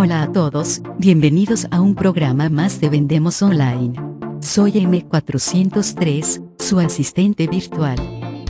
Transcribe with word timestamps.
Hola 0.00 0.22
a 0.22 0.32
todos, 0.32 0.80
bienvenidos 0.96 1.66
a 1.72 1.80
un 1.80 1.96
programa 1.96 2.48
más 2.48 2.80
de 2.80 2.88
Vendemos 2.88 3.42
Online. 3.42 3.94
Soy 4.40 4.70
M403, 4.74 6.40
su 6.56 6.78
asistente 6.78 7.48
virtual. 7.48 7.96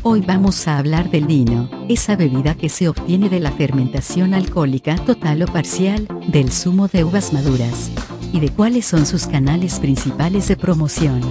Hoy 0.02 0.20
vamos 0.20 0.68
a 0.68 0.76
hablar 0.76 1.10
del 1.10 1.26
vino, 1.26 1.70
esa 1.88 2.16
bebida 2.16 2.54
que 2.54 2.68
se 2.68 2.86
obtiene 2.86 3.30
de 3.30 3.40
la 3.40 3.50
fermentación 3.50 4.34
alcohólica 4.34 4.96
total 4.96 5.42
o 5.42 5.46
parcial 5.46 6.06
del 6.26 6.52
zumo 6.52 6.86
de 6.86 7.04
uvas 7.04 7.32
maduras, 7.32 7.92
y 8.30 8.40
de 8.40 8.50
cuáles 8.50 8.84
son 8.84 9.06
sus 9.06 9.26
canales 9.26 9.80
principales 9.80 10.48
de 10.48 10.56
promoción. 10.56 11.22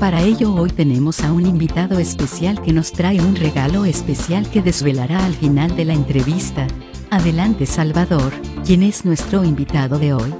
Para 0.00 0.20
ello 0.22 0.52
hoy 0.52 0.70
tenemos 0.70 1.20
a 1.20 1.32
un 1.32 1.46
invitado 1.46 2.00
especial 2.00 2.60
que 2.60 2.72
nos 2.72 2.90
trae 2.90 3.20
un 3.20 3.36
regalo 3.36 3.84
especial 3.84 4.50
que 4.50 4.62
desvelará 4.62 5.24
al 5.24 5.34
final 5.34 5.76
de 5.76 5.84
la 5.84 5.92
entrevista. 5.92 6.66
Adelante 7.12 7.66
Salvador, 7.66 8.32
¿quién 8.64 8.84
es 8.84 9.04
nuestro 9.04 9.42
invitado 9.42 9.98
de 9.98 10.14
hoy? 10.14 10.32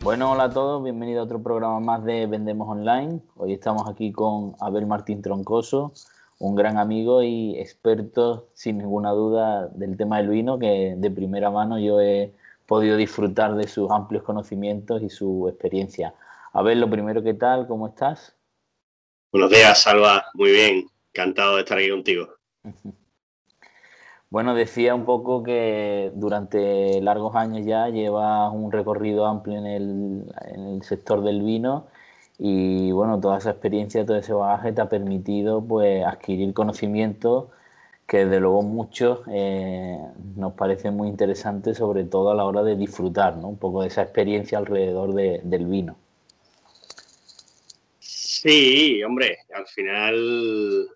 Bueno, 0.00 0.30
hola 0.30 0.44
a 0.44 0.50
todos, 0.50 0.84
bienvenido 0.84 1.20
a 1.20 1.24
otro 1.24 1.42
programa 1.42 1.80
más 1.80 2.04
de 2.04 2.28
Vendemos 2.28 2.68
Online. 2.68 3.20
Hoy 3.34 3.54
estamos 3.54 3.88
aquí 3.88 4.12
con 4.12 4.54
Abel 4.60 4.86
Martín 4.86 5.20
Troncoso, 5.20 5.94
un 6.38 6.54
gran 6.54 6.78
amigo 6.78 7.24
y 7.24 7.58
experto, 7.58 8.50
sin 8.54 8.78
ninguna 8.78 9.10
duda, 9.10 9.66
del 9.74 9.96
tema 9.96 10.18
del 10.18 10.28
vino, 10.28 10.60
que 10.60 10.94
de 10.96 11.10
primera 11.10 11.50
mano 11.50 11.76
yo 11.76 12.00
he 12.00 12.32
podido 12.64 12.96
disfrutar 12.96 13.56
de 13.56 13.66
sus 13.66 13.90
amplios 13.90 14.22
conocimientos 14.22 15.02
y 15.02 15.10
su 15.10 15.48
experiencia. 15.48 16.14
Abel, 16.52 16.78
lo 16.78 16.88
primero, 16.88 17.20
¿qué 17.20 17.34
tal? 17.34 17.66
¿Cómo 17.66 17.88
estás? 17.88 18.36
Buenos 19.32 19.50
días, 19.50 19.82
Salva. 19.82 20.24
Muy 20.34 20.52
bien. 20.52 20.86
Encantado 21.12 21.56
de 21.56 21.62
estar 21.62 21.78
aquí 21.78 21.90
contigo. 21.90 22.28
Bueno, 24.32 24.54
decía 24.54 24.94
un 24.94 25.04
poco 25.04 25.42
que 25.42 26.10
durante 26.14 27.02
largos 27.02 27.36
años 27.36 27.66
ya 27.66 27.90
llevas 27.90 28.50
un 28.54 28.72
recorrido 28.72 29.26
amplio 29.26 29.58
en 29.58 29.66
el, 29.66 30.82
sector 30.84 31.22
del 31.22 31.42
vino 31.42 31.86
y 32.38 32.92
bueno, 32.92 33.20
toda 33.20 33.36
esa 33.36 33.50
experiencia, 33.50 34.06
todo 34.06 34.16
ese 34.16 34.32
bagaje 34.32 34.72
te 34.72 34.80
ha 34.80 34.88
permitido 34.88 35.62
pues 35.62 36.02
adquirir 36.06 36.54
conocimiento 36.54 37.50
que 38.06 38.24
desde 38.24 38.40
luego 38.40 38.62
muchos 38.62 39.20
eh, 39.30 39.98
nos 40.36 40.54
parece 40.54 40.90
muy 40.90 41.08
interesante, 41.08 41.74
sobre 41.74 42.04
todo 42.04 42.30
a 42.30 42.34
la 42.34 42.46
hora 42.46 42.62
de 42.62 42.74
disfrutar 42.74 43.36
¿no? 43.36 43.48
un 43.48 43.58
poco 43.58 43.82
de 43.82 43.88
esa 43.88 44.00
experiencia 44.00 44.56
alrededor 44.56 45.12
del 45.12 45.66
vino. 45.66 45.96
Sí, 48.00 49.02
hombre, 49.04 49.40
al 49.54 49.66
final 49.66 50.88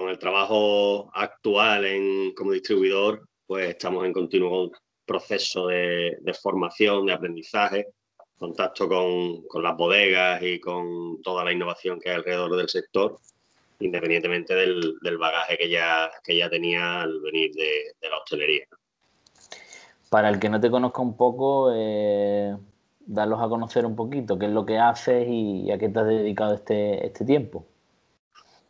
con 0.00 0.08
el 0.08 0.18
trabajo 0.18 1.10
actual 1.14 1.84
en, 1.84 2.34
como 2.34 2.52
distribuidor, 2.52 3.28
pues 3.46 3.68
estamos 3.68 4.06
en 4.06 4.12
continuo 4.12 4.70
proceso 5.04 5.66
de, 5.66 6.16
formación, 6.40 7.06
de 7.06 7.12
aprendizaje, 7.12 7.86
contacto 8.38 8.88
con, 8.88 9.62
las 9.62 9.76
bodegas 9.76 10.42
y 10.42 10.58
con 10.58 11.20
toda 11.22 11.44
la 11.44 11.52
innovación 11.52 12.00
que 12.00 12.10
hay 12.10 12.16
alrededor 12.16 12.56
del 12.56 12.68
sector, 12.68 13.18
independientemente 13.80 14.54
del, 14.54 15.18
bagaje 15.18 15.58
que 15.58 15.68
ya, 15.68 16.10
que 16.24 16.36
ya 16.36 16.48
tenía 16.48 17.02
al 17.02 17.20
venir 17.20 17.52
de, 17.52 18.08
la 18.08 18.16
hostelería. 18.16 18.64
Para 20.08 20.30
el 20.30 20.40
que 20.40 20.48
no 20.48 20.60
te 20.60 20.70
conozca 20.70 21.02
un 21.02 21.16
poco, 21.16 21.72
eh, 21.74 22.56
darlos 23.00 23.40
a 23.42 23.48
conocer 23.48 23.84
un 23.84 23.96
poquito, 23.96 24.38
qué 24.38 24.46
es 24.46 24.52
lo 24.52 24.64
que 24.64 24.78
haces 24.78 25.26
y 25.28 25.70
a 25.70 25.78
qué 25.78 25.88
te 25.88 25.98
has 25.98 26.06
dedicado 26.06 26.54
este, 26.54 27.06
este 27.06 27.24
tiempo. 27.24 27.66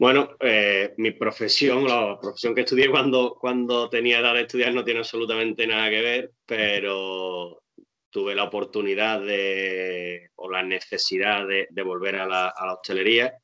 Bueno, 0.00 0.30
eh, 0.40 0.94
mi 0.96 1.10
profesión, 1.10 1.84
la 1.86 2.18
profesión 2.18 2.54
que 2.54 2.62
estudié 2.62 2.90
cuando, 2.90 3.36
cuando 3.38 3.90
tenía 3.90 4.20
edad 4.20 4.32
de 4.32 4.40
estudiar 4.40 4.72
no 4.72 4.82
tiene 4.82 5.00
absolutamente 5.00 5.66
nada 5.66 5.90
que 5.90 6.00
ver, 6.00 6.32
pero 6.46 7.64
tuve 8.08 8.34
la 8.34 8.44
oportunidad 8.44 9.20
de, 9.20 10.30
o 10.36 10.50
la 10.50 10.62
necesidad 10.62 11.46
de, 11.46 11.82
volver 11.82 12.16
a 12.16 12.26
la, 12.26 12.54
hostelería 12.72 13.34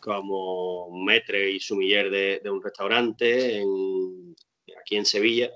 como 0.00 0.90
metre 1.04 1.50
y 1.50 1.60
sumiller 1.60 2.10
de, 2.10 2.50
un 2.50 2.62
restaurante 2.62 3.62
aquí 4.80 4.96
en 4.96 5.04
Sevilla. 5.04 5.50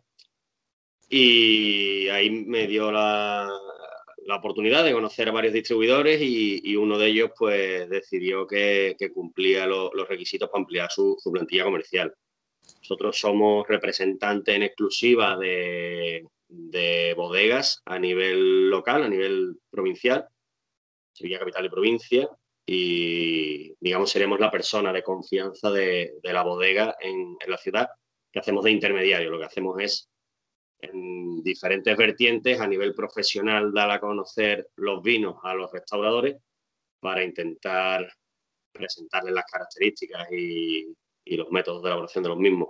Y 1.08 2.06
ahí 2.10 2.28
me 2.28 2.66
dio 2.66 2.92
la, 2.92 3.48
la 4.26 4.36
oportunidad 4.36 4.84
de 4.84 4.92
conocer 4.92 5.28
a 5.28 5.32
varios 5.32 5.52
distribuidores 5.52 6.20
y, 6.20 6.76
uno 6.76 6.98
de 6.98 7.06
ellos 7.08 7.30
pues 7.36 7.88
decidió 7.88 8.46
que, 8.46 8.96
cumplía 9.12 9.66
los 9.66 10.08
requisitos 10.08 10.48
para 10.48 10.60
ampliar 10.60 10.90
su, 10.90 11.18
plantilla 11.32 11.64
comercial. 11.64 12.14
Nosotros 12.78 13.18
somos 13.18 13.66
representantes 13.68 14.54
en 14.54 14.62
exclusiva 14.62 15.36
de, 15.36 16.26
bodegas 17.16 17.82
a 17.84 17.98
nivel 17.98 18.70
local, 18.70 19.02
a 19.04 19.08
nivel 19.08 19.56
provincial, 19.70 20.26
Sevilla 21.12 21.38
Capital 21.38 21.66
y 21.66 21.70
Provincia, 21.70 22.28
y 22.66 23.74
digamos 23.78 24.10
seremos 24.10 24.40
la 24.40 24.50
persona 24.50 24.92
de 24.92 25.02
confianza 25.02 25.70
de, 25.70 26.14
la 26.22 26.42
bodega 26.42 26.96
en, 27.00 27.36
en 27.38 27.50
la 27.50 27.58
ciudad 27.58 27.88
que 28.32 28.40
hacemos 28.40 28.64
de 28.64 28.70
intermediario. 28.70 29.30
Lo 29.30 29.38
que 29.38 29.44
hacemos 29.44 29.78
es 29.80 30.08
en 30.92 31.42
diferentes 31.42 31.96
vertientes 31.96 32.60
a 32.60 32.66
nivel 32.66 32.94
profesional 32.94 33.72
dar 33.72 33.90
a 33.90 34.00
conocer 34.00 34.68
los 34.76 35.02
vinos 35.02 35.36
a 35.42 35.54
los 35.54 35.70
restauradores 35.72 36.36
para 37.00 37.22
intentar 37.22 38.10
presentarles 38.72 39.34
las 39.34 39.44
características 39.44 40.30
y, 40.32 40.94
los 41.26 41.50
métodos 41.50 41.82
de 41.82 41.88
elaboración 41.88 42.22
de 42.22 42.28
los 42.28 42.38
mismos 42.38 42.68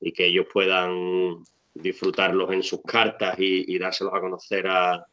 y 0.00 0.12
que 0.12 0.26
ellos 0.26 0.46
puedan 0.52 1.42
disfrutarlos 1.74 2.52
en 2.52 2.62
sus 2.62 2.82
cartas 2.82 3.34
y, 3.38 3.78
dárselos 3.78 4.14
a 4.14 4.20
conocer 4.20 4.66
al 4.66 5.04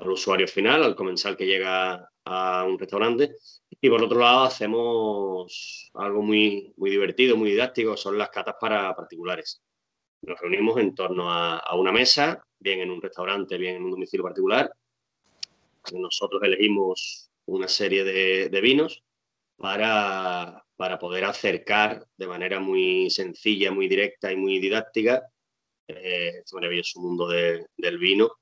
usuario 0.00 0.46
final, 0.46 0.82
al 0.82 0.94
comensal 0.94 1.36
que 1.36 1.46
llega 1.46 2.10
a 2.24 2.64
un 2.64 2.78
restaurante. 2.78 3.36
Y 3.80 3.88
por 3.88 4.02
otro 4.02 4.20
lado 4.20 4.44
hacemos 4.44 5.90
algo 5.94 6.22
muy, 6.22 6.72
muy 6.76 6.90
divertido, 6.90 7.36
muy 7.36 7.50
didáctico, 7.50 7.96
son 7.96 8.18
las 8.18 8.30
catas 8.30 8.56
para 8.60 8.94
particulares 8.94 9.62
nos 10.26 10.40
reunimos 10.40 10.78
en 10.78 10.94
torno 10.94 11.30
a, 11.30 11.74
una 11.74 11.92
mesa, 11.92 12.42
bien 12.58 12.80
en 12.80 12.90
un 12.90 13.00
restaurante, 13.00 13.58
bien 13.58 13.76
en 13.76 13.84
un 13.84 13.90
domicilio 13.92 14.24
particular. 14.24 14.72
Nosotros 15.92 16.42
elegimos 16.42 17.30
una 17.46 17.68
serie 17.68 18.04
de, 18.04 18.60
vinos 18.60 19.02
para, 19.56 20.64
poder 21.00 21.24
acercar 21.24 22.06
de 22.16 22.26
manera 22.26 22.60
muy 22.60 23.10
sencilla, 23.10 23.70
muy 23.70 23.88
directa 23.88 24.32
y 24.32 24.36
muy 24.36 24.58
didáctica 24.58 25.22
eh, 25.88 26.32
este 26.38 26.54
maravilloso 26.54 27.00
mundo 27.00 27.28
del 27.28 27.98
vino 27.98 28.32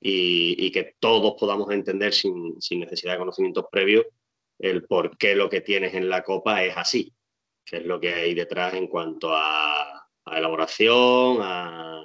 y, 0.00 0.70
que 0.70 0.94
todos 0.98 1.34
podamos 1.38 1.70
entender 1.70 2.12
sin, 2.12 2.60
sin, 2.60 2.80
necesidad 2.80 3.12
de 3.12 3.18
conocimientos 3.18 3.66
previos 3.70 4.06
el 4.58 4.86
por 4.86 5.16
qué 5.18 5.34
lo 5.34 5.50
que 5.50 5.60
tienes 5.60 5.94
en 5.94 6.08
la 6.08 6.22
copa 6.22 6.64
es 6.64 6.76
así, 6.76 7.12
qué 7.64 7.78
es 7.78 7.84
lo 7.84 8.00
que 8.00 8.14
hay 8.14 8.34
detrás 8.34 8.74
en 8.74 8.86
cuanto 8.86 9.30
a 9.34 10.05
a 10.26 10.38
elaboración, 10.38 11.38
a, 11.40 12.02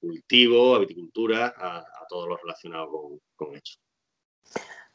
cultivo, 0.00 0.76
a 0.76 0.78
viticultura, 0.80 1.54
a, 1.56 1.84
todo 2.08 2.26
lo 2.26 2.36
relacionado 2.38 2.88
con, 3.36 3.54
eso. 3.54 3.78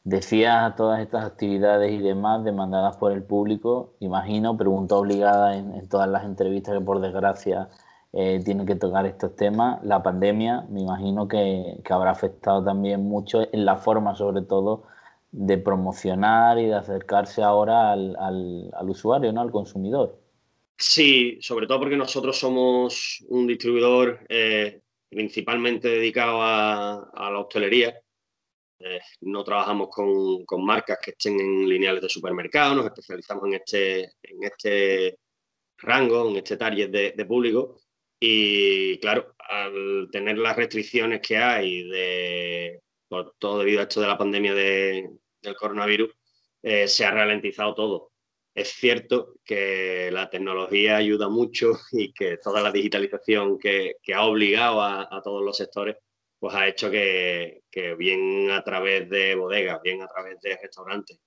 Decías 0.02 0.74
todas 0.74 1.00
estas 1.00 1.24
actividades 1.24 1.92
y 1.92 1.98
demás 1.98 2.44
demandadas 2.44 2.96
por 2.96 3.12
el 3.12 3.22
público, 3.22 3.94
imagino, 4.00 4.56
pregunta 4.56 4.96
obligada 4.96 5.56
en, 5.56 5.88
todas 5.88 6.08
las 6.08 6.24
entrevistas 6.24 6.76
que 6.76 6.84
por 6.84 7.00
desgracia 7.00 7.68
eh, 8.12 8.42
tienen 8.44 8.66
que 8.66 8.74
tocar 8.74 9.06
estos 9.06 9.36
temas. 9.36 9.82
La 9.84 10.02
pandemia, 10.02 10.66
me 10.68 10.80
imagino 10.80 11.28
que, 11.28 11.80
habrá 11.88 12.10
afectado 12.10 12.64
también 12.64 13.04
mucho 13.08 13.42
en 13.52 13.64
la 13.64 13.76
forma, 13.76 14.14
sobre 14.16 14.42
todo, 14.42 14.82
de 15.30 15.58
promocionar 15.58 16.58
y 16.58 16.66
de 16.66 16.74
acercarse 16.74 17.42
ahora 17.42 17.92
al, 17.92 18.16
al 18.18 18.90
usuario, 18.90 19.32
¿no? 19.32 19.40
al 19.40 19.52
consumidor. 19.52 20.23
Sí, 20.76 21.38
sobre 21.40 21.66
todo 21.66 21.80
porque 21.80 21.96
nosotros 21.96 22.36
somos 22.36 23.24
un 23.28 23.46
distribuidor 23.46 24.26
eh, 24.28 24.80
principalmente 25.08 25.88
dedicado 25.88 26.42
a, 26.42 27.10
la 27.14 27.38
hostelería. 27.38 28.00
Eh, 28.80 29.00
no 29.22 29.44
trabajamos 29.44 29.88
con, 29.90 30.64
marcas 30.64 30.98
que 31.02 31.12
estén 31.12 31.40
en 31.40 31.68
lineales 31.68 32.02
de 32.02 32.08
supermercado, 32.08 32.74
nos 32.74 32.86
especializamos 32.86 33.46
en 33.46 33.54
este, 33.54 34.00
en 34.22 34.42
este 34.42 35.18
rango, 35.78 36.28
en 36.30 36.36
este 36.36 36.56
target 36.56 36.90
de, 36.90 37.24
público. 37.26 37.80
Y 38.20 38.98
claro, 38.98 39.34
al 39.38 40.08
tener 40.10 40.38
las 40.38 40.56
restricciones 40.56 41.20
que 41.20 41.36
hay 41.36 41.84
de, 41.88 42.80
por 43.08 43.34
todo 43.38 43.60
debido 43.60 43.80
a 43.80 43.84
esto 43.84 44.00
de 44.00 44.08
la 44.08 44.18
pandemia 44.18 44.54
del 44.54 45.56
coronavirus, 45.58 46.10
eh, 46.62 46.88
se 46.88 47.04
ha 47.04 47.10
ralentizado 47.12 47.74
todo 47.74 48.13
es 48.54 48.68
cierto 48.68 49.34
que 49.44 50.10
la 50.12 50.30
tecnología 50.30 50.96
ayuda 50.96 51.28
mucho 51.28 51.72
y 51.92 52.12
que 52.12 52.38
toda 52.38 52.62
la 52.62 52.70
digitalización 52.70 53.58
que, 53.58 53.96
ha 54.14 54.24
obligado 54.24 54.80
a, 54.80 55.20
todos 55.22 55.42
los 55.44 55.56
sectores, 55.56 55.96
pues 56.38 56.54
ha 56.54 56.68
hecho 56.68 56.90
que, 56.90 57.62
bien 57.98 58.50
a 58.50 58.62
través 58.62 59.10
de 59.10 59.34
bodegas, 59.34 59.82
bien 59.82 60.02
a 60.02 60.08
través 60.08 60.40
de 60.40 60.56
restaurantes, 60.56 61.18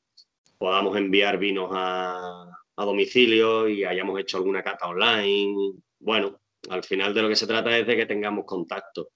podamos 0.57 0.95
enviar 0.95 1.37
vinos 1.37 1.69
a, 1.73 2.49
domicilio 2.77 3.67
y 3.67 3.83
hayamos 3.83 4.19
hecho 4.19 4.37
alguna 4.37 4.63
cata 4.63 4.87
online. 4.87 5.73
Bueno, 5.99 6.39
al 6.69 6.83
final 6.83 7.13
de 7.13 7.23
lo 7.23 7.27
que 7.27 7.35
se 7.35 7.47
trata 7.47 7.75
es 7.77 7.87
de 7.87 7.95
que 7.97 8.05
tengamos 8.05 8.45
contacto. 8.45 9.09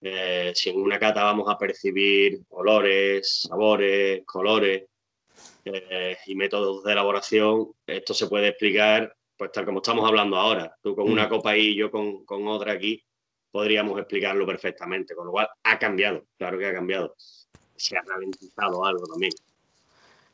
Eh, 0.00 0.52
si 0.54 0.70
en 0.70 0.80
una 0.80 0.98
cata 0.98 1.24
vamos 1.24 1.48
a 1.50 1.58
percibir 1.58 2.40
olores, 2.50 3.42
sabores, 3.42 4.22
colores 4.24 4.89
eh, 5.64 6.16
y 6.26 6.34
métodos 6.34 6.84
de 6.84 6.92
elaboración, 6.92 7.72
esto 7.86 8.14
se 8.14 8.26
puede 8.26 8.48
explicar 8.48 9.14
pues 9.36 9.52
tal 9.52 9.64
como 9.64 9.78
estamos 9.78 10.06
hablando 10.06 10.36
ahora. 10.36 10.76
Tú 10.82 10.94
con 10.94 11.10
una 11.10 11.26
mm. 11.26 11.28
copa 11.30 11.56
y 11.56 11.74
yo 11.74 11.90
con, 11.90 12.26
con 12.26 12.46
otra 12.46 12.72
aquí, 12.72 13.02
podríamos 13.50 13.98
explicarlo 13.98 14.46
perfectamente, 14.46 15.14
con 15.14 15.26
lo 15.26 15.32
cual 15.32 15.48
ha 15.64 15.78
cambiado, 15.78 16.26
claro 16.36 16.58
que 16.58 16.66
ha 16.66 16.74
cambiado. 16.74 17.14
Se 17.74 17.96
ha 17.96 18.02
ralentizado 18.02 18.84
algo 18.84 19.06
también. 19.06 19.32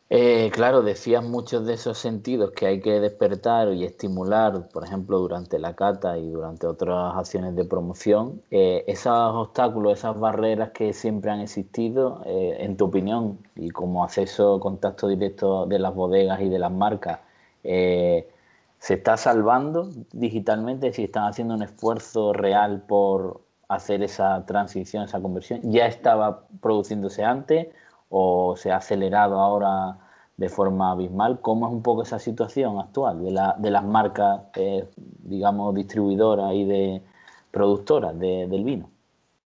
Eh, 0.08 0.50
claro, 0.52 0.82
decías 0.82 1.24
muchos 1.24 1.66
de 1.66 1.74
esos 1.74 1.98
sentidos 1.98 2.52
que 2.52 2.66
hay 2.66 2.80
que 2.80 3.00
despertar 3.00 3.72
y 3.72 3.84
estimular, 3.84 4.68
por 4.68 4.84
ejemplo, 4.84 5.18
durante 5.18 5.58
la 5.58 5.74
cata 5.74 6.16
y 6.16 6.30
durante 6.30 6.66
otras 6.68 7.16
acciones 7.16 7.56
de 7.56 7.64
promoción. 7.64 8.40
Eh, 8.52 8.84
esos 8.86 9.12
obstáculos, 9.34 9.98
esas 9.98 10.18
barreras 10.18 10.70
que 10.70 10.92
siempre 10.92 11.32
han 11.32 11.40
existido, 11.40 12.22
eh, 12.24 12.58
en 12.60 12.76
tu 12.76 12.84
opinión, 12.84 13.40
y 13.56 13.70
como 13.70 14.04
acceso, 14.04 14.60
contacto 14.60 15.08
directo 15.08 15.66
de 15.66 15.80
las 15.80 15.92
bodegas 15.94 16.40
y 16.40 16.48
de 16.48 16.58
las 16.60 16.70
marcas, 16.70 17.20
¿se 17.64 18.94
está 18.94 19.16
salvando 19.16 19.90
digitalmente? 20.12 20.92
Si 20.92 21.04
están 21.04 21.24
haciendo 21.24 21.54
un 21.54 21.62
esfuerzo 21.62 22.32
real 22.32 22.82
por 22.86 23.40
hacer 23.68 24.02
esa 24.02 24.46
transición, 24.46 25.04
esa 25.04 25.20
conversión, 25.20 25.60
¿ya 25.64 25.86
estaba 25.86 26.46
produciéndose 26.60 27.24
antes? 27.24 27.68
O 28.08 28.56
se 28.56 28.70
ha 28.70 28.76
acelerado 28.76 29.40
ahora 29.40 29.98
de 30.36 30.48
forma 30.48 30.92
abismal. 30.92 31.40
¿Cómo 31.40 31.66
es 31.66 31.72
un 31.72 31.82
poco 31.82 32.02
esa 32.02 32.18
situación 32.18 32.78
actual 32.78 33.22
de, 33.24 33.30
la, 33.30 33.56
de 33.58 33.70
las 33.70 33.84
marcas, 33.84 34.42
eh, 34.54 34.84
digamos, 34.96 35.74
distribuidoras 35.74 36.54
y 36.54 36.64
de 36.64 37.02
productoras 37.50 38.18
del 38.18 38.64
vino? 38.64 38.90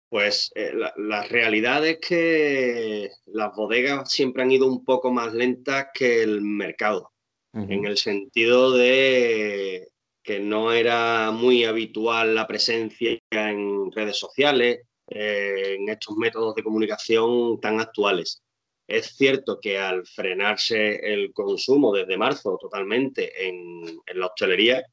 Pues 0.10 0.52
eh, 0.56 0.72
la, 0.98 1.24
realidad 1.24 1.86
es 1.86 1.98
que 2.00 3.10
las 3.26 3.56
bodegas 3.56 4.10
siempre 4.12 4.44
han 4.44 4.52
ido 4.52 4.68
un 4.68 4.86
poco 4.86 5.12
más 5.12 5.34
lentas 5.34 5.88
que 5.94 6.24
el 6.24 6.42
mercado, 6.42 7.12
en 7.54 7.86
el 7.86 7.98
sentido 7.98 8.74
de 8.74 9.88
que 10.22 10.40
no 10.40 10.74
era 10.74 11.32
muy 11.32 11.64
habitual 11.64 12.36
la 12.36 12.48
presencia 12.48 13.18
en 13.30 13.92
redes 13.92 14.18
sociales, 14.18 14.82
eh, 15.08 15.76
en 15.80 15.88
estos 15.88 16.18
métodos 16.18 16.56
de 16.56 16.64
comunicación 16.64 17.60
tan 17.62 17.80
actuales. 17.80 18.42
Es 18.88 19.16
cierto 19.16 19.60
que 19.60 19.80
al 19.80 20.06
frenarse 20.06 20.96
el 21.14 21.34
consumo 21.34 21.92
desde 21.92 22.18
marzo 22.18 22.58
totalmente 22.62 23.48
en, 23.48 23.84
la 24.14 24.28
hostelería, 24.28 24.84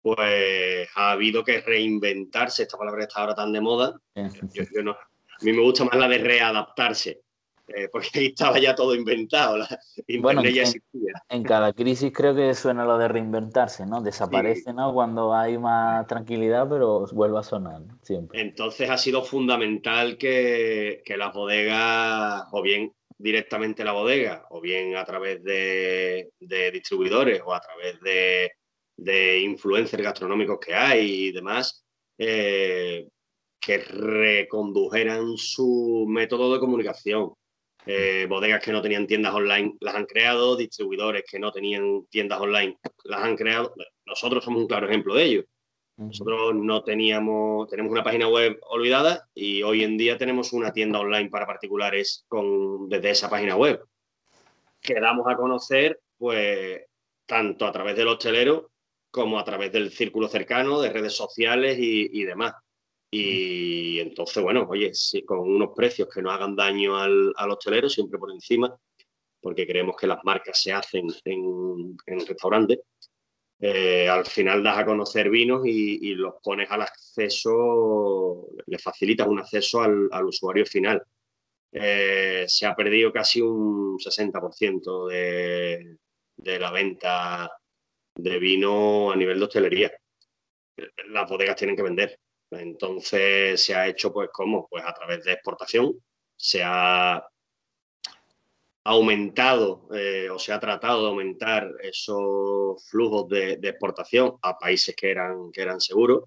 pues 0.00 0.88
ha 0.94 1.12
habido 1.12 1.42
que 1.42 1.60
reinventarse, 1.60 2.62
esta 2.62 2.78
palabra 2.78 3.00
que 3.00 3.08
está 3.08 3.20
ahora 3.20 3.34
tan 3.34 3.52
de 3.52 3.60
moda. 3.60 4.00
a 4.14 5.44
mí 5.44 5.52
me 5.52 5.62
gusta 5.62 5.84
más 5.84 5.96
la 5.96 6.08
de 6.08 6.18
readaptarse, 6.18 7.22
eh, 7.66 7.88
porque 7.90 8.08
ahí 8.14 8.26
estaba 8.26 8.58
ya 8.60 8.74
todo 8.74 8.94
inventado, 8.94 9.56
la 9.56 9.80
bueno, 10.20 10.42
en, 11.28 11.42
cada 11.42 11.72
crisis 11.72 12.12
creo 12.12 12.36
que 12.36 12.54
suena 12.54 12.84
lo 12.84 12.98
de 12.98 13.08
reinventarse, 13.08 13.84
¿no? 13.86 14.00
Desaparece, 14.00 14.72
¿no? 14.72 14.92
Cuando 14.92 15.34
hay 15.34 15.58
más 15.58 16.06
tranquilidad, 16.06 16.68
pero 16.68 17.06
vuelve 17.12 17.38
a 17.38 17.42
sonar, 17.42 17.82
siempre. 18.02 18.40
Entonces 18.40 18.90
ha 18.90 18.98
sido 18.98 19.24
fundamental 19.24 20.18
que, 20.18 21.02
que 21.04 21.16
las 21.16 21.32
bodegas, 21.32 22.44
o 22.52 22.62
bien 22.62 22.92
directamente 23.24 23.80
a 23.80 23.86
la 23.86 23.92
bodega 23.92 24.44
o 24.50 24.60
bien 24.60 24.96
a 24.96 25.04
través 25.06 25.42
de, 25.42 26.28
distribuidores 26.38 27.40
o 27.42 27.54
a 27.54 27.60
través 27.60 27.98
de, 28.02 29.40
influencers 29.40 30.02
gastronómicos 30.02 30.58
que 30.60 30.74
hay 30.74 31.28
y 31.28 31.32
demás, 31.32 31.86
eh, 32.18 33.08
que 33.58 33.78
recondujeran 33.78 35.38
su 35.38 36.04
método 36.06 36.52
de 36.52 36.60
comunicación. 36.60 37.32
Eh, 37.86 38.26
bodegas 38.28 38.62
que 38.62 38.72
no 38.72 38.82
tenían 38.82 39.06
tiendas 39.06 39.32
online 39.34 39.74
las 39.80 39.94
han 39.94 40.06
creado, 40.06 40.56
distribuidores 40.56 41.24
que 41.30 41.38
no 41.38 41.50
tenían 41.50 42.06
tiendas 42.10 42.40
online 42.40 42.76
las 43.04 43.20
han 43.20 43.36
creado. 43.36 43.74
Nosotros 44.04 44.44
somos 44.44 44.60
un 44.60 44.68
claro 44.68 44.86
ejemplo 44.86 45.14
de 45.14 45.24
ello. 45.24 45.44
Nosotros 45.96 46.56
no 46.56 46.82
teníamos, 46.82 47.68
tenemos 47.68 47.92
una 47.92 48.02
página 48.02 48.28
web 48.28 48.58
olvidada 48.68 49.28
y 49.32 49.62
hoy 49.62 49.84
en 49.84 49.96
día 49.96 50.18
tenemos 50.18 50.52
una 50.52 50.72
tienda 50.72 50.98
online 50.98 51.30
para 51.30 51.46
particulares 51.46 52.24
con, 52.26 52.88
desde 52.88 53.10
esa 53.10 53.30
página 53.30 53.54
web. 53.56 53.80
Que 54.80 54.94
damos 54.94 55.26
a 55.28 55.36
conocer, 55.36 56.00
pues, 56.18 56.82
tanto 57.26 57.64
a 57.64 57.72
través 57.72 57.94
del 57.96 58.08
hostelero 58.08 58.72
como 59.10 59.38
a 59.38 59.44
través 59.44 59.70
del 59.70 59.92
círculo 59.92 60.26
cercano, 60.26 60.80
de 60.80 60.90
redes 60.90 61.12
sociales 61.12 61.76
y, 61.78 62.24
demás. 62.24 62.54
Y 63.12 64.00
entonces, 64.00 64.42
bueno, 64.42 64.66
oye, 64.68 64.90
con 65.24 65.38
unos 65.38 65.70
precios 65.76 66.08
que 66.12 66.20
no 66.20 66.32
hagan 66.32 66.56
daño 66.56 66.96
al, 66.96 67.32
hostelero, 67.48 67.88
siempre 67.88 68.18
por 68.18 68.32
encima, 68.32 68.76
porque 69.40 69.64
creemos 69.64 69.94
que 69.96 70.08
las 70.08 70.18
marcas 70.24 70.60
se 70.60 70.72
hacen 70.72 71.06
en, 71.24 71.96
en 72.06 72.26
restaurantes 72.26 72.80
eh, 73.66 74.06
al 74.10 74.26
final 74.26 74.62
das 74.62 74.76
a 74.76 74.84
conocer 74.84 75.30
vinos 75.30 75.62
y, 75.64 76.14
los 76.14 76.34
pones 76.42 76.70
al 76.70 76.82
acceso, 76.82 78.48
le 78.66 78.78
facilitas 78.78 79.26
un 79.26 79.38
acceso 79.38 79.80
al, 79.80 80.24
usuario 80.26 80.66
final. 80.66 81.02
Eh, 81.72 82.44
se 82.46 82.66
ha 82.66 82.76
perdido 82.76 83.10
casi 83.10 83.40
un 83.40 83.98
60% 83.98 85.08
de, 85.08 85.96
de 86.36 86.58
la 86.58 86.70
venta 86.72 87.50
de 88.14 88.38
vino 88.38 89.10
a 89.10 89.16
nivel 89.16 89.38
de 89.38 89.44
hostelería. 89.46 89.92
Las 91.08 91.30
bodegas 91.30 91.56
tienen 91.56 91.74
que 91.74 91.82
vender. 91.82 92.20
Entonces 92.50 93.62
se 93.62 93.74
ha 93.74 93.88
hecho, 93.88 94.12
pues, 94.12 94.28
¿cómo? 94.30 94.68
Pues 94.68 94.84
a 94.84 94.92
través 94.92 95.24
de 95.24 95.32
exportación. 95.32 95.94
Se 96.36 96.60
ha 96.62 97.26
aumentado 98.84 99.88
eh, 99.94 100.28
o 100.30 100.38
se 100.38 100.52
ha 100.52 100.60
tratado 100.60 101.02
de 101.02 101.08
aumentar 101.08 101.70
esos 101.82 102.86
flujos 102.88 103.28
de, 103.28 103.52
exportación 103.62 104.36
a 104.42 104.58
países 104.58 104.94
que 104.94 105.10
eran, 105.10 105.50
que 105.50 105.62
eran 105.62 105.80
seguros 105.80 106.24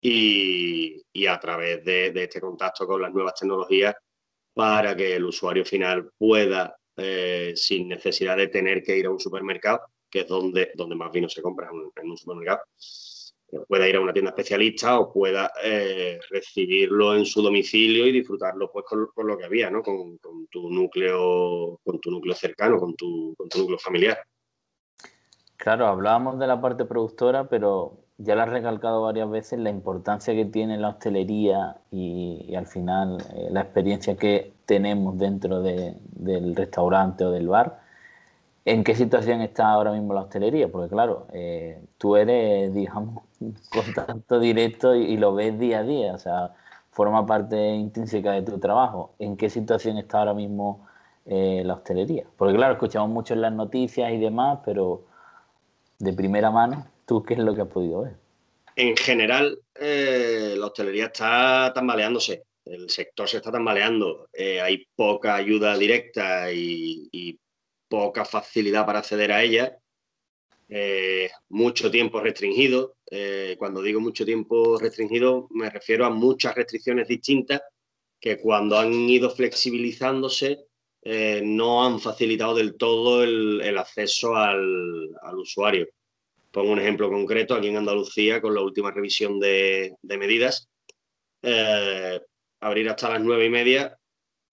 y, 0.00 1.26
a 1.26 1.38
través 1.38 1.84
de, 1.84 2.12
este 2.14 2.40
contacto 2.40 2.86
con 2.86 3.02
las 3.02 3.12
nuevas 3.12 3.34
tecnologías 3.34 3.94
para 4.54 4.96
que 4.96 5.16
el 5.16 5.24
usuario 5.24 5.64
final 5.64 6.10
pueda, 6.18 6.76
eh, 6.96 7.52
sin 7.54 7.88
necesidad 7.88 8.36
de 8.36 8.48
tener 8.48 8.82
que 8.82 8.96
ir 8.96 9.06
a 9.06 9.10
un 9.10 9.20
supermercado, 9.20 9.80
que 10.10 10.20
es 10.20 10.28
donde, 10.28 10.72
donde 10.74 10.96
más 10.96 11.12
vino 11.12 11.28
se 11.28 11.42
compra 11.42 11.70
en 11.70 12.10
un 12.10 12.16
supermercado, 12.16 12.62
pueda 13.68 13.88
ir 13.88 13.96
a 13.96 14.00
una 14.00 14.12
tienda 14.12 14.30
especialista 14.30 14.98
o 14.98 15.12
pueda 15.12 15.52
eh, 15.62 16.18
recibirlo 16.30 17.14
en 17.14 17.24
su 17.24 17.42
domicilio 17.42 18.06
y 18.06 18.12
disfrutarlo 18.12 18.70
pues 18.70 18.84
con, 18.86 19.26
lo 19.26 19.38
que 19.38 19.44
había, 19.44 19.70
¿no? 19.70 19.82
Con, 19.82 20.18
tu 20.50 20.70
núcleo, 20.70 21.80
con 21.84 22.00
tu 22.00 22.10
núcleo 22.10 22.34
cercano, 22.34 22.78
con 22.78 22.94
tu, 22.94 23.36
núcleo 23.56 23.78
familiar. 23.78 24.18
Claro, 25.56 25.86
hablábamos 25.86 26.38
de 26.38 26.46
la 26.46 26.60
parte 26.60 26.84
productora, 26.84 27.48
pero 27.48 28.00
ya 28.18 28.34
lo 28.34 28.42
has 28.42 28.48
recalcado 28.48 29.02
varias 29.02 29.30
veces 29.30 29.58
la 29.58 29.70
importancia 29.70 30.34
que 30.34 30.44
tiene 30.44 30.78
la 30.78 30.88
hostelería 30.90 31.76
y, 31.90 32.54
al 32.54 32.66
final 32.66 33.18
eh, 33.34 33.48
la 33.50 33.60
experiencia 33.60 34.16
que 34.16 34.52
tenemos 34.66 35.18
dentro 35.18 35.62
del 35.62 36.56
restaurante 36.56 37.24
o 37.24 37.30
del 37.30 37.48
bar 37.48 37.81
¿En 38.64 38.84
qué 38.84 38.94
situación 38.94 39.40
está 39.40 39.70
ahora 39.70 39.92
mismo 39.92 40.14
la 40.14 40.22
hostelería? 40.22 40.68
Porque 40.70 40.88
claro, 40.88 41.26
eh, 41.32 41.82
tú 41.98 42.16
eres, 42.16 42.72
digamos, 42.72 43.24
contacto 43.70 44.38
directo 44.38 44.94
y, 44.94 45.16
lo 45.16 45.34
ves 45.34 45.58
día 45.58 45.80
a 45.80 45.82
día, 45.82 46.14
o 46.14 46.18
sea, 46.18 46.54
forma 46.92 47.26
parte 47.26 47.56
intrínseca 47.56 48.32
de 48.32 48.42
tu 48.42 48.58
trabajo. 48.58 49.14
¿En 49.18 49.36
qué 49.36 49.50
situación 49.50 49.98
está 49.98 50.20
ahora 50.20 50.34
mismo 50.34 50.86
eh, 51.26 51.62
la 51.64 51.74
hostelería? 51.74 52.24
Porque 52.36 52.54
claro, 52.54 52.74
escuchamos 52.74 53.10
mucho 53.10 53.34
en 53.34 53.40
las 53.40 53.52
noticias 53.52 54.12
y 54.12 54.18
demás, 54.18 54.60
pero 54.64 55.06
de 55.98 56.12
primera 56.12 56.52
mano, 56.52 56.86
¿tú 57.04 57.24
qué 57.24 57.34
es 57.34 57.40
lo 57.40 57.56
que 57.56 57.62
has 57.62 57.68
podido 57.68 58.02
ver? 58.02 58.14
En 58.76 58.96
general, 58.96 59.58
eh, 59.74 60.54
la 60.56 60.66
hostelería 60.66 61.06
está 61.06 61.72
tambaleándose, 61.74 62.44
el 62.64 62.88
sector 62.90 63.28
se 63.28 63.38
está 63.38 63.50
tambaleando, 63.50 64.28
hay 64.62 64.86
poca 64.94 65.34
ayuda 65.34 65.76
directa 65.76 66.50
y, 66.52 67.08
y 67.12 67.38
poca 67.92 68.24
facilidad 68.24 68.86
para 68.86 69.00
acceder 69.00 69.30
a 69.32 69.42
ella, 69.42 69.76
eh, 70.70 71.30
mucho 71.50 71.90
tiempo 71.90 72.20
restringido. 72.20 72.96
Eh, 73.10 73.54
cuando 73.58 73.82
digo 73.82 74.00
mucho 74.00 74.24
tiempo 74.24 74.78
restringido, 74.78 75.46
me 75.50 75.68
refiero 75.68 76.06
a 76.06 76.10
muchas 76.10 76.54
restricciones 76.54 77.06
distintas 77.06 77.60
que 78.18 78.38
cuando 78.38 78.78
han 78.78 78.94
ido 78.94 79.28
flexibilizándose 79.28 80.60
eh, 81.02 81.42
no 81.44 81.84
han 81.84 82.00
facilitado 82.00 82.54
del 82.54 82.76
todo 82.78 83.24
el, 83.24 83.76
acceso 83.76 84.36
al, 84.36 85.10
usuario. 85.34 85.86
Pongo 86.50 86.72
un 86.72 86.78
ejemplo 86.78 87.10
concreto, 87.10 87.54
aquí 87.54 87.68
en 87.68 87.76
Andalucía, 87.76 88.40
con 88.40 88.54
la 88.54 88.62
última 88.62 88.90
revisión 88.90 89.38
de, 89.38 89.96
de 90.00 90.16
medidas, 90.16 90.66
abrir 92.60 92.88
hasta 92.88 93.10
las 93.10 93.20
nueve 93.20 93.44
y 93.44 93.50
media 93.50 93.98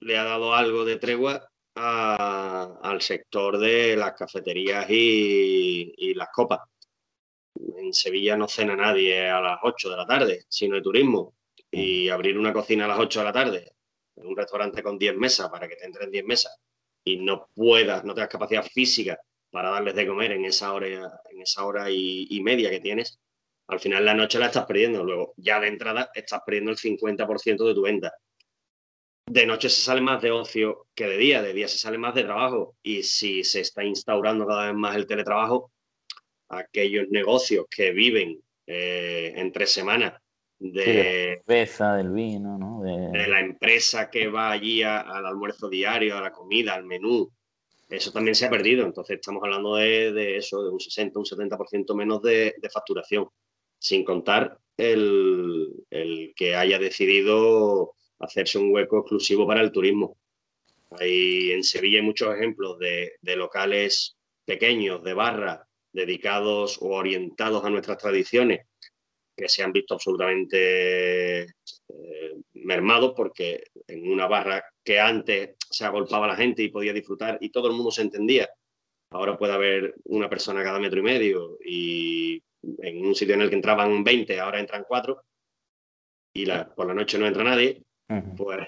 le 0.02 0.18
ha 0.18 0.26
dado 0.26 0.54
algo 0.54 0.84
de 0.84 0.98
tregua 0.98 1.49
al 1.80 3.02
sector 3.02 3.58
de 3.58 3.96
las 3.96 4.14
cafeterías 4.14 4.86
y, 4.90 6.14
las 6.14 6.30
copas. 6.34 6.60
En 7.78 7.94
Sevilla 7.94 8.38
no 8.38 8.48
cena 8.48 8.76
nadie 8.76 9.30
a 9.30 9.42
las 9.42 9.60
8 9.64 9.90
de 9.90 9.98
la 9.98 10.06
tarde, 10.06 10.46
sino 10.48 10.76
de 10.76 10.82
turismo. 10.82 11.36
y 11.72 12.10
abrir 12.10 12.38
una 12.38 12.52
cocina 12.52 12.86
a 12.86 12.88
las 12.88 13.00
8 13.00 13.20
de 13.20 13.26
la 13.26 13.34
tarde, 13.34 13.72
en 14.16 14.28
un 14.28 14.36
restaurante 14.36 14.82
con 14.82 14.98
10 14.98 15.16
mesas 15.18 15.50
para 15.50 15.68
que 15.68 15.76
te 15.76 15.86
entren 15.86 16.10
10 16.10 16.26
mesas 16.26 16.58
y 17.04 17.18
no 17.18 17.48
puedas, 17.56 18.04
no 18.04 18.14
tengas 18.14 18.30
capacidad 18.30 18.64
física 18.64 19.20
para 19.52 19.70
darles 19.70 19.96
de 19.96 20.08
comer 20.08 20.32
en 20.32 20.46
esa 20.46 20.74
hora, 20.74 20.88
en 20.88 21.42
esa 21.42 21.66
hora 21.66 21.90
y, 21.90 22.40
media 22.44 22.70
que 22.70 22.80
tienes, 22.80 23.20
al 23.68 23.80
final 23.80 24.06
la 24.06 24.14
noche 24.14 24.40
la 24.40 24.48
estás 24.48 24.66
perdiendo. 24.66 25.04
Luego, 25.04 25.34
ya 25.38 25.60
de 25.60 25.68
entrada, 25.68 26.10
estás 26.14 26.42
perdiendo 26.46 26.72
el 26.72 26.78
50% 26.78 27.68
de 27.68 27.74
tu 27.74 27.82
venta. 27.82 28.14
De 29.30 29.46
noche 29.46 29.70
se 29.70 29.82
sale 29.82 30.02
más 30.02 30.24
de 30.24 30.32
ocio 30.32 30.88
que 30.96 31.06
de 31.06 31.18
día, 31.18 31.44
de 31.44 31.54
día 31.54 31.68
se 31.68 31.78
sale 31.78 32.00
más 32.00 32.16
de 32.16 32.24
trabajo. 32.24 32.76
Y 32.82 33.04
si 33.04 33.44
se 33.44 33.60
está 33.60 33.84
instaurando 33.84 34.48
cada 34.48 34.66
vez 34.66 34.76
más 34.76 34.96
el 34.96 35.06
teletrabajo, 35.06 35.72
aquellos 36.48 37.08
negocios 37.10 37.68
que 37.70 37.92
viven 37.92 38.42
eh, 38.66 39.32
entre 39.36 39.68
semanas 39.68 40.20
de, 40.58 41.44
la 41.46 41.96
del 41.98 42.10
vino, 42.10 42.58
¿no? 42.58 42.82
De... 42.82 43.28
la 43.28 43.40
empresa 43.40 44.10
que 44.10 44.28
va 44.28 44.50
allí 44.50 44.82
al 44.82 45.26
almuerzo 45.26 45.70
diario, 45.70 46.18
a 46.18 46.22
la 46.22 46.32
comida, 46.32 46.74
al 46.74 46.86
menú. 46.86 47.32
Eso 47.88 48.12
también 48.12 48.34
se 48.34 48.48
ha 48.48 48.50
perdido. 48.50 48.84
Entonces 48.84 49.18
estamos 49.20 49.44
hablando 49.44 49.76
de, 49.76 50.38
eso, 50.38 50.64
de 50.64 50.72
un 50.72 50.80
60, 50.80 51.20
un 51.20 51.26
70% 51.26 51.96
menos 51.96 52.22
de, 52.24 52.56
facturación, 52.74 53.28
sin 53.78 54.04
contar 54.04 54.58
el, 54.76 55.86
que 56.36 56.56
haya 56.56 56.80
decidido 56.80 57.94
hacerse 58.20 58.58
un 58.58 58.74
hueco 58.74 59.00
exclusivo 59.00 59.48
para 59.48 59.62
el 59.62 59.72
turismo. 59.72 60.18
Hay, 60.92 61.52
en 61.52 61.64
Sevilla 61.64 62.00
hay 62.00 62.06
muchos 62.06 62.34
ejemplos 62.34 62.78
de, 62.80 63.12
locales 63.36 64.18
pequeños, 64.46 65.04
de 65.04 65.14
barra, 65.14 65.68
dedicados 65.92 66.78
o 66.82 66.88
orientados 66.90 67.64
a 67.64 67.70
nuestras 67.70 67.98
tradiciones, 67.98 68.68
que 69.36 69.48
se 69.48 69.64
han 69.64 69.72
visto 69.72 69.94
absolutamente 69.94 71.44
eh, 71.44 72.36
mermados 72.54 73.14
porque 73.16 73.64
en 73.88 74.12
una 74.12 74.28
barra 74.28 74.64
que 74.84 75.00
antes 75.00 75.56
se 75.70 75.86
agolpaba 75.86 76.28
la 76.28 76.36
gente 76.36 76.64
y 76.64 76.70
podía 76.70 76.94
disfrutar 76.94 77.38
y 77.40 77.50
todo 77.50 77.68
el 77.68 77.76
mundo 77.76 77.92
se 77.92 78.02
entendía, 78.02 78.50
ahora 79.12 79.38
puede 79.38 79.54
haber 79.54 79.96
una 80.06 80.30
persona 80.30 80.64
cada 80.64 80.80
metro 80.80 81.00
y 81.00 81.04
medio 81.04 81.58
y 81.64 82.44
en 82.80 83.06
un 83.06 83.16
sitio 83.16 83.36
en 83.36 83.42
el 83.42 83.50
que 83.50 83.56
entraban 83.56 84.04
20, 84.04 84.40
ahora 84.40 84.60
entran 84.60 84.86
4 84.88 85.24
y 86.34 86.46
por 86.76 86.88
la 86.88 86.94
noche 86.94 87.18
no 87.18 87.26
entra 87.26 87.44
nadie, 87.44 87.84
pues 88.36 88.68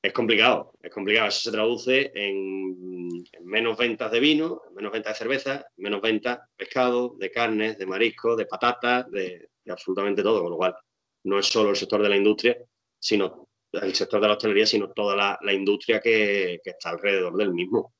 es 0.00 0.12
complicado, 0.12 0.72
es 0.80 0.92
complicado. 0.92 1.28
Eso 1.28 1.40
se 1.40 1.50
traduce 1.50 2.12
en, 2.14 3.24
menos 3.42 3.76
ventas 3.76 4.10
de 4.10 4.20
vino, 4.20 4.62
en 4.68 4.74
menos 4.74 4.92
ventas 4.92 5.14
de 5.14 5.18
cerveza, 5.18 5.66
menos 5.76 6.00
ventas 6.00 6.38
de 6.38 6.64
pescado, 6.64 7.14
de 7.18 7.30
carnes, 7.30 7.78
de 7.78 7.86
marisco, 7.86 8.36
de 8.36 8.46
patatas, 8.46 9.10
de, 9.10 9.48
absolutamente 9.68 10.22
todo, 10.22 10.42
con 10.42 10.50
lo 10.52 10.56
cual 10.56 10.76
no 11.24 11.38
es 11.38 11.46
solo 11.46 11.70
el 11.70 11.76
sector 11.76 12.00
de 12.02 12.08
la 12.08 12.16
industria, 12.16 12.56
sino 12.98 13.48
el 13.72 13.94
sector 13.94 14.20
de 14.20 14.28
la 14.28 14.34
hostelería, 14.34 14.66
sino 14.66 14.90
toda 14.90 15.38
la, 15.40 15.52
industria 15.52 16.00
que, 16.00 16.60
está 16.64 16.90
alrededor 16.90 17.36
del 17.36 17.52
mismo. 17.52 17.92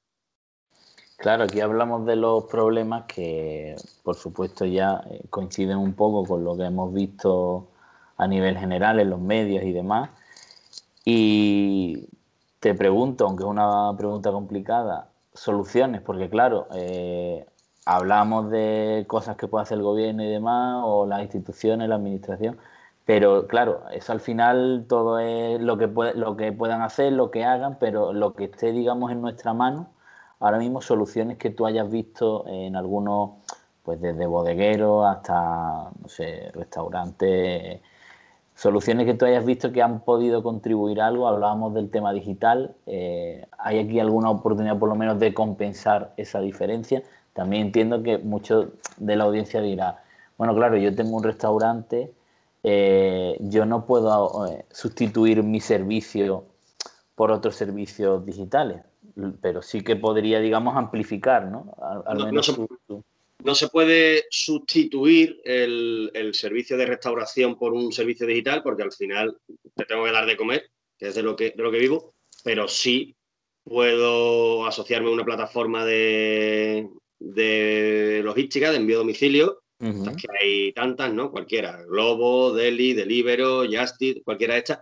Claro, 1.17 1.43
aquí 1.43 1.61
hablamos 1.61 2.07
de 2.07 2.15
los 2.15 2.45
problemas 2.45 3.05
que, 3.07 3.75
por 4.05 4.15
supuesto, 4.15 4.65
ya 4.65 5.03
eh, 5.11 5.23
coinciden 5.29 5.77
un 5.77 5.95
poco 5.95 6.25
con 6.25 6.45
lo 6.45 6.57
que 6.57 6.63
hemos 6.63 6.95
visto 6.95 7.73
a 8.17 8.27
nivel 8.29 8.57
general 8.57 9.01
en 9.01 9.11
los 9.11 9.21
medios 9.21 9.65
y 9.65 9.73
demás. 9.73 10.11
Y 11.05 12.09
te 12.61 12.75
pregunto, 12.75 13.27
aunque 13.27 13.45
es 13.45 13.49
una 13.49 13.95
pregunta 13.97 14.33
complicada, 14.33 15.11
soluciones, 15.33 16.03
porque 16.03 16.29
claro, 16.29 16.67
eh, 16.75 17.47
hablamos 17.87 18.51
de 18.51 19.05
cosas 19.09 19.37
que 19.37 19.49
puede 19.49 19.63
hacer 19.63 19.79
el 19.79 19.85
gobierno 19.85 20.23
y 20.23 20.29
demás, 20.29 20.83
o 20.85 21.07
las 21.07 21.23
instituciones, 21.23 21.89
la 21.89 21.97
administración, 21.97 22.59
pero 23.05 23.47
claro, 23.47 23.85
eso 23.91 24.13
al 24.13 24.21
final 24.21 24.85
todo 24.89 25.19
es 25.19 25.61
lo 25.61 25.79
que, 25.79 25.87
lo 25.87 26.37
que 26.37 26.53
puedan 26.53 26.83
hacer, 26.83 27.13
lo 27.13 27.31
que 27.31 27.45
hagan, 27.45 27.79
pero 27.81 28.13
lo 28.13 28.35
que 28.35 28.45
esté, 28.45 28.73
digamos, 28.73 29.11
en 29.13 29.23
nuestra 29.23 29.55
mano, 29.55 29.89
ahora 30.41 30.59
mismo 30.59 30.83
soluciones 30.83 31.39
que 31.39 31.51
tú 31.51 31.67
hayas 31.67 31.91
visto 31.91 32.47
en 32.47 32.77
algunos, 32.77 33.31
pues 33.83 34.01
desde 34.01 34.27
bodegueros 34.27 35.07
hasta, 35.07 35.91
no 36.01 36.09
sé, 36.09 36.51
restaurantes, 36.53 37.81
soluciones 38.59 39.07
que 39.07 39.15
tú 39.15 39.25
hayas 39.25 39.47
visto 39.47 39.71
que 39.71 39.83
han 39.83 40.01
podido 40.01 40.43
contribuir 40.43 41.01
algo, 41.01 41.29
hablábamos 41.29 41.75
del 41.75 41.91
tema 41.91 42.13
digital, 42.13 42.75
eh, 42.87 43.47
¿hay 43.57 43.79
aquí 43.79 44.01
alguna 44.01 44.31
oportunidad 44.31 44.77
por 44.81 44.89
lo 44.89 44.97
menos 44.97 45.21
de 45.21 45.33
compensar 45.33 46.13
esa 46.17 46.41
diferencia? 46.41 47.05
También 47.35 47.67
entiendo 47.67 48.03
que 48.03 48.19
mucho 48.19 48.73
de 48.97 49.15
la 49.15 49.25
audiencia 49.25 49.63
dirá, 49.63 50.03
bueno, 50.37 50.57
claro, 50.57 50.77
yo 50.77 50.93
tengo 50.93 51.17
un 51.17 51.23
restaurante, 51.23 52.13
eh, 52.65 53.37
yo 53.39 53.65
no 53.65 53.87
puedo 53.87 54.49
eh, 54.49 54.65
sustituir 54.73 55.45
mi 55.45 55.61
servicio 55.61 56.43
por 57.15 57.31
otros 57.31 57.55
servicios 57.55 58.27
digitales, 58.27 58.83
pero 59.41 59.63
sí 59.63 59.83
que 59.83 59.95
podría, 59.95 60.41
digamos, 60.41 60.77
amplificar, 60.77 61.47
¿no? 61.47 61.73
no, 62.13 63.03
se, 63.55 63.69
puede 63.69 64.25
sustituir 64.31 65.41
el, 65.45 66.31
servicio 66.35 66.77
de 66.77 66.87
restauración 66.87 67.57
por 67.57 67.73
un 67.73 67.93
servicio 67.93 68.27
digital, 68.27 68.63
porque 68.63 68.83
al 68.83 68.93
final 68.93 69.37
te 69.75 69.85
tengo 69.85 70.05
que 70.05 70.13
dar 70.13 70.27
de 70.27 70.37
comer, 70.37 70.71
que 70.99 71.09
es 71.09 71.15
de 71.15 71.23
lo 71.23 71.37
que, 71.37 71.51
de 71.51 71.63
lo 71.63 71.71
que 71.71 71.79
vivo, 71.79 72.15
pero 72.45 72.69
sí 72.69 73.17
puedo 73.65 74.67
asociarme 74.67 75.09
a 75.09 75.13
una 75.13 75.25
plataforma 75.25 75.85
de, 75.85 76.89
de 77.19 78.21
logística, 78.25 78.71
de 78.71 78.79
envío 78.79 78.97
a 78.97 78.99
domicilio, 78.99 79.63
que 79.79 80.27
hay 80.41 80.73
tantas, 80.73 81.13
¿no? 81.13 81.31
Cualquiera, 81.31 81.83
Globo, 81.85 82.53
Deli, 82.53 82.95
Delivero, 82.95 83.65
Justit, 83.65 84.25
cualquiera 84.25 84.55
de 84.55 84.61
estas, 84.61 84.81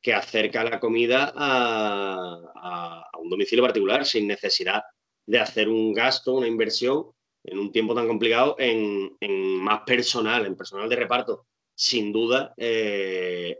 que 0.00 0.14
acerca 0.14 0.64
la 0.64 0.80
comida 0.80 1.32
a, 1.36 3.04
un 3.20 3.28
domicilio 3.28 3.64
particular 3.64 4.06
sin 4.06 4.26
necesidad 4.26 4.82
de 5.26 5.38
hacer 5.38 5.68
un 5.68 5.92
gasto, 5.92 6.34
una 6.34 6.46
inversión 6.46 7.10
en 7.44 7.58
un 7.58 7.72
tiempo 7.72 7.94
tan 7.94 8.06
complicado 8.06 8.56
en, 8.58 9.16
más 9.62 9.82
personal, 9.86 10.46
en 10.46 10.56
personal 10.56 10.88
de 10.88 10.96
reparto. 10.96 11.46
Sin 11.74 12.12
duda, 12.12 12.54
eh, 12.56 13.56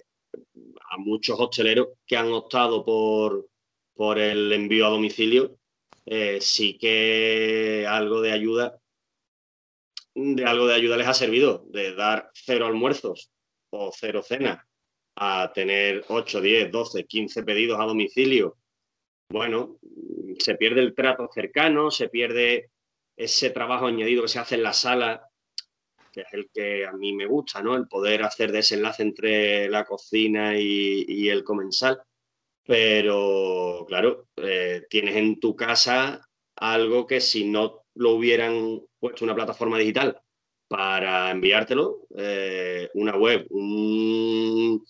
a 0.90 0.98
muchos 0.98 1.38
hosteleros 1.38 1.88
que 2.06 2.16
han 2.16 2.32
optado 2.32 2.84
por, 2.84 3.48
por 3.94 4.18
el 4.18 4.52
envío 4.52 4.86
a 4.86 4.90
domicilio 4.90 5.58
eh, 6.10 6.40
sí 6.40 6.78
que 6.78 7.86
algo 7.86 8.22
de 8.22 8.32
ayuda, 8.32 8.80
de 10.14 10.44
algo 10.44 10.66
de 10.66 10.74
ayuda 10.74 10.96
les 10.96 11.06
ha 11.06 11.12
servido, 11.12 11.66
de 11.68 11.94
dar 11.94 12.30
cero 12.32 12.64
almuerzos 12.64 13.30
o 13.70 13.92
cero 13.94 14.22
cenas 14.22 14.64
a 15.16 15.52
tener 15.52 16.04
8, 16.08 16.40
10, 16.40 16.70
12, 16.70 17.04
15 17.04 17.42
pedidos 17.42 17.78
a 17.78 17.84
domicilio. 17.84 18.56
Bueno, 19.30 19.76
se 20.38 20.54
pierde 20.54 20.80
el 20.80 20.94
trato 20.94 21.28
cercano, 21.30 21.90
se 21.90 22.08
pierde 22.08 22.70
ese 23.18 23.50
trabajo 23.50 23.86
añadido 23.86 24.22
que 24.22 24.28
se 24.28 24.38
hace 24.38 24.54
en 24.54 24.62
la 24.62 24.72
sala, 24.72 25.28
que 26.12 26.20
es 26.22 26.32
el 26.32 26.48
que 26.54 26.86
a 26.86 26.92
mí 26.92 27.12
me 27.12 27.26
gusta, 27.26 27.62
¿no? 27.62 27.74
El 27.74 27.88
poder 27.88 28.22
hacer 28.22 28.52
desenlace 28.52 29.02
entre 29.02 29.68
la 29.68 29.84
cocina 29.84 30.56
y, 30.56 31.28
el 31.28 31.44
comensal 31.44 32.00
pero 32.64 33.86
claro, 33.88 34.28
eh, 34.36 34.82
tienes 34.90 35.16
en 35.16 35.40
tu 35.40 35.56
casa 35.56 36.20
algo 36.56 37.06
que 37.06 37.18
si 37.18 37.46
no 37.46 37.86
lo 37.94 38.12
hubieran 38.12 38.82
puesto 39.00 39.24
una 39.24 39.34
plataforma 39.34 39.78
digital 39.78 40.20
para 40.68 41.30
enviártelo, 41.30 42.06
eh, 42.14 42.90
una 42.92 43.16
web, 43.16 43.46
un, 43.50 44.84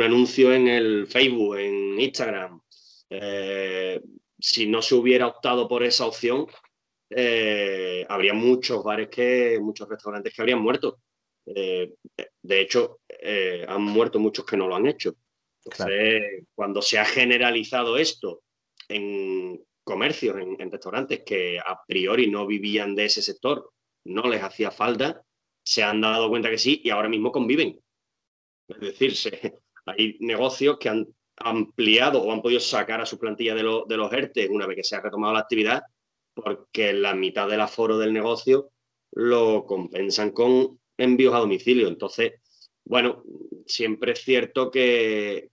anuncio 0.00 0.52
en 0.52 0.68
el 0.68 1.08
Facebook, 1.08 1.56
en 1.58 1.98
Instagram, 1.98 2.60
eh, 3.10 4.00
si 4.38 4.66
no 4.66 4.80
se 4.80 4.94
hubiera 4.94 5.26
optado 5.26 5.66
por 5.66 5.82
esa 5.82 6.06
opción, 6.06 6.46
habría 7.10 8.34
muchos 8.34 8.82
bares 8.82 9.08
que, 9.08 9.58
muchos 9.60 9.88
restaurantes 9.88 10.32
que 10.34 10.42
habrían 10.42 10.60
muerto. 10.60 11.00
de 11.44 12.60
hecho, 12.60 13.00
han 13.68 13.82
muerto 13.82 14.18
muchos 14.18 14.44
que 14.44 14.56
no 14.56 14.68
lo 14.68 14.76
han 14.76 14.86
hecho. 14.86 15.14
Entonces, 15.64 16.44
cuando 16.54 16.82
se 16.82 16.98
ha 16.98 17.04
generalizado 17.04 17.96
esto 17.96 18.42
en 18.88 19.60
comercios, 19.82 20.36
en, 20.36 20.70
restaurantes 20.70 21.22
que 21.24 21.58
a 21.58 21.82
priori 21.86 22.30
no 22.30 22.46
vivían 22.46 22.94
de 22.94 23.06
ese 23.06 23.22
sector, 23.22 23.70
no 24.04 24.22
les 24.28 24.42
hacía 24.42 24.70
falta, 24.70 25.22
se 25.62 25.82
han 25.82 26.00
dado 26.00 26.28
cuenta 26.28 26.50
que 26.50 26.58
sí 26.58 26.80
y 26.84 26.90
ahora 26.90 27.08
mismo 27.08 27.32
conviven. 27.32 27.78
Es 28.68 28.80
decir, 28.80 29.14
hay 29.86 30.16
negocios 30.20 30.78
que 30.78 30.88
han 30.88 31.06
ampliado 31.36 32.22
o 32.22 32.32
han 32.32 32.42
podido 32.42 32.60
sacar 32.60 33.00
a 33.00 33.06
su 33.06 33.18
plantilla 33.18 33.54
de, 33.54 33.62
de 33.62 33.96
los 33.96 34.12
ERTE 34.12 34.48
una 34.48 34.66
vez 34.66 34.76
que 34.76 34.84
se 34.84 34.96
ha 34.96 35.00
retomado 35.00 35.32
la 35.32 35.40
actividad, 35.40 35.82
porque 36.34 36.92
la 36.92 37.14
mitad 37.14 37.48
del 37.48 37.60
aforo 37.60 37.98
del 37.98 38.12
negocio 38.12 38.70
lo 39.12 39.64
compensan 39.64 40.32
con 40.32 40.80
envíos 40.98 41.34
a 41.34 41.38
domicilio. 41.38 41.88
Entonces, 41.88 42.34
bueno, 42.84 43.22
siempre 43.66 44.12
es 44.12 44.20
cierto 44.20 44.70
que, 44.70 45.50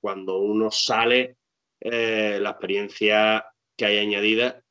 cuando 0.00 0.38
uno 0.38 0.70
sale, 0.70 1.36
eh, 1.80 2.38
la 2.40 2.50
experiencia 2.50 3.46
que 3.76 3.86
hay 3.86 3.98
añadida 3.98 4.62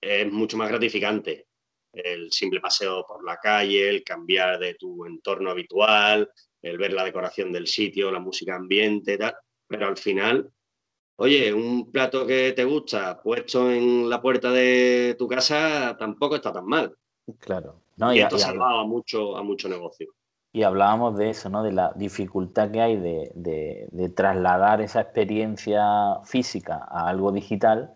es 0.00 0.30
mucho 0.32 0.56
más 0.56 0.68
gratificante. 0.68 1.46
El 1.92 2.30
simple 2.32 2.60
paseo 2.60 3.04
por 3.06 3.24
la 3.24 3.36
calle, 3.36 3.88
el 3.88 4.04
cambiar 4.04 4.58
de 4.58 4.74
tu 4.74 5.04
entorno 5.06 5.50
habitual, 5.50 6.30
el 6.62 6.78
ver 6.78 6.92
la 6.92 7.04
decoración 7.04 7.52
del 7.52 7.66
sitio, 7.66 8.10
la 8.10 8.20
música 8.20 8.56
ambiente, 8.56 9.16
tal, 9.16 9.34
pero 9.66 9.86
al 9.86 9.96
final, 9.96 10.50
oye, 11.16 11.52
un 11.52 11.90
plato 11.90 12.26
que 12.26 12.52
te 12.52 12.64
gusta 12.64 13.20
puesto 13.22 13.70
en 13.70 14.08
la 14.08 14.20
puerta 14.20 14.50
de 14.50 15.16
tu 15.18 15.26
casa 15.26 15.96
tampoco 15.98 16.36
está 16.36 16.52
tan 16.52 16.66
mal. 16.66 16.94
Claro. 17.38 17.80
No, 17.96 18.12
y, 18.12 18.20
esto 18.20 18.38
salvaba 18.38 18.84
mucho, 18.84 19.36
a 19.36 19.42
mucho 19.42 19.68
negocio. 19.68 20.08
Y 20.52 20.62
hablábamos 20.62 21.16
de 21.16 21.30
eso, 21.30 21.48
¿no? 21.50 21.62
De 21.62 21.72
la 21.72 21.92
dificultad 21.96 22.70
que 22.70 22.80
hay 22.80 22.96
de, 22.96 24.12
trasladar 24.14 24.80
esa 24.80 25.00
experiencia 25.00 25.84
física 26.24 26.86
a 26.90 27.08
algo 27.08 27.32
digital. 27.32 27.94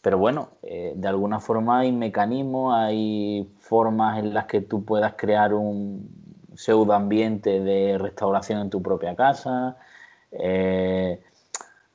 Pero 0.00 0.18
bueno, 0.18 0.50
eh, 0.62 0.92
de 0.96 1.08
alguna 1.08 1.40
forma 1.40 1.80
hay 1.80 1.92
mecanismos, 1.92 2.74
hay 2.74 3.48
formas 3.60 4.18
en 4.18 4.34
las 4.34 4.46
que 4.46 4.60
tú 4.60 4.84
puedas 4.84 5.14
crear 5.14 5.54
un 5.54 6.08
pseudo 6.56 6.92
ambiente 6.92 7.60
de 7.60 7.96
restauración 7.98 8.60
en 8.60 8.70
tu 8.70 8.82
propia 8.82 9.14
casa. 9.14 9.76
Eh, 10.32 11.20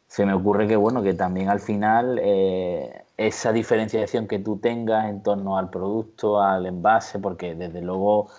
se 0.10 0.26
me 0.26 0.34
ocurre 0.34 0.68
que 0.68 0.76
bueno, 0.76 1.04
que 1.04 1.14
también 1.14 1.50
al 1.50 1.60
final 1.60 2.20
eh, 2.22 3.04
esa 3.16 3.54
diferenciación 3.54 4.28
que 4.28 4.40
tú 4.40 4.58
tengas 4.58 5.08
en 5.08 5.22
torno 5.22 5.58
al 5.58 5.70
producto, 5.70 6.42
al 6.42 6.66
envase, 6.66 7.20
porque 7.20 7.54
desde 7.56 7.82
luego 7.82 8.30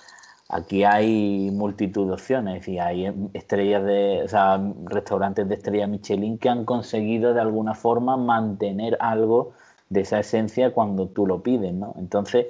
aquí 0.49 0.83
hay 0.85 1.51
multitud 1.53 2.09
de 2.09 2.15
opciones 2.15 2.67
y 2.67 2.81
hay 2.81 3.13
estrellas 3.35 3.85
de, 3.85 4.23
o 4.25 4.29
sea, 4.29 4.61
restaurantes 4.85 5.49
de 5.49 5.55
estrella 5.55 5.87
Michelin 5.87 6.39
que 6.39 6.49
han 6.49 6.65
conseguido 6.65 7.35
de 7.35 7.41
alguna 7.41 7.75
forma 7.75 8.17
mantener 8.17 8.97
algo 9.01 9.53
de 9.89 10.01
esa 10.01 10.19
esencia 10.21 10.73
cuando 10.73 11.09
tú 11.09 11.27
lo 11.27 11.43
pides, 11.43 11.73
¿no? 11.73 11.95
Entonces, 11.99 12.47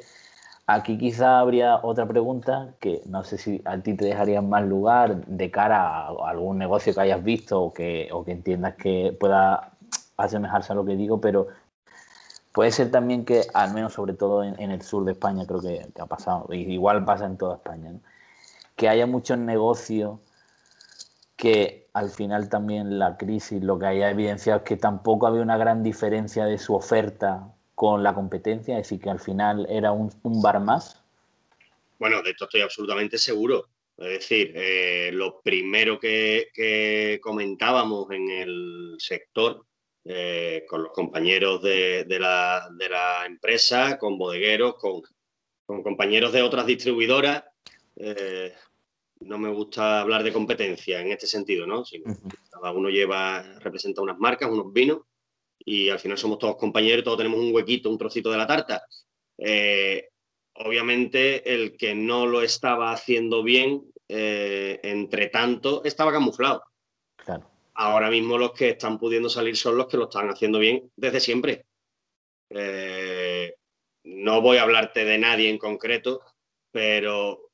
aquí 0.74 0.98
quizá 0.98 1.40
habría 1.40 1.80
otra 1.82 2.06
pregunta 2.06 2.74
que 2.80 3.02
no 3.06 3.24
sé 3.24 3.38
si 3.38 3.62
a 3.64 3.78
ti 3.78 3.94
te 3.94 4.04
dejaría 4.06 4.42
más 4.42 4.64
lugar 4.64 5.24
de 5.26 5.50
cara 5.50 6.06
a 6.06 6.28
algún 6.28 6.58
negocio 6.58 6.94
que 6.94 7.00
hayas 7.00 7.22
visto 7.22 7.62
o 7.62 7.72
que, 7.72 8.08
o 8.12 8.24
que 8.24 8.32
entiendas 8.32 8.74
que 8.76 9.16
pueda 9.18 9.72
asemejarse 10.16 10.72
a 10.72 10.76
lo 10.76 10.84
que 10.84 10.96
digo, 10.96 11.20
pero 11.20 11.48
Puede 12.52 12.72
ser 12.72 12.90
también 12.90 13.24
que, 13.24 13.46
al 13.54 13.72
menos 13.74 13.92
sobre 13.92 14.14
todo 14.14 14.42
en, 14.42 14.70
el 14.70 14.82
sur 14.82 15.04
de 15.04 15.12
España, 15.12 15.46
creo 15.46 15.60
que, 15.60 15.86
ha 16.00 16.06
pasado, 16.06 16.52
igual 16.52 17.04
pasa 17.04 17.26
en 17.26 17.36
toda 17.36 17.56
España, 17.56 17.92
que 18.74 18.88
haya 18.88 19.06
muchos 19.06 19.38
negocios 19.38 20.18
que 21.36 21.88
al 21.94 22.10
final 22.10 22.48
también 22.48 22.98
la 22.98 23.16
crisis 23.16 23.62
lo 23.62 23.78
que 23.78 23.86
haya 23.86 24.10
evidenciado 24.10 24.58
es 24.58 24.64
que 24.64 24.76
tampoco 24.76 25.26
había 25.26 25.42
una 25.42 25.56
gran 25.56 25.82
diferencia 25.82 26.44
de 26.44 26.58
su 26.58 26.74
oferta 26.74 27.48
con 27.80 28.02
la 28.02 28.12
competencia, 28.12 28.78
es 28.78 28.88
decir, 28.88 29.00
que 29.00 29.08
al 29.08 29.20
final 29.20 29.66
era 29.70 29.90
un, 29.90 30.12
bar 30.42 30.60
más. 30.60 31.02
Bueno, 31.99 32.20
de 32.22 32.32
esto 32.32 32.44
estoy 32.44 32.60
absolutamente 32.60 33.16
seguro. 33.16 33.68
Es 33.96 34.20
decir, 34.20 34.52
eh, 34.54 35.10
lo 35.12 35.40
primero 35.40 35.99
que 35.99 37.18
comentábamos 37.22 38.10
en 38.10 38.30
el 38.30 38.96
sector 38.99 39.64
eh, 40.04 40.64
con 40.66 40.82
los 40.82 40.92
compañeros 40.92 41.60
de, 41.62 42.06
la, 42.18 43.25
empresa, 43.26 43.99
con 43.99 44.16
bodegueros, 44.16 44.76
con, 44.76 45.02
compañeros 45.82 46.32
de 46.32 46.42
otras 46.42 46.66
distribuidoras. 46.66 47.44
Eh, 47.96 48.54
no 49.20 49.38
me 49.38 49.50
gusta 49.50 50.00
hablar 50.00 50.22
de 50.22 50.32
competencia 50.32 51.00
en 51.00 51.12
este 51.12 51.26
sentido, 51.26 51.66
¿no? 51.66 51.84
cada 52.50 52.72
uno 52.72 52.88
lleva, 52.88 53.42
representa 53.58 54.00
unas 54.00 54.18
marcas, 54.18 54.50
unos 54.50 54.72
vinos, 54.72 55.00
y 55.64 55.88
al 55.88 55.98
final 55.98 56.18
somos 56.18 56.38
todos 56.38 56.56
compañeros, 56.56 57.04
todos 57.04 57.18
tenemos 57.18 57.40
un 57.40 57.54
huequito, 57.54 57.90
un 57.90 57.98
trocito 57.98 58.30
de 58.30 58.38
la 58.38 58.46
tarta. 58.46 58.82
Eh, 59.38 60.08
obviamente, 60.54 61.52
el 61.52 61.76
que 61.76 61.94
no 61.94 62.26
lo 62.26 62.42
estaba 62.42 62.92
haciendo 62.92 63.42
bien, 63.42 63.82
entre 64.08 65.28
tanto, 65.28 65.84
estaba 65.84 66.10
camuflado. 66.10 66.64
Claro 67.16 67.50
ahora 67.80 68.10
mismo 68.10 68.36
los 68.36 68.52
que 68.52 68.70
están 68.70 68.99
pudiendo 68.99 69.30
salir 69.30 69.56
son 69.56 69.76
los 69.76 69.86
que 69.86 69.96
lo 69.96 70.04
están 70.04 70.28
haciendo 70.28 70.58
bien 70.58 70.90
desde 70.96 71.18
siempre. 71.18 71.64
Eh, 72.50 73.54
no 74.04 74.42
voy 74.42 74.58
a 74.58 74.62
hablarte 74.62 75.04
de 75.06 75.16
nadie 75.16 75.49
en 75.49 75.56
concreto, 75.56 76.20
pero 76.70 77.50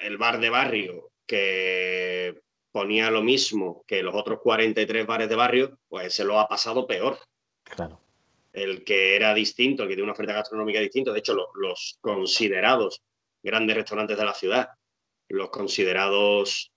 el 0.00 0.16
bar 0.16 0.40
de 0.40 0.48
barrio 0.48 1.10
que 1.26 2.40
ponía 2.72 3.10
lo 3.10 3.22
mismo 3.22 3.84
que 3.86 4.02
los 4.02 4.14
otros 4.14 4.40
43 4.40 5.06
bares 5.06 5.28
de 5.28 5.36
barrio, 5.36 5.78
pues 5.88 6.14
se 6.14 6.24
lo 6.24 6.40
ha 6.40 6.48
pasado 6.48 6.86
peor. 6.86 7.18
Claro. 7.68 8.00
El 8.52 8.84
que 8.84 9.16
era 9.16 9.34
distinto, 9.34 9.82
el 9.82 9.88
que 9.88 9.94
tiene 9.94 10.04
una 10.04 10.12
oferta 10.12 10.32
gastronómica 10.32 10.80
distinta, 10.80 11.12
de 11.12 11.18
hecho, 11.18 11.34
los, 11.54 11.98
considerados 12.00 13.02
grandes 13.42 13.76
restaurantes 13.76 14.16
de 14.16 14.24
la 14.24 14.34
ciudad, 14.34 14.68
los 15.28 15.50
considerados 15.50 16.72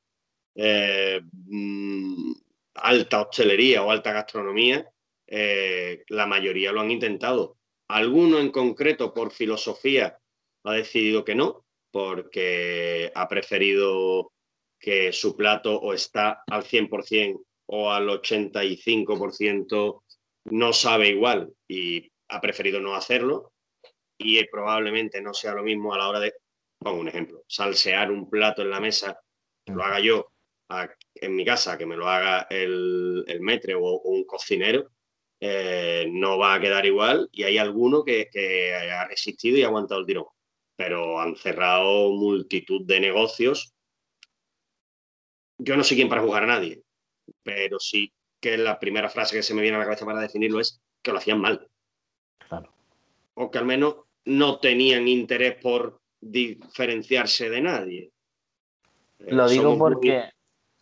eh, 0.56 1.22
mm, 1.32 2.34
alta 2.76 3.22
hostelería 3.22 3.84
o 3.84 3.92
alta 3.92 4.12
gastronomía, 4.12 4.86
eh, 5.28 6.04
la 6.10 6.26
mayoría 6.26 6.72
lo 6.72 6.82
han 6.82 6.92
intentado. 6.92 7.58
Alguno 7.88 8.40
en 8.40 8.52
concreto, 8.52 9.14
por 9.14 9.32
filosofía, 9.32 10.20
ha 10.64 10.74
decidido 10.74 11.24
que 11.24 11.36
no, 11.36 11.66
porque 11.92 13.12
ha 13.16 13.28
preferido 13.28 14.32
que 14.80 15.12
su 15.12 15.36
plato 15.36 15.80
o 15.80 15.94
está 15.94 16.44
al 16.48 16.64
100% 16.64 17.42
o 17.68 17.92
al 17.92 18.08
85% 18.10 20.04
no 20.46 20.74
sabe 20.74 21.10
igual 21.10 21.54
y 21.68 22.12
ha 22.30 22.42
preferido 22.42 22.80
no 22.80 22.96
hacerlo. 22.96 23.54
Y 24.18 24.44
probablemente 24.48 25.22
no 25.22 25.34
sea 25.34 25.54
lo 25.54 25.64
mismo 25.64 25.94
a 25.94 25.98
la 25.98 26.10
hora 26.10 26.20
de, 26.20 26.34
pongo 26.78 27.00
un 27.00 27.08
ejemplo, 27.08 27.44
salsear 27.48 28.12
un 28.12 28.30
plato 28.30 28.62
en 28.62 28.70
la 28.70 28.82
mesa, 28.82 29.20
lo 29.68 29.84
haga 29.84 30.00
yo 30.00 30.32
en 31.16 31.36
mi 31.36 31.46
casa 31.46 31.78
que 31.78 31.86
me 31.86 31.98
lo 31.98 32.08
haga 32.08 32.48
el, 32.50 33.24
el 33.28 33.42
metre 33.42 33.76
o, 33.76 34.02
un 34.02 34.24
cocinero, 34.26 34.92
eh, 35.40 36.08
no 36.12 36.38
va 36.38 36.56
a 36.56 36.60
quedar 36.60 36.86
igual 36.86 37.30
y 37.32 37.44
hay 37.44 37.58
alguno 37.58 38.04
que, 38.04 38.30
ha 38.92 39.08
resistido 39.08 39.58
y 39.58 39.64
ha 39.64 39.68
aguantado 39.68 40.02
el 40.02 40.06
tirón. 40.06 40.26
Pero 40.76 41.20
han 41.20 41.36
cerrado 41.36 42.12
multitud 42.12 42.86
de 42.86 43.00
negocios. 43.00 43.74
Yo 45.58 45.76
no 45.76 45.84
sé 45.84 45.96
quién 45.96 46.08
para 46.08 46.22
jugar 46.22 46.44
a 46.44 46.48
nadie, 46.48 46.82
pero 47.44 47.80
sí 47.80 48.14
que 48.40 48.58
la 48.58 48.80
primera 48.80 49.10
frase 49.10 49.36
que 49.36 49.44
se 49.44 49.54
me 49.54 49.62
viene 49.62 49.78
a 49.78 49.80
la 49.80 49.86
cabeza 49.86 50.06
para 50.06 50.20
definirlo 50.20 50.60
es 50.60 50.82
que 51.02 51.12
lo 51.12 51.18
hacían 51.18 51.40
mal. 51.40 51.68
Claro. 52.48 52.72
O 53.36 53.52
que 53.52 53.58
al 53.58 53.66
menos 53.66 53.96
no 54.26 54.60
tenían 54.60 55.08
interés 55.08 55.56
por 55.62 56.00
diferenciarse 56.22 57.50
de 57.50 57.62
nadie. 57.62 58.12
Lo 59.20 59.48
digo 59.50 59.78
porque, 59.78 60.30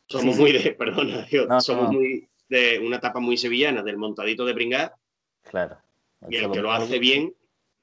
somos 0.08 0.38
muy 0.38 0.52
de, 0.52 0.72
perdona, 0.78 1.28
somos 1.62 1.92
muy 1.92 2.28
de 2.50 2.80
una 2.80 2.98
etapa 2.98 3.20
muy 3.20 3.38
sevillana, 3.38 3.84
del 3.84 3.98
montadito 3.98 4.46
de 4.46 4.54
bringar. 4.54 4.94
Claro. 5.44 5.78
Y 6.30 6.38
el 6.38 6.52
que 6.52 6.62
lo 6.62 6.72
hace 6.72 7.00
bien 7.00 7.34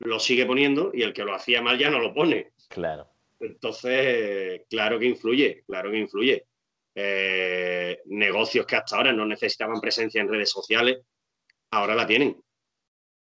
lo 0.00 0.18
sigue 0.18 0.44
poniendo 0.44 0.90
y 0.92 1.02
el 1.02 1.12
que 1.12 1.24
lo 1.24 1.34
hacía 1.34 1.62
mal 1.62 1.78
ya 1.78 1.90
no 1.90 1.98
lo 1.98 2.12
pone. 2.12 2.52
Claro. 2.68 3.08
Entonces, 3.40 4.62
claro 4.68 4.98
que 4.98 5.06
influye, 5.06 5.62
claro 5.66 5.90
que 5.90 5.98
influye. 5.98 6.44
Eh, 6.94 7.98
negocios 8.06 8.66
que 8.66 8.76
hasta 8.76 8.96
ahora 8.96 9.12
no 9.12 9.26
necesitaban 9.26 9.80
presencia 9.80 10.20
en 10.20 10.28
redes 10.28 10.50
sociales, 10.50 10.98
ahora 11.70 11.94
la 11.94 12.06
tienen. 12.06 12.40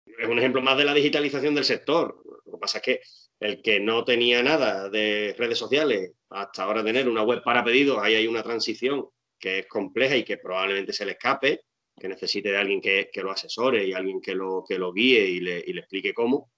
Es 0.05 0.27
un 0.27 0.39
ejemplo 0.39 0.61
más 0.61 0.77
de 0.77 0.85
la 0.85 0.93
digitalización 0.93 1.55
del 1.55 1.65
sector. 1.65 2.21
Lo 2.45 2.53
que 2.53 2.57
pasa 2.59 2.77
es 2.77 2.83
que 2.83 3.01
el 3.39 3.61
que 3.61 3.79
no 3.79 4.03
tenía 4.03 4.41
nada 4.41 4.89
de 4.89 5.35
redes 5.37 5.57
sociales 5.57 6.11
hasta 6.29 6.63
ahora 6.63 6.83
tener 6.83 7.07
una 7.07 7.23
web 7.23 7.43
para 7.43 7.63
pedidos, 7.63 7.99
ahí 8.01 8.15
hay 8.15 8.27
una 8.27 8.43
transición 8.43 9.07
que 9.39 9.59
es 9.59 9.67
compleja 9.67 10.15
y 10.15 10.23
que 10.23 10.37
probablemente 10.37 10.93
se 10.93 11.05
le 11.05 11.11
escape, 11.11 11.61
que 11.99 12.07
necesite 12.07 12.49
de 12.49 12.57
alguien 12.57 12.81
que, 12.81 13.09
lo 13.15 13.31
asesore 13.31 13.85
y 13.85 13.93
alguien 13.93 14.21
que 14.21 14.35
lo, 14.35 14.63
que 14.67 14.77
lo 14.77 14.93
guíe 14.93 15.25
y 15.25 15.39
le, 15.39 15.59
explique 15.59 16.13
cómo. 16.13 16.51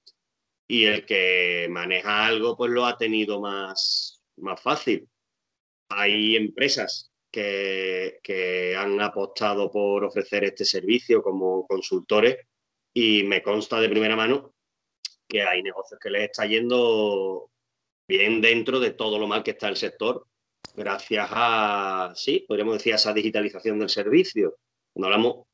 Y 0.67 0.85
el 0.85 1.05
que 1.05 1.67
maneja 1.69 2.25
algo, 2.27 2.55
pues 2.55 2.71
lo 2.71 2.85
ha 2.85 2.97
tenido 2.97 3.41
más, 3.41 4.21
más 4.37 4.61
fácil. 4.61 5.09
Hay 5.89 6.35
empresas 6.35 7.11
que, 7.31 8.19
que 8.23 8.75
han 8.75 8.99
apostado 9.01 9.71
por 9.71 10.03
ofrecer 10.03 10.43
este 10.43 10.65
servicio 10.65 11.21
como 11.21 11.65
consultores 11.67 12.37
y 12.93 13.23
me 13.23 13.41
consta 13.41 13.79
de 13.79 13.89
primera 13.89 14.15
mano 14.15 14.53
que 15.27 15.43
hay 15.43 15.61
negocios 15.61 15.99
que 16.01 16.09
les 16.09 16.23
está 16.23 16.45
yendo 16.45 17.51
bien 18.07 18.41
dentro 18.41 18.79
de 18.79 18.91
todo 18.91 19.19
lo 19.19 19.27
mal 19.27 19.43
que 19.43 19.51
está 19.51 19.69
el 19.69 19.75
sector, 19.75 20.25
gracias 20.75 21.27
a, 21.29 22.11
sí, 22.15 22.43
podríamos 22.47 22.77
decir, 22.79 22.93
a 22.93 22.95
esa 22.95 23.13
digitalización 23.13 23.77
del 23.77 23.89
servicio. 23.89 24.57
Cuando 24.91 25.07
hablamos, 25.07 25.47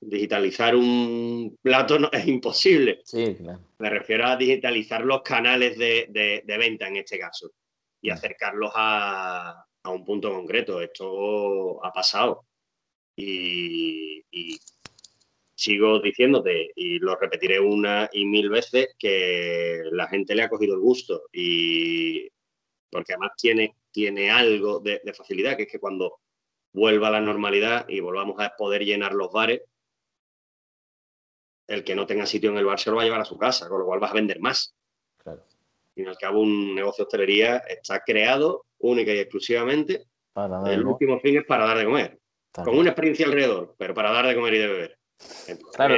digitalizar 0.00 0.74
un 0.74 1.56
plato 1.62 1.98
no, 2.00 2.10
es 2.12 2.26
imposible. 2.26 3.00
Sí, 3.04 3.36
claro. 3.36 3.60
Me 3.78 3.90
refiero 3.90 4.26
a 4.26 4.36
digitalizar 4.36 5.04
los 5.04 5.22
canales 5.22 5.78
de, 5.78 6.42
venta 6.44 6.88
en 6.88 6.96
este 6.96 7.18
caso 7.18 7.52
y 8.00 8.10
mm. 8.10 8.12
acercarlos 8.12 8.72
a, 8.74 9.64
un 9.84 10.04
punto 10.04 10.30
concreto. 10.30 10.80
Esto 10.82 11.84
ha 11.84 11.92
pasado. 11.92 12.46
y 13.16 14.22
sigo 15.58 15.98
diciéndote, 15.98 16.70
y 16.76 17.00
lo 17.00 17.16
repetiré 17.16 17.58
una 17.58 18.08
y 18.12 18.24
mil 18.26 18.48
veces, 18.48 18.94
que 18.96 19.82
la 19.90 20.06
gente 20.06 20.36
le 20.36 20.44
ha 20.44 20.48
cogido 20.48 20.74
el 20.74 20.80
gusto 20.80 21.24
y 21.32 22.28
porque 22.90 23.14
además 23.14 23.32
tiene, 23.36 23.74
tiene 23.90 24.30
algo 24.30 24.78
de, 24.78 25.00
facilidad, 25.12 25.56
que 25.56 25.64
es 25.64 25.72
que 25.72 25.80
cuando 25.80 26.20
vuelva 26.72 27.08
a 27.08 27.12
la 27.12 27.20
normalidad 27.20 27.86
y 27.88 27.98
volvamos 27.98 28.36
a 28.38 28.54
poder 28.56 28.84
llenar 28.84 29.14
los 29.14 29.32
bares, 29.32 29.62
el 31.66 31.82
que 31.82 31.96
no 31.96 32.06
tenga 32.06 32.24
sitio 32.24 32.50
en 32.50 32.58
el 32.58 32.64
bar 32.64 32.78
se 32.78 32.90
lo 32.90 32.96
va 32.96 33.02
a 33.02 33.04
llevar 33.06 33.20
a 33.20 33.26
su 33.26 33.36
casa, 33.36 33.68
con 33.68 33.80
lo 33.80 33.84
cual 33.84 33.98
vas 33.98 34.12
a 34.12 34.14
vender 34.14 34.38
más. 34.38 34.74
Claro. 35.18 35.44
Y 35.98 36.06
al 36.06 36.16
cabo, 36.16 36.40
un 36.40 36.74
negocio 36.74 37.04
de 37.04 37.06
hostelería 37.06 37.56
está 37.68 38.00
creado 38.00 38.64
única 38.78 39.12
y 39.12 39.18
exclusivamente. 39.18 40.04
el 40.66 40.86
último 40.86 41.18
fin 41.18 41.38
es 41.38 41.44
para 41.44 41.66
dar 41.66 41.78
de 41.78 41.84
comer. 41.84 42.18
con 42.52 42.78
una 42.78 42.90
experiencia 42.90 43.26
alrededor, 43.26 43.74
pero 43.76 43.94
para 43.94 44.12
dar 44.12 44.26
de 44.26 44.34
comer 44.34 44.54
y 44.54 44.58
de 44.58 44.66
beber. 44.66 44.98
claro, 45.74 45.94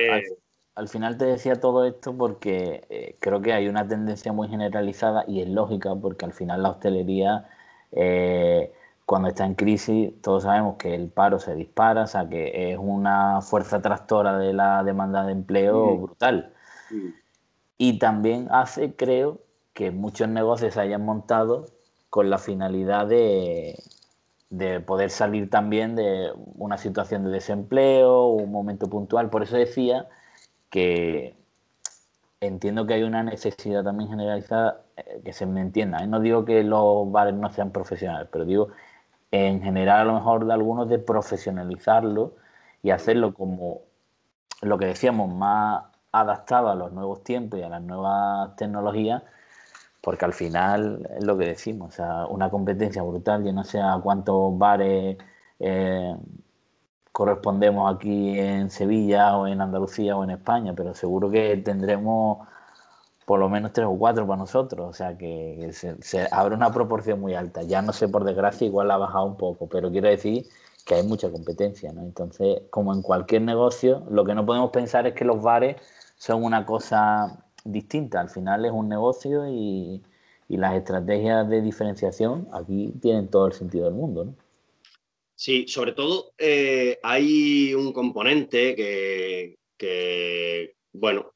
al, 0.75 0.89
final 0.89 1.19
te 1.19 1.27
decía 1.27 1.57
todo 1.57 1.85
esto 1.85 2.17
porque 2.17 2.87
eh, 2.89 3.17
creo 3.21 3.43
que 3.43 3.53
hay 3.53 3.69
una 3.69 3.87
tendencia 3.87 4.33
muy 4.33 4.49
generalizada 4.49 5.25
y 5.29 5.43
es 5.43 5.49
lógica 5.49 5.95
porque 5.95 6.25
al 6.25 6.33
final 6.33 6.63
la 6.63 6.71
hostelería. 6.71 7.49
Eh, 7.93 8.73
cuando 9.05 9.27
está 9.27 9.45
en 9.45 9.57
crisis, 9.57 10.13
todos 10.23 10.45
sabemos 10.45 10.77
que 10.77 10.95
el 10.95 11.09
paro 11.09 11.41
se 11.41 11.57
dispara, 11.57 12.05
o 12.05 12.07
sea 12.07 12.29
que 12.29 12.71
es 12.71 12.79
una 12.81 13.41
fuerza 13.41 13.83
tractora 13.83 14.39
de 14.39 14.53
la 14.53 14.85
demanda 14.85 15.25
de 15.25 15.33
empleo 15.33 15.97
brutal. 15.97 16.55
Y 17.77 17.99
también 17.99 18.47
hace, 18.53 18.95
creo, 18.95 19.41
que 19.81 19.91
muchos 19.91 20.29
negocios 20.29 20.75
se 20.75 20.81
hayan 20.83 21.07
montado 21.07 21.65
con 22.11 22.29
la 22.29 22.37
finalidad 22.37 23.07
de, 23.07 23.83
de 24.51 24.79
poder 24.81 25.09
salir 25.09 25.49
también 25.49 25.97
de 25.97 26.31
una 26.57 26.77
situación 26.77 27.25
de 27.25 27.31
desempleo 27.31 28.27
un 28.27 28.53
momento 28.53 28.91
puntual. 28.91 29.31
Por 29.31 29.43
eso 29.43 29.57
decía 29.57 30.07
que 30.69 31.35
entiendo 32.43 32.87
que 32.87 32.93
hay 32.93 33.05
una 33.05 33.23
necesidad 33.23 33.83
también 33.83 34.11
generalizada, 34.11 34.83
eh, 34.99 35.23
que 35.25 35.33
se 35.33 35.47
me 35.47 35.63
entienda. 35.63 36.07
No 36.07 36.21
digo 36.21 36.45
que 36.45 36.63
los 36.63 37.11
bares 37.11 37.33
no 37.33 37.51
sean 37.51 37.71
profesionales, 37.73 38.29
pero 38.31 38.45
digo 38.45 38.69
en 39.31 39.63
general 39.63 40.01
a 40.01 40.05
lo 40.05 40.13
mejor 40.13 40.45
de 40.45 40.53
algunos 40.53 40.91
de 40.91 40.99
profesionalizarlo 40.99 42.35
y 42.83 42.91
hacerlo 42.91 43.33
como 43.33 43.81
lo 44.61 44.77
que 44.77 44.85
decíamos, 44.85 45.33
más 45.35 45.85
adaptado 46.13 46.69
a 46.69 46.75
los 46.75 46.93
nuevos 46.93 47.25
tiempos 47.25 47.59
y 47.59 47.63
a 47.63 47.71
las 47.71 47.81
nuevas 47.81 48.55
tecnologías, 48.57 49.23
porque 50.01 50.25
al 50.25 50.33
final 50.33 51.09
es 51.17 51.25
lo 51.25 51.37
que 51.37 51.47
decimos, 51.47 51.95
o 51.95 51.97
sea, 51.97 52.27
una 52.27 52.51
competencia 52.51 53.03
brutal, 53.03 53.45
yo 53.45 53.53
no 53.53 53.65
sé 53.65 53.81
a 53.81 53.99
cuántos 54.03 54.57
bares 54.59 55.19
eh, 55.59 56.17
correspondemos 57.13 57.95
aquí 57.95 58.39
en 58.39 58.71
Sevilla 58.71 59.37
o 59.37 59.47
en 59.47 59.61
Andalucía 59.61 60.17
o 60.17 60.25
en 60.25 60.31
España, 60.31 60.75
pero 60.75 60.95
seguro 60.95 61.31
que 61.31 61.57
tendremos 61.59 62.47
por 63.31 63.39
lo 63.39 63.49
menos 63.49 63.73
tres 63.73 63.87
o 63.87 63.97
cuatro 63.97 64.27
para 64.27 64.39
nosotros, 64.39 64.89
o 64.89 64.93
sea 64.93 65.17
que 65.17 65.71
se, 65.73 66.29
abre 66.33 66.55
una 66.55 66.73
proporción 66.73 67.21
muy 67.21 67.35
alta. 67.35 67.63
Ya 67.63 67.81
no 67.81 67.93
sé, 67.93 68.09
por 68.09 68.25
desgracia, 68.25 68.67
igual 68.67 68.91
ha 68.91 68.97
bajado 68.97 69.27
un 69.27 69.37
poco, 69.37 69.69
pero 69.69 69.91
quiero 69.91 70.09
decir 70.09 70.49
que 70.85 70.97
hay 70.97 71.05
mucha 71.05 71.31
competencia, 71.31 71.93
¿no? 71.93 72.03
Entonces, 72.03 72.63
como 72.71 72.93
en 72.93 73.03
cualquier 73.03 73.43
negocio, 73.43 74.03
lo 74.11 74.25
que 74.25 74.35
no 74.35 74.45
podemos 74.45 74.71
pensar 74.71 75.07
es 75.07 75.15
que 75.15 75.25
los 75.25 75.41
bares 75.43 75.77
son 76.17 76.43
una 76.43 76.67
cosa 76.67 77.45
distinta. 77.65 78.21
Al 78.21 78.29
final 78.29 78.65
es 78.65 78.73
un 78.73 78.89
negocio 78.89 79.49
y, 79.49 80.03
las 80.49 80.75
estrategias 80.75 81.49
de 81.49 81.63
diferenciación 81.63 82.49
aquí 82.53 82.93
tienen 83.01 83.29
todo 83.29 83.47
el 83.47 83.53
sentido 83.53 83.85
del 83.85 83.95
mundo. 83.95 84.35
Sí, 85.37 85.69
sobre 85.69 85.93
todo 85.93 86.33
eh, 86.37 86.99
hay 87.05 87.73
un 87.73 87.93
componente 87.93 88.75
que, 88.75 89.59
que, 89.79 90.75
bueno, 90.93 91.33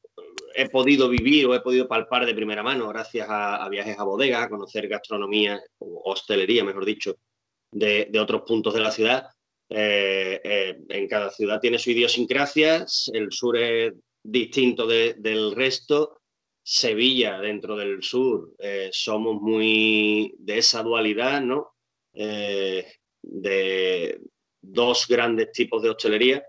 he 0.55 0.69
podido 0.69 1.09
vivir 1.09 1.47
o 1.47 1.55
he 1.55 1.61
podido 1.61 1.89
palpar 1.89 2.25
de 2.25 2.35
primera 2.35 2.63
mano 2.63 2.89
gracias 2.89 3.27
a, 3.29 3.69
viajes 3.69 3.99
a 3.99 4.05
bodegas, 4.05 4.45
a 4.45 4.49
conocer 4.49 4.89
gastronomía 4.89 5.61
o 5.79 6.03
hostelería, 6.05 6.65
mejor 6.65 6.85
dicho, 6.85 7.17
de, 7.71 8.11
otros 8.21 8.43
puntos 8.43 8.73
de 8.75 8.81
la 8.81 8.91
ciudad. 8.91 9.29
Eh, 9.69 10.41
eh, 10.45 10.77
en 10.89 11.09
cada 11.09 11.31
ciudad 11.31 11.61
tiene 11.61 11.79
su 11.79 11.91
idiosincrasia, 11.91 12.87
el 13.13 13.33
sur 13.33 13.57
es 13.57 13.93
distinto 14.25 14.87
del 14.87 15.55
resto. 15.55 16.21
Sevilla, 16.67 17.39
dentro 17.41 17.77
del 17.77 18.03
sur, 18.03 18.55
eh, 18.59 18.89
somos 18.91 19.41
muy 19.41 20.35
de 20.39 20.59
esa 20.59 20.83
dualidad, 20.83 21.43
¿no? 21.43 21.71
de 23.27 24.21
dos 24.61 25.07
grandes 25.09 25.51
tipos 25.51 25.83
de 25.83 25.91
hostelería 25.91 26.45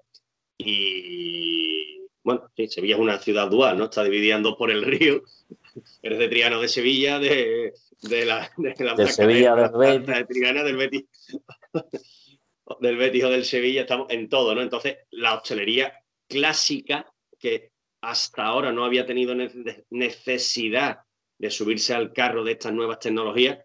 y 0.57 1.95
bueno, 2.25 2.49
sí, 2.55 2.67
Sevilla 2.67 2.95
es 2.95 3.01
una 3.01 3.19
ciudad 3.19 3.49
dual, 3.49 3.77
¿no? 3.77 3.85
Está 3.85 4.03
dividiendo 4.03 4.57
por 4.57 4.71
el 4.71 4.83
río. 4.83 5.21
Eres 6.01 6.17
de 6.17 6.27
Triano 6.27 6.59
de 6.59 6.67
Sevilla, 6.67 7.19
de, 7.19 7.71
la, 8.01 8.51
de 8.57 8.75
la 8.83 9.07
Sevilla, 9.07 9.55
del 9.55 9.69
Betis. 9.77 10.07
De 10.07 10.25
Triana, 10.25 10.63
del 10.63 10.77
Betis. 10.77 11.05
del 12.79 12.97
Betis 12.97 13.23
o 13.25 13.29
del 13.29 13.45
Sevilla, 13.45 13.81
estamos 13.81 14.07
en 14.09 14.27
todo, 14.27 14.55
¿no? 14.55 14.63
Entonces, 14.63 14.97
la 15.11 15.35
hostelería 15.35 15.93
clásica, 16.27 17.05
que 17.37 17.71
hasta 18.01 18.45
ahora 18.45 18.71
no 18.71 18.85
había 18.85 19.05
tenido 19.05 19.35
necesidad 19.89 20.99
de 21.37 21.49
subirse 21.49 21.93
al 21.93 22.13
carro 22.13 22.43
de 22.43 22.53
estas 22.53 22.73
nuevas 22.73 22.99
tecnologías 22.99 23.59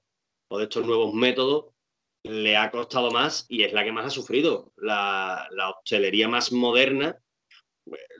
o 0.49 0.59
de 0.59 0.65
estos 0.65 0.87
nuevos 0.87 1.15
métodos, 1.15 1.75
le 2.23 2.57
ha 2.57 2.71
costado 2.71 3.11
más 3.11 3.47
y 3.49 3.63
es 3.63 3.73
la 3.73 3.85
que 3.85 3.93
más 3.93 4.07
ha 4.07 4.11
sufrido. 4.11 4.73
La, 4.77 5.47
la 5.53 5.71
hostelería 5.71 6.29
más 6.29 6.53
moderna 6.53 7.17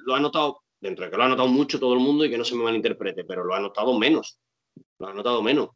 lo 0.05 0.15
ha 0.15 0.21
notado, 0.21 0.63
dentro 0.81 1.05
de 1.05 1.11
que 1.11 1.17
lo 1.17 1.25
ha 1.25 1.29
notado 1.29 1.49
mucho 1.49 1.81
todo 1.81 1.95
el 1.95 2.01
mundo 2.01 2.25
y 2.25 2.31
que 2.31 2.39
no 2.39 2.45
se 2.45 2.55
me 2.55 2.65
malinterprete, 2.65 3.25
pero 3.25 3.45
lo 3.45 3.55
ha 3.55 3.61
notado 3.61 3.99
menos. 3.99 4.39
Lo 4.99 5.09
ha 5.09 5.15
notado 5.15 5.43
menos. 5.43 5.71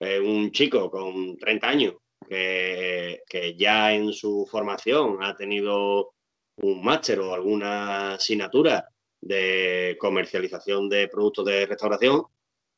un 0.00 0.50
chico 0.50 0.90
con 0.90 1.36
30 1.36 1.68
años 1.68 1.94
que, 2.28 3.54
ya 3.56 3.92
en 3.92 4.12
su 4.12 4.46
formación 4.50 5.22
ha 5.22 5.34
tenido 5.34 6.14
un 6.56 6.84
máster 6.84 7.20
o 7.20 7.34
alguna 7.34 8.14
asignatura 8.14 8.88
de 9.20 9.96
comercialización 9.98 10.88
de 10.88 11.08
productos 11.08 11.44
de 11.44 11.66
restauración, 11.66 12.24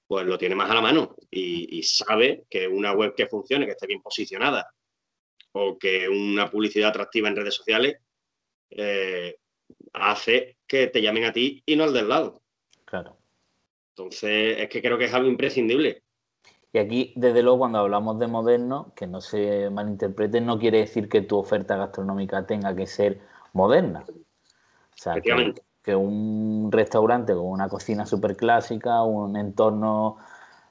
pues 0.06 0.26
lo 0.26 0.36
tiene 0.36 0.54
más 0.54 0.70
a 0.70 0.74
la 0.74 0.80
mano 0.80 1.16
y, 1.30 1.82
sabe 1.82 2.44
que 2.50 2.68
una 2.68 2.92
web 2.92 3.14
que 3.16 3.26
funcione, 3.26 3.66
que 3.66 3.72
esté 3.72 3.86
bien 3.86 4.02
posicionada 4.02 4.70
o 5.52 5.78
que 5.78 6.08
una 6.08 6.50
publicidad 6.50 6.90
atractiva 6.90 7.28
en 7.28 7.36
redes 7.36 7.54
sociales 7.54 7.96
eh, 8.70 9.36
hace 9.92 10.58
que 10.66 10.88
te 10.88 11.02
llamen 11.02 11.24
a 11.24 11.32
ti 11.32 11.62
y 11.64 11.76
no 11.76 11.84
al 11.84 11.92
del 11.92 12.08
lado. 12.08 12.42
Claro. 12.84 13.16
Entonces, 13.90 14.58
es 14.58 14.68
que 14.68 14.82
creo 14.82 14.98
que 14.98 15.04
es 15.04 15.14
algo 15.14 15.28
imprescindible. 15.28 16.02
Y 16.72 16.78
aquí, 16.78 17.12
desde 17.16 17.42
luego, 17.42 17.60
cuando 17.60 17.78
hablamos 17.78 18.18
de 18.18 18.26
moderno, 18.26 18.92
que 18.96 19.06
no 19.06 19.20
se 19.20 19.68
malinterprete, 19.68 20.40
no 20.40 20.58
quiere 20.58 20.78
decir 20.78 21.08
que 21.08 21.20
tu 21.20 21.36
oferta 21.36 21.76
gastronómica 21.76 22.46
tenga 22.46 22.74
que 22.74 22.86
ser 22.86 23.20
moderna. 23.52 24.04
O 24.08 24.96
sea, 24.96 25.20
que, 25.20 25.54
un 25.88 26.70
restaurante 26.70 27.34
con 27.34 27.46
una 27.46 27.68
cocina 27.68 28.06
súper 28.06 28.36
clásica, 28.36 29.02
un 29.02 29.36
entorno 29.36 30.18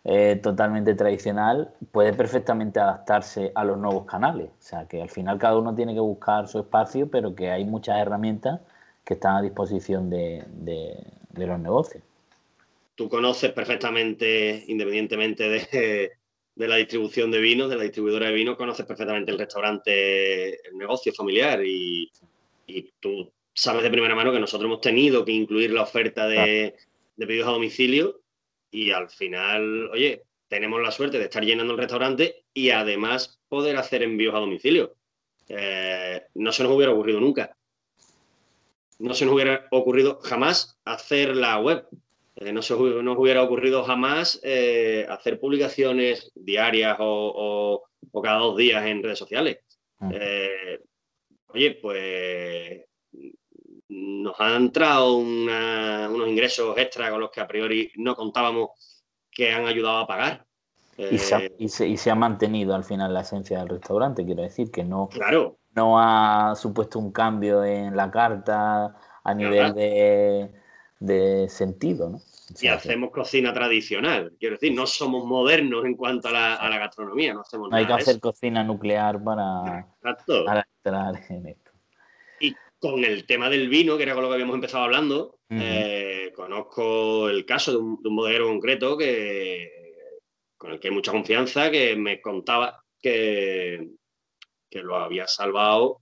eh, 0.04 0.40
totalmente 0.42 0.96
tradicional, 0.96 1.76
puede 1.92 2.14
perfectamente 2.14 2.80
adaptarse 2.80 3.52
a 3.54 3.64
los 3.64 3.78
nuevos 3.78 4.06
canales. 4.06 4.50
O 4.50 4.62
sea, 4.62 4.88
que 4.88 5.02
al 5.02 5.10
final 5.10 5.38
cada 5.38 5.58
uno 5.58 5.76
tiene 5.76 5.94
que 5.94 6.00
buscar 6.00 6.48
su 6.48 6.60
espacio, 6.60 7.10
pero 7.10 7.36
que 7.36 7.52
hay 7.52 7.66
muchas 7.66 7.98
herramientas 8.00 8.62
que 9.06 9.14
están 9.14 9.36
a 9.36 9.42
disposición 9.42 10.10
de, 10.10 10.44
los 11.36 11.60
negocios. 11.60 12.04
Tú 12.96 13.10
conoces 13.10 13.52
perfectamente, 13.52 14.64
independientemente 14.68 15.50
de, 15.50 16.12
la 16.56 16.76
distribución 16.78 17.30
de 17.32 17.40
vinos, 17.40 17.70
de 17.70 17.78
la 17.78 17.84
distribuidora 17.84 18.28
de 18.28 18.34
vinos, 18.34 18.58
conoces 18.58 18.86
perfectamente 18.86 19.32
el 19.32 19.40
restaurante, 19.40 20.68
el 20.68 20.78
negocio 20.78 21.14
familiar 21.14 21.62
y, 21.64 22.12
tú 23.00 23.30
sabes 23.62 23.84
de 23.84 23.92
primera 23.92 24.16
mano 24.16 24.32
que 24.32 24.40
nosotros 24.40 24.66
hemos 24.66 24.82
tenido 24.82 25.24
que 25.24 25.34
incluir 25.34 25.72
la 25.72 25.84
oferta 25.84 26.28
de, 26.28 26.74
pedidos 27.16 27.48
a 27.48 27.52
domicilio 27.52 28.22
y 28.72 28.90
al 28.90 29.08
final, 29.08 29.88
oye, 29.92 30.24
tenemos 30.48 30.82
la 30.82 30.90
suerte 30.90 31.20
de 31.20 31.26
estar 31.26 31.46
llenando 31.46 31.74
el 31.74 31.78
restaurante 31.78 32.44
y 32.56 32.72
además 32.72 33.40
poder 33.50 33.78
hacer 33.78 34.02
envíos 34.02 34.34
a 34.34 34.40
domicilio. 34.40 34.96
Eh, 35.48 36.24
no 36.34 36.52
se 36.52 36.64
nos 36.64 36.72
hubiera 36.72 36.92
ocurrido 36.92 37.20
nunca 37.20 37.56
no 38.98 39.14
se 39.14 39.26
nos 39.26 39.34
hubiera 39.34 39.68
ocurrido 39.72 40.20
jamás 40.22 40.80
hacer 40.86 41.36
la 41.36 41.60
web. 41.60 41.88
Eh, 42.36 42.54
no 42.54 42.62
se 42.62 42.74
nos 42.76 43.18
hubiera 43.18 43.42
ocurrido 43.42 43.84
jamás 43.84 44.40
eh, 44.44 45.08
hacer 45.10 45.40
publicaciones 45.40 46.32
diarias 46.36 46.98
o, 47.00 47.84
cada 48.24 48.38
dos 48.38 48.58
días 48.58 48.86
en 48.86 49.02
redes 49.02 49.18
sociales. 49.18 49.58
Mm. 50.00 50.12
Oye, 51.48 51.72
pues 51.82 52.84
nos 53.92 54.40
han 54.40 54.54
entrado 54.54 55.18
unos 55.18 56.28
ingresos 56.28 56.78
extra 56.78 57.10
con 57.10 57.20
los 57.20 57.32
que 57.32 57.42
a 57.42 57.48
priori 57.48 57.92
no 57.96 58.16
contábamos 58.16 58.70
que 59.30 59.52
han 59.52 59.66
ayudado 59.66 60.00
a 60.00 60.08
pagar. 60.08 60.46
Y 60.98 61.18
se, 61.18 61.52
y, 61.58 61.98
se, 61.98 62.12
ha 62.12 62.16
mantenido 62.16 62.76
al 62.76 62.84
final 62.84 63.14
la 63.14 63.22
esencia 63.22 63.60
del 63.60 63.70
restaurante, 63.70 64.26
quiero 64.26 64.44
decir, 64.44 64.70
que 64.70 64.84
no, 64.84 65.10
claro 65.10 65.58
no 65.74 66.00
ha 66.00 66.54
supuesto 66.56 67.00
un 67.00 67.12
cambio 67.12 67.64
en 67.64 67.96
la 67.96 68.12
carta 68.12 68.96
a 69.24 69.34
nivel 69.34 69.74
de 69.74 70.52
de 71.02 71.50
sentido, 71.50 72.10
¿no? 72.12 72.22
y 72.60 72.68
hacemos 72.68 73.10
cocina 73.10 73.52
tradicional. 73.52 74.34
Quiero 74.40 74.56
decir, 74.56 74.74
no 74.74 74.86
somos 74.86 75.26
modernos 75.26 75.84
en 75.84 75.96
cuanto 75.96 76.28
a 76.28 76.32
la, 76.32 76.78
gastronomía, 76.78 77.34
no 77.34 77.42
hacemos 77.42 77.72
no 77.72 77.76
hay 77.76 77.88
que 77.88 77.94
hacer 77.94 78.20
cocina 78.20 78.64
nuclear 78.64 79.22
para, 79.24 79.88
entrar 80.04 81.24
en 81.30 81.48
esto. 81.48 81.72
Y 82.40 82.56
con 82.82 83.06
el 83.06 83.28
tema 83.28 83.48
del 83.48 83.70
vino, 83.70 83.96
que 83.96 84.04
era 84.04 84.16
con 84.16 84.24
lo 84.24 84.30
que 84.30 84.34
habíamos 84.34 84.56
empezado 84.56 84.86
hablando, 84.86 85.38
eh, 85.52 86.32
conozco 86.34 87.30
el 87.30 87.46
caso 87.46 87.72
de 87.72 87.78
un, 87.78 88.02
de 88.02 88.10
bodeguero 88.10 88.48
concreto 88.48 88.98
que, 88.98 89.70
con 90.58 90.72
el 90.72 90.80
que 90.80 90.88
hay 90.88 90.94
mucha 90.94 91.12
confianza, 91.12 91.70
que 91.70 91.96
me 91.96 92.20
contaba 92.20 92.84
que, 93.00 93.88
que 94.68 94.82
lo 94.82 94.96
había 94.96 95.28
salvado 95.28 96.02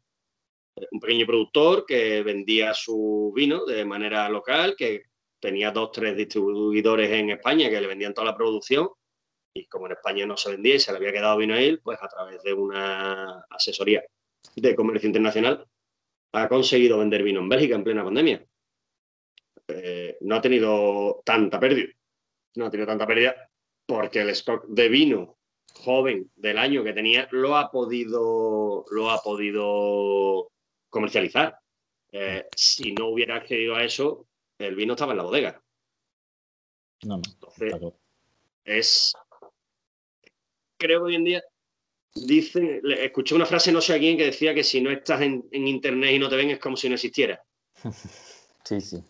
un 0.92 1.02
pequeño 1.02 1.26
productor 1.26 1.86
que 1.86 2.24
vendía 2.24 2.74
su 2.74 3.34
vino 3.36 3.66
de 3.66 3.84
manera 3.84 4.30
local, 4.30 4.76
que 4.78 5.04
tenía 5.38 5.72
dos, 5.72 5.92
tres 5.92 6.16
distribuidores 6.16 7.12
en 7.12 7.32
España 7.32 7.70
que 7.70 7.82
le 7.82 7.88
vendían 7.88 8.14
toda 8.14 8.28
la 8.28 8.38
producción 8.38 8.88
y 9.54 9.66
como 9.66 9.88
en 9.88 9.94
España 9.94 10.26
no 10.26 10.38
se 10.38 10.52
vendía 10.52 10.76
y 10.76 10.80
se 10.80 10.94
le 10.94 11.00
había 11.00 11.12
quedado 11.12 11.36
vino 11.36 11.56
a 11.56 11.62
él, 11.62 11.82
pues 11.84 12.00
a 12.02 12.08
través 12.08 12.42
de 12.42 12.54
una 12.54 13.46
asesoría 13.50 14.02
de 14.56 14.76
comercio 14.76 15.08
internacional 15.08 15.66
ha 16.34 16.48
conseguido 16.48 17.00
vender 17.00 17.24
vino 17.24 17.40
en 17.40 17.50
Bélgica 17.50 17.76
en 17.76 17.84
plena 17.84 18.04
pandemia. 18.04 18.46
Eh, 19.68 20.18
no 20.22 20.36
ha 20.36 20.42
tenido 20.42 21.22
tanta 21.24 21.60
pérdida, 21.60 21.94
no 22.56 22.66
ha 22.66 22.72
tenido 22.72 22.88
tanta 22.88 23.06
pérdida 23.06 23.50
porque 23.86 24.22
el 24.22 24.30
stock 24.30 24.66
de 24.68 24.90
vino 24.90 25.38
joven 25.74 26.32
del 26.36 26.58
año 26.58 26.84
que 26.84 26.94
tenía 26.94 27.28
lo 27.32 27.56
ha 27.56 27.72
podido, 27.72 28.86
lo 28.90 29.10
ha 29.10 29.22
podido 29.22 30.52
comercializar. 30.90 31.60
Eh, 32.12 32.48
si 32.56 32.94
no 32.94 33.08
hubiera 33.08 33.36
accedido 33.36 33.76
a 33.76 33.84
eso, 33.84 34.28
el 34.58 34.76
vino 34.76 34.94
estaba 34.94 35.14
en 35.14 35.18
la 35.18 35.24
bodega. 35.24 35.64
No, 37.04 37.18
no. 37.18 37.24
Entonces, 37.26 37.94
es. 38.64 39.14
Creo 40.78 41.02
que 41.02 41.06
hoy 41.06 41.16
en 41.16 41.24
día 41.24 41.44
dice, 42.14 42.82
escuché 43.00 43.36
una 43.36 43.46
frase 43.46 43.72
no 43.72 43.82
sé 43.82 43.94
a 43.96 44.00
quién 44.00 44.18
que 44.18 44.26
decía 44.26 44.54
que 44.54 44.64
si 44.64 44.82
no 44.82 44.90
estás 44.92 45.22
en, 45.22 45.46
internet 45.52 46.12
y 46.14 46.20
no 46.20 46.30
te 46.30 46.36
ven 46.36 46.50
es 46.52 46.60
como 46.60 46.78
si 46.78 46.90
no 46.90 46.96
existiera. 46.96 47.42
Sí, 48.66 48.82
sí. 48.82 49.02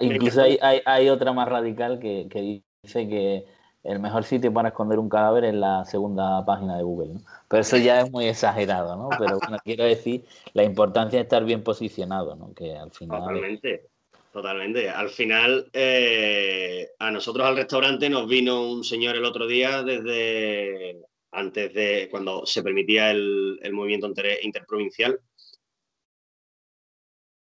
incluso 0.00 0.40
hay, 0.40 0.58
hay, 0.86 1.08
otra 1.10 1.34
más 1.34 1.46
radical 1.46 1.98
que, 1.98 2.28
que, 2.30 2.62
dice 2.82 3.08
que 3.08 3.44
el 3.82 3.98
mejor 3.98 4.24
sitio 4.24 4.50
para 4.54 4.68
esconder 4.68 4.98
un 4.98 5.10
cadáver 5.10 5.44
es 5.44 5.54
la 5.54 5.84
segunda 5.84 6.42
página 6.46 6.78
de 6.78 6.82
Google, 6.82 7.14
¿no? 7.14 7.20
Pero 7.48 7.60
eso 7.60 7.76
ya 7.76 8.00
es 8.00 8.10
muy 8.10 8.26
exagerado, 8.26 8.96
¿no? 8.96 9.10
Pero 9.18 9.38
bueno, 9.38 9.58
quiero 9.64 9.84
decir 9.84 10.24
la 10.54 10.62
importancia 10.62 11.18
de 11.18 11.24
estar 11.24 11.44
bien 11.44 11.62
posicionado, 11.62 12.36
¿no? 12.36 12.54
Que 12.54 12.74
al 12.74 12.90
final... 12.92 13.20
Totalmente. 13.20 13.88
Totalmente. 14.32 14.88
Al 14.88 15.10
final, 15.10 15.68
eh, 15.74 16.88
a 16.98 17.10
nosotros 17.10 17.46
al 17.46 17.56
restaurante 17.56 18.08
nos 18.08 18.26
vino 18.26 18.66
un 18.66 18.82
señor 18.82 19.14
el 19.14 19.26
otro 19.26 19.46
día 19.46 19.82
desde 19.82 21.02
antes 21.32 21.72
de 21.72 22.08
cuando 22.10 22.46
se 22.46 22.62
permitía 22.62 23.10
el, 23.10 23.58
movimiento 23.72 24.12
interprovincial. 24.42 25.20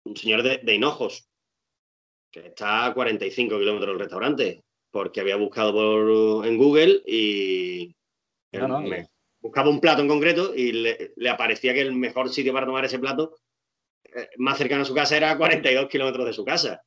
Un 0.05 0.15
señor 0.15 0.43
de, 0.43 0.73
Hinojos, 0.73 1.27
que 2.31 2.47
está 2.47 2.85
a 2.85 2.93
45 2.93 3.59
kilómetros 3.59 3.91
del 3.91 3.99
restaurante, 3.99 4.63
porque 4.89 5.21
había 5.21 5.35
buscado 5.35 6.43
en 6.43 6.57
Google 6.57 7.03
y 7.05 7.95
buscaba 9.39 9.69
un 9.69 9.79
plato 9.79 10.01
en 10.01 10.07
concreto 10.07 10.53
y 10.55 10.71
le, 10.71 11.13
le, 11.15 11.29
aparecía 11.29 11.73
que 11.73 11.81
el 11.81 11.93
mejor 11.93 12.29
sitio 12.29 12.53
para 12.53 12.65
tomar 12.65 12.85
ese 12.85 12.99
plato 12.99 13.35
eh, 14.03 14.29
más 14.37 14.57
cercano 14.57 14.81
a 14.81 14.85
su 14.85 14.93
casa 14.93 15.17
era 15.17 15.31
a 15.31 15.37
42 15.37 15.89
kilómetros 15.89 16.25
de 16.25 16.33
su 16.33 16.43
casa. 16.43 16.81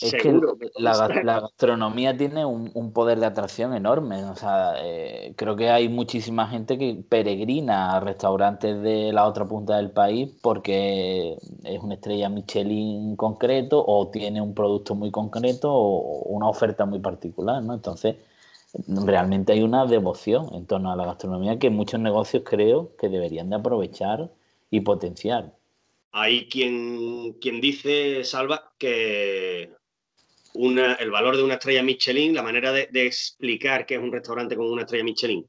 Es 0.00 0.12
que 0.14 0.40
la, 0.76 1.06
gastronomía 1.40 2.16
tiene 2.16 2.44
un, 2.44 2.92
poder 2.92 3.20
de 3.20 3.26
atracción 3.26 3.74
enorme. 3.74 4.24
O 4.24 4.34
sea, 4.34 4.74
eh, 4.82 5.34
creo 5.36 5.54
que 5.54 5.70
hay 5.70 5.88
muchísima 5.88 6.48
gente 6.48 6.76
que 6.78 7.04
peregrina 7.08 7.96
a 7.96 8.00
restaurantes 8.00 8.82
de 8.82 9.12
la 9.12 9.26
otra 9.26 9.46
punta 9.46 9.76
del 9.76 9.92
país 9.92 10.32
porque 10.42 11.38
es 11.62 11.80
una 11.80 11.94
estrella 11.94 12.28
Michelin 12.28 13.14
concreto 13.14 13.84
o 13.86 14.08
tiene 14.08 14.40
un 14.40 14.54
producto 14.54 14.96
muy 14.96 15.12
concreto 15.12 15.72
o 15.72 16.24
una 16.24 16.48
oferta 16.48 16.86
muy 16.86 16.98
particular, 16.98 17.62
¿no? 17.62 17.74
Entonces, 17.74 18.16
realmente 18.88 19.52
hay 19.52 19.62
una 19.62 19.86
devoción 19.86 20.52
en 20.54 20.66
torno 20.66 20.90
a 20.90 20.96
la 20.96 21.06
gastronomía 21.06 21.60
que 21.60 21.70
muchos 21.70 22.00
negocios 22.00 22.42
creo 22.44 22.96
que 22.96 23.08
deberían 23.08 23.48
de 23.48 23.56
aprovechar 23.56 24.30
y 24.70 24.80
potenciar. 24.80 25.54
Hay 26.10 26.48
quien, 26.48 27.34
quien 27.40 27.60
dice, 27.60 28.24
Salva, 28.24 28.72
que 28.78 29.72
el 30.54 31.10
valor 31.10 31.36
de 31.36 31.42
una 31.42 31.54
estrella 31.54 31.82
Michelin, 31.82 32.34
la 32.34 32.42
manera 32.42 32.72
de, 32.72 32.88
explicar 33.06 33.84
qué 33.86 33.94
es 33.94 34.00
un 34.00 34.12
restaurante 34.12 34.56
con 34.56 34.66
una 34.66 34.82
estrella 34.82 35.04
Michelin. 35.04 35.48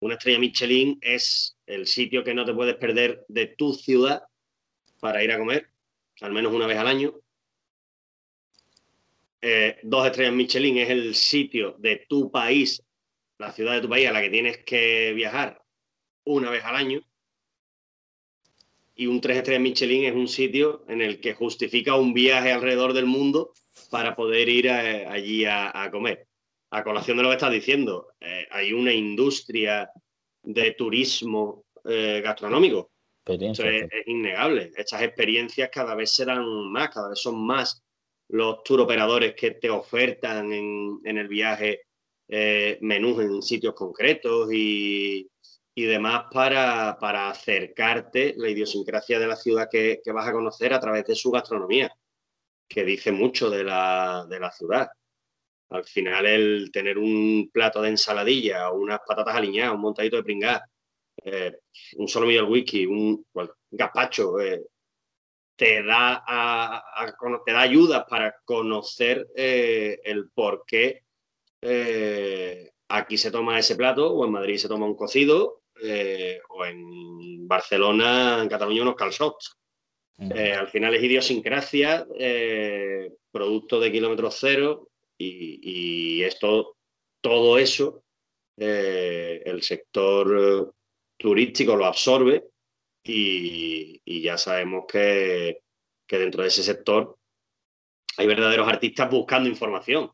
Una 0.00 0.14
estrella 0.14 0.38
Michelin 0.38 0.98
es 1.00 1.56
el 1.66 1.86
sitio 1.86 2.22
que 2.22 2.34
no 2.34 2.44
te 2.44 2.52
puedes 2.52 2.76
perder 2.76 3.24
de 3.28 3.46
tu 3.46 3.72
ciudad 3.72 4.22
para 5.00 5.24
ir 5.24 5.32
a 5.32 5.38
comer, 5.38 5.70
al 6.20 6.32
menos 6.32 6.52
una 6.52 6.66
vez 6.66 6.76
al 6.76 6.86
año. 6.86 7.14
Eh, 9.40 9.78
dos 9.82 10.06
estrellas 10.06 10.34
Michelin 10.34 10.78
es 10.78 10.90
el 10.90 11.14
sitio 11.14 11.76
de 11.78 12.06
tu 12.08 12.30
país, 12.30 12.82
la 13.38 13.52
ciudad 13.52 13.74
de 13.74 13.80
tu 13.80 13.88
país 13.88 14.08
a 14.08 14.12
la 14.12 14.20
que 14.20 14.30
tienes 14.30 14.58
que 14.64 15.12
viajar 15.14 15.62
una 16.24 16.50
vez 16.50 16.64
al 16.64 16.76
año 16.76 17.02
y 18.94 19.06
un 19.06 19.20
tres 19.20 19.38
estrellas 19.38 19.62
Michelin 19.62 20.04
es 20.04 20.14
un 20.14 20.28
sitio 20.28 20.84
en 20.88 21.00
el 21.00 21.20
que 21.20 21.34
justifica 21.34 21.96
un 21.96 22.14
viaje 22.14 22.52
alrededor 22.52 22.92
del 22.92 23.06
mundo 23.06 23.52
para 23.94 24.16
poder 24.16 24.48
ir 24.48 24.68
allí 24.68 25.44
a, 25.44 25.88
comer. 25.92 26.26
A 26.72 26.82
colación 26.82 27.16
de 27.16 27.22
lo 27.22 27.28
que 27.28 27.36
estás 27.36 27.52
diciendo, 27.52 28.08
eh, 28.20 28.44
hay 28.50 28.72
una 28.72 28.92
industria 28.92 29.88
de 30.42 30.72
turismo 30.72 31.66
eh, 31.84 32.20
gastronómico. 32.20 32.90
Eso 33.24 33.62
es, 33.62 33.88
innegable. 34.06 34.72
Estas 34.76 35.00
experiencias 35.00 35.70
cada 35.72 35.94
vez 35.94 36.10
serán 36.10 36.44
más, 36.72 36.88
cada 36.88 37.10
vez 37.10 37.20
son 37.20 37.46
más 37.46 37.84
los 38.30 38.64
tour 38.64 38.80
operadores 38.80 39.36
que 39.36 39.52
te 39.52 39.70
ofertan 39.70 40.52
en, 40.52 41.16
el 41.16 41.28
viaje 41.28 41.82
eh, 42.26 42.78
menús 42.80 43.22
en 43.22 43.42
sitios 43.42 43.74
concretos 43.74 44.52
y, 44.52 45.30
y 45.72 45.84
demás 45.84 46.24
para, 46.32 46.90
acercarte 47.30 48.34
la 48.38 48.48
idiosincrasia 48.48 49.20
de 49.20 49.28
la 49.28 49.36
ciudad 49.36 49.68
que, 49.70 50.00
vas 50.12 50.26
a 50.26 50.32
conocer 50.32 50.74
a 50.74 50.80
través 50.80 51.04
de 51.04 51.14
su 51.14 51.30
gastronomía, 51.30 51.94
que 52.68 52.84
dice 52.84 53.12
mucho 53.12 53.50
de 53.50 53.64
la, 53.64 54.52
ciudad. 54.56 54.88
Al 55.70 55.84
final, 55.84 56.26
el 56.26 56.70
tener 56.72 56.98
un 56.98 57.50
plato 57.52 57.82
de 57.82 57.90
ensaladilla, 57.90 58.70
unas 58.70 59.00
patatas 59.06 59.34
aliñadas, 59.34 59.74
un 59.74 59.80
montadito 59.80 60.16
de 60.16 60.22
pringá, 60.22 60.64
eh, 61.22 61.58
un 61.96 62.08
solo 62.08 62.26
medio 62.26 62.46
whisky, 62.46 62.86
un, 62.86 63.26
gazpacho, 63.70 64.40
eh, 64.40 64.62
te, 65.56 65.82
da 65.82 66.24
te 67.44 67.52
da 67.52 67.60
ayudas 67.60 68.04
para 68.08 68.34
conocer 68.44 69.28
eh, 69.36 70.00
el 70.04 70.30
por 70.30 70.64
qué 70.66 71.02
aquí 72.88 73.16
se 73.16 73.30
toma 73.30 73.58
ese 73.58 73.76
plato 73.76 74.12
o 74.12 74.24
en 74.24 74.32
Madrid 74.32 74.56
se 74.56 74.68
toma 74.68 74.86
un 74.86 74.96
cocido 74.96 75.62
eh, 75.82 76.40
o 76.50 76.64
en 76.64 77.48
Barcelona, 77.48 78.40
en 78.42 78.48
Cataluña, 78.48 78.82
unos 78.82 78.94
calzots. 78.94 79.58
Eh, 80.18 80.52
al 80.52 80.68
final 80.68 80.94
es 80.94 81.02
idiosincrasia, 81.02 82.06
eh, 82.18 83.12
producto 83.30 83.80
de 83.80 83.90
kilómetros 83.90 84.36
cero 84.38 84.88
y, 85.18 86.22
esto, 86.22 86.76
todo 87.20 87.58
eso, 87.58 88.02
el 88.56 89.62
sector 89.62 90.72
turístico 91.16 91.76
lo 91.76 91.86
absorbe 91.86 92.44
y, 93.02 94.22
ya 94.22 94.38
sabemos 94.38 94.84
que, 94.88 95.60
dentro 96.08 96.42
de 96.42 96.48
ese 96.48 96.62
sector 96.62 97.18
hay 98.16 98.26
verdaderos 98.26 98.68
artistas 98.68 99.10
buscando 99.10 99.48
información. 99.48 100.10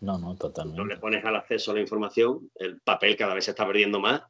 No, 0.00 0.18
no, 0.18 0.34
totalmente. 0.36 0.80
No 0.80 0.86
le 0.86 0.96
pones 0.96 1.24
al 1.24 1.36
acceso 1.36 1.70
a 1.70 1.74
la 1.74 1.80
información, 1.80 2.50
el 2.54 2.80
papel 2.80 3.16
cada 3.16 3.34
vez 3.34 3.44
se 3.44 3.50
está 3.50 3.66
perdiendo 3.66 4.00
más 4.00 4.22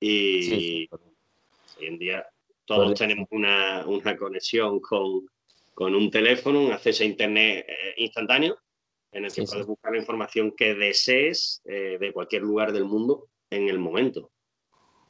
y 0.00 0.88
hoy 0.90 1.86
en 1.86 1.98
día 1.98 2.26
todos 2.64 2.94
tenemos 2.94 3.28
una, 3.30 3.84
conexión 4.18 4.80
con, 4.80 5.94
un 5.94 6.10
teléfono, 6.10 6.60
un 6.60 6.72
acceso 6.72 7.02
a 7.02 7.06
Internet 7.06 7.66
eh, 7.68 7.94
instantáneo, 7.98 8.56
en 9.10 9.24
el 9.24 9.32
que 9.32 9.42
puedes 9.42 9.66
buscar 9.66 9.92
la 9.92 9.98
información 9.98 10.52
que 10.56 10.74
desees 10.74 11.60
eh, 11.64 11.98
de 12.00 12.12
cualquier 12.12 12.42
lugar 12.42 12.72
del 12.72 12.84
mundo 12.84 13.26
en 13.50 13.68
el 13.68 13.78
momento. 13.78 14.30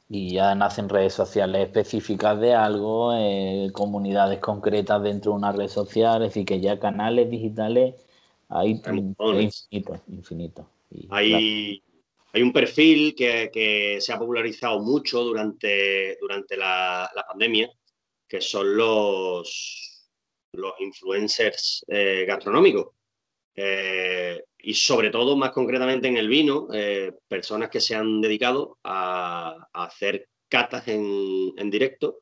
Y 0.09 0.33
ya 0.33 0.53
nacen 0.53 0.89
redes 0.89 1.13
sociales 1.13 1.65
específicas 1.65 2.39
de 2.39 2.53
algo, 2.53 3.13
eh, 3.15 3.69
comunidades 3.73 4.39
concretas 4.39 5.01
dentro 5.01 5.31
de 5.31 5.37
una 5.37 5.51
red 5.51 5.69
social, 5.69 6.21
es 6.21 6.29
decir, 6.29 6.45
que 6.45 6.59
ya 6.59 6.79
canales 6.79 7.29
digitales 7.29 7.95
hay, 8.49 8.71
infinito, 8.71 10.01
infinito. 10.07 10.69
hay, 11.09 11.81
hay 12.33 12.41
un 12.41 12.51
perfil 12.51 13.13
que, 13.15 13.99
se 14.01 14.11
ha 14.11 14.17
popularizado 14.17 14.79
mucho 14.79 15.23
durante, 15.23 16.17
durante 16.19 16.57
la, 16.57 17.09
pandemia, 17.27 17.69
que 18.27 18.41
son 18.41 18.75
los, 18.75 20.09
los 20.53 20.73
influencers 20.79 21.85
eh, 21.87 22.25
gastronómicos. 22.27 22.87
Eh, 23.55 24.43
y 24.57 24.73
sobre 24.73 25.11
todo, 25.11 25.37
más 25.37 25.51
concretamente 25.51 26.07
en 26.07 26.17
el 26.17 26.27
vino, 26.27 26.67
eh, 26.73 27.13
personas 27.27 27.69
que 27.69 27.79
se 27.79 27.93
han 27.93 28.19
dedicado 28.19 28.79
a, 28.83 29.67
hacer 29.71 30.27
catas 30.49 30.87
en, 30.87 31.69
directo 31.69 32.21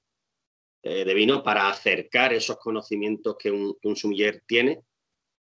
de 0.84 1.14
vino 1.14 1.44
para 1.44 1.70
acercar 1.70 2.34
esos 2.34 2.58
conocimientos 2.58 3.36
que 3.38 3.52
un, 3.52 3.78
un 3.84 3.96
tiene 4.48 4.82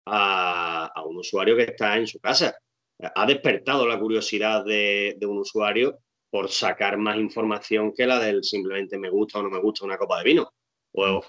a, 0.05 1.03
un 1.05 1.17
usuario 1.17 1.55
que 1.57 1.63
está 1.63 1.97
en 1.97 2.07
su 2.07 2.19
casa. 2.19 2.55
Ha 3.16 3.26
despertado 3.26 3.88
la 3.88 4.00
curiosidad 4.00 4.64
de, 4.66 5.16
de 5.18 5.26
un 5.26 5.40
usuario 5.40 6.00
por 6.30 6.50
sacar 6.50 6.98
más 6.98 7.18
información 7.18 7.94
que 7.94 8.08
la 8.08 8.20
del 8.20 8.44
simplemente 8.44 8.98
me 8.98 9.10
gusta 9.10 9.40
o 9.40 9.44
no 9.44 9.50
me 9.50 9.60
gusta 9.60 9.86
una 9.86 9.98
copa 9.98 10.20
de 10.20 10.24
vino. 10.24 10.54
O 10.94 11.22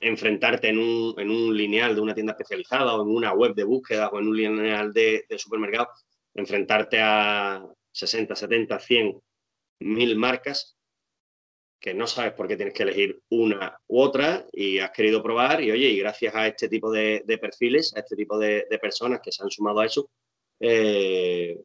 enfrentarte 0.00 0.68
en 0.68 0.78
un, 0.78 1.14
en 1.18 1.30
un 1.30 1.56
lineal 1.56 1.94
de 1.94 2.00
una 2.00 2.14
tienda 2.14 2.32
especializada 2.32 2.94
o 2.94 3.02
en 3.02 3.08
una 3.08 3.32
web 3.32 3.54
de 3.54 3.64
búsqueda 3.64 4.08
o 4.08 4.18
en 4.18 4.28
un 4.28 4.36
lineal 4.36 4.92
de, 4.92 5.24
supermercado, 5.36 5.88
enfrentarte 6.34 6.98
a 7.00 7.66
60, 7.92 8.36
70, 8.36 8.78
100, 8.78 9.20
mil 9.80 10.16
marcas 10.16 10.76
que 11.80 11.92
no 11.92 12.06
sabes 12.06 12.32
por 12.32 12.48
qué 12.48 12.56
tienes 12.56 12.72
que 12.72 12.84
elegir 12.84 13.20
una 13.28 13.78
u 13.88 14.00
otra 14.00 14.46
y 14.52 14.78
has 14.78 14.90
querido 14.90 15.22
probar 15.22 15.62
y 15.62 15.70
oye, 15.70 15.88
y 15.88 15.98
gracias 15.98 16.34
a 16.34 16.46
este 16.46 16.68
tipo 16.68 16.90
de, 16.90 17.22
perfiles, 17.40 17.94
a 17.94 18.00
este 18.00 18.16
tipo 18.16 18.38
de, 18.38 18.66
personas 18.80 19.20
que 19.22 19.30
se 19.30 19.42
han 19.42 19.50
sumado 19.50 19.80
a 19.80 19.86
eso, 19.86 20.08
eh, 20.60 21.58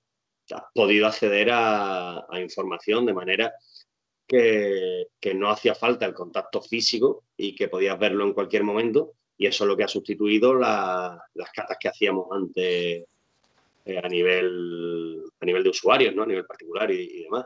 has 0.51 0.63
podido 0.73 1.07
acceder 1.07 1.49
a, 1.51 2.25
información 2.41 3.05
de 3.05 3.13
manera 3.13 3.53
que, 4.27 5.07
no 5.35 5.49
hacía 5.49 5.75
falta 5.75 6.05
el 6.05 6.13
contacto 6.13 6.61
físico 6.61 7.23
y 7.37 7.55
que 7.55 7.67
podías 7.67 7.97
verlo 7.99 8.25
en 8.25 8.33
cualquier 8.33 8.63
momento. 8.63 9.13
Y 9.37 9.47
eso 9.47 9.63
es 9.63 9.67
lo 9.69 9.77
que 9.77 9.85
ha 9.85 9.87
sustituido 9.87 10.53
las 10.53 11.51
catas 11.53 11.77
que 11.79 11.87
hacíamos 11.87 12.27
antes 12.31 13.05
eh, 13.85 13.97
a, 14.03 14.07
nivel, 14.07 15.23
a 15.39 15.45
nivel 15.45 15.63
de 15.63 15.69
usuarios, 15.69 16.13
¿no? 16.13 16.23
a 16.23 16.27
nivel 16.27 16.45
particular 16.45 16.91
y, 16.91 17.23
demás. 17.23 17.45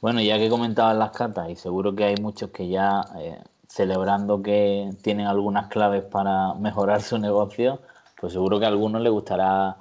Bueno, 0.00 0.20
ya 0.20 0.38
que 0.38 0.48
comentabas 0.48 0.96
las 0.96 1.10
catas, 1.12 1.48
y 1.50 1.56
seguro 1.56 1.94
que 1.94 2.04
hay 2.04 2.16
muchos 2.16 2.50
que 2.50 2.68
ya 2.68 3.00
eh, 3.18 3.38
celebrando 3.68 4.42
que 4.42 4.90
tienen 5.02 5.26
algunas 5.26 5.68
claves 5.68 6.02
para 6.02 6.54
mejorar 6.54 7.00
su 7.00 7.18
negocio, 7.18 7.80
pues 8.20 8.32
seguro 8.32 8.58
que 8.58 8.66
a 8.66 8.68
algunos 8.68 9.00
les 9.00 9.12
gustará 9.12 9.76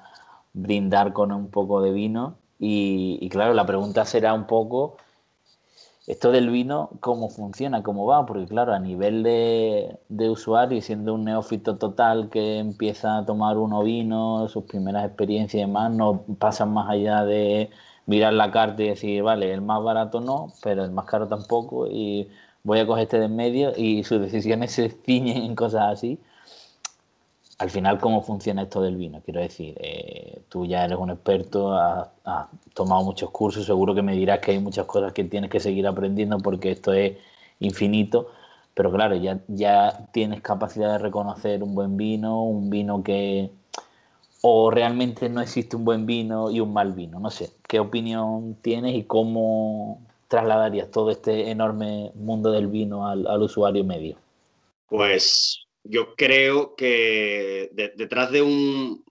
brindar 0.55 1.13
con 1.13 1.31
un 1.31 1.49
poco 1.51 1.81
de 1.81 1.91
vino. 1.91 2.37
Y, 2.59 3.29
claro, 3.29 3.53
la 3.53 3.65
pregunta 3.65 4.05
será 4.05 4.33
un 4.33 4.47
poco, 4.47 4.97
esto 6.07 6.31
del 6.31 6.49
vino, 6.49 6.89
¿cómo 7.01 7.29
funciona? 7.29 7.83
¿Cómo 7.83 8.05
va? 8.05 8.25
Porque 8.25 8.47
claro, 8.47 8.73
a 8.73 8.79
nivel 8.79 9.23
de, 9.23 9.99
de 10.09 10.29
usuario, 10.29 10.81
siendo 10.81 11.13
un 11.15 11.25
neófito 11.25 11.77
total 11.77 12.29
que 12.29 12.59
empieza 12.59 13.17
a 13.17 13.25
tomar 13.25 13.57
uno 13.57 13.83
vino, 13.83 14.47
sus 14.49 14.63
primeras 14.65 15.05
experiencias 15.05 15.55
y 15.59 15.65
demás, 15.65 15.91
no 15.91 16.23
pasan 16.39 16.73
más 16.73 16.89
allá 16.89 17.25
de 17.25 17.69
mirar 18.05 18.33
la 18.33 18.51
carta 18.51 18.83
y 18.83 18.89
decir, 18.89 19.23
vale, 19.23 19.51
el 19.53 19.61
más 19.61 19.83
barato 19.83 20.21
no, 20.21 20.53
pero 20.63 20.83
el 20.85 20.91
más 20.91 21.05
caro 21.05 21.27
tampoco, 21.27 21.87
y 21.87 22.29
voy 22.63 22.79
a 22.79 22.87
coger 22.87 23.03
este 23.03 23.19
de 23.19 23.25
en 23.25 23.35
medio, 23.35 23.73
y 23.75 24.03
sus 24.03 24.21
decisiones 24.21 24.71
se 24.71 24.89
ciñen 24.89 25.43
en 25.43 25.55
cosas 25.55 25.93
así 25.93 26.19
al 27.57 27.69
final, 27.69 27.99
¿cómo 27.99 28.21
funciona 28.21 28.63
esto 28.63 28.81
del 28.81 28.97
vino? 28.97 29.21
Quiero 29.23 29.39
decir, 29.39 29.75
eh, 29.79 30.41
tú 30.49 30.65
ya 30.65 30.83
eres 30.85 30.97
un 30.97 31.09
experto, 31.09 31.73
has, 31.73 32.09
tomado 32.73 33.03
muchos 33.03 33.31
cursos, 33.31 33.65
seguro 33.65 33.95
que 33.95 34.01
me 34.01 34.15
dirás 34.15 34.39
que 34.39 34.51
hay 34.51 34.59
muchas 34.59 34.85
cosas 34.85 35.13
que 35.13 35.23
tienes 35.23 35.49
que 35.49 35.59
seguir 35.59 35.87
aprendiendo 35.87 36.37
porque 36.39 36.71
esto 36.71 36.91
es 36.93 37.17
infinito, 37.59 38.29
pero 38.73 38.91
claro, 38.91 39.15
ya, 39.15 39.39
ya 39.47 40.07
tienes 40.11 40.41
capacidad 40.41 40.91
de 40.93 40.97
reconocer 40.99 41.63
un 41.63 41.75
buen 41.75 41.95
vino, 41.97 42.43
un 42.43 42.69
vino 42.69 43.03
que... 43.03 43.51
o 44.41 44.71
realmente 44.71 45.29
no 45.29 45.41
existe 45.41 45.75
un 45.77 45.85
buen 45.85 46.05
vino 46.05 46.51
y 46.51 46.59
un 46.59 46.73
mal 46.73 46.93
vino, 46.93 47.19
no 47.19 47.29
sé. 47.31 47.51
¿Qué 47.67 47.79
opinión 47.79 48.57
tienes 48.61 48.95
y 48.95 49.03
cómo 49.03 50.01
trasladarías 50.27 50.91
todo 50.91 51.11
este 51.11 51.51
enorme 51.51 52.11
mundo 52.15 52.51
del 52.51 52.67
vino 52.67 53.07
al, 53.07 53.27
al 53.27 53.41
usuario 53.43 53.83
medio? 53.85 54.17
Pues 54.89 55.64
yo 55.85 56.15
creo 56.15 56.75
que 56.75 57.69
detrás 57.73 58.31
de 58.31 58.41
un, 58.41 59.05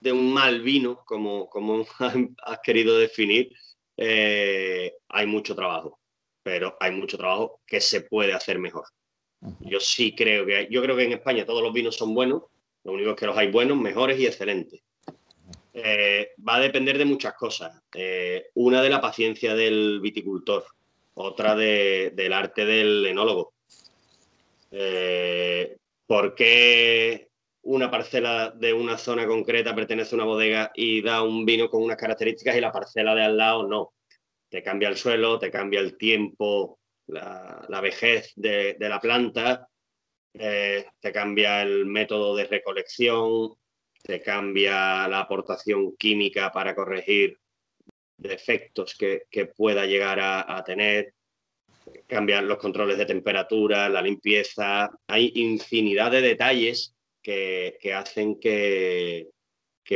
de 0.00 0.12
un 0.12 0.32
mal 0.32 0.60
vino, 0.60 1.02
como, 1.04 1.48
como 1.48 1.86
has 2.44 2.58
querido 2.62 2.98
definir, 2.98 3.52
eh, 3.96 4.92
hay 5.08 5.26
mucho 5.26 5.54
trabajo, 5.54 6.00
pero 6.42 6.76
hay 6.80 6.90
mucho 6.90 7.16
trabajo 7.16 7.60
que 7.66 7.80
se 7.80 8.02
puede 8.02 8.32
hacer 8.32 8.58
mejor. 8.58 8.84
Yo 9.60 9.78
sí 9.78 10.14
creo 10.16 10.44
que 10.44 10.66
yo 10.70 10.82
creo 10.82 10.96
que 10.96 11.04
en 11.04 11.12
España 11.12 11.46
todos 11.46 11.62
los 11.62 11.72
vinos 11.72 11.94
son 11.94 12.14
buenos, 12.14 12.42
lo 12.82 12.92
único 12.92 13.10
es 13.10 13.16
que 13.16 13.26
los 13.26 13.36
hay 13.36 13.50
buenos, 13.50 13.78
mejores 13.78 14.18
y 14.18 14.26
excelentes. 14.26 14.82
Eh, 15.72 16.30
va 16.46 16.56
a 16.56 16.60
depender 16.60 16.98
de 16.98 17.04
muchas 17.04 17.34
cosas. 17.34 17.80
Eh, 17.94 18.46
una 18.54 18.82
de 18.82 18.88
la 18.90 19.00
paciencia 19.00 19.54
del 19.54 20.00
viticultor, 20.00 20.64
otra 21.14 21.54
del 21.54 22.32
arte 22.32 22.64
del 22.64 23.06
enólogo. 23.06 23.52
¿Por 26.06 26.34
qué 26.34 27.30
una 27.62 27.90
parcela 27.90 28.50
de 28.50 28.72
una 28.72 28.96
zona 28.96 29.26
concreta 29.26 29.74
pertenece 29.74 30.14
a 30.14 30.18
una 30.18 30.24
bodega 30.24 30.70
y 30.74 31.02
da 31.02 31.22
un 31.22 31.44
vino 31.44 31.68
con 31.68 31.82
unas 31.82 31.96
características 31.96 32.56
y 32.56 32.60
la 32.60 32.72
parcela 32.72 33.14
de 33.14 33.22
al 33.22 33.36
lado 33.36 33.66
no? 33.66 33.94
Te 34.48 34.62
cambia 34.62 34.88
el 34.88 34.96
suelo, 34.96 35.38
te 35.38 35.50
cambia 35.50 35.80
el 35.80 35.96
tiempo, 35.96 36.78
la, 37.08 37.80
vejez 37.82 38.32
de, 38.36 38.76
la 38.78 39.00
planta, 39.00 39.68
eh, 40.32 40.86
te 41.00 41.12
cambia 41.12 41.62
el 41.62 41.86
método 41.86 42.36
de 42.36 42.44
recolección, 42.44 43.54
te 44.02 44.22
cambia 44.22 45.08
la 45.08 45.20
aportación 45.20 45.96
química 45.96 46.52
para 46.52 46.76
corregir 46.76 47.40
defectos 48.16 48.96
que, 48.96 49.26
pueda 49.56 49.84
llegar 49.86 50.20
a 50.20 50.62
tener 50.64 51.15
cambian 52.06 52.46
los 52.46 52.58
controles 52.58 52.98
de 52.98 53.06
temperatura, 53.06 53.88
la 53.88 54.02
limpieza, 54.02 54.90
hay 55.06 55.32
infinidad 55.34 56.10
de 56.10 56.22
detalles 56.22 56.94
que, 57.22 57.94
hacen 57.94 58.38
que, 58.38 59.28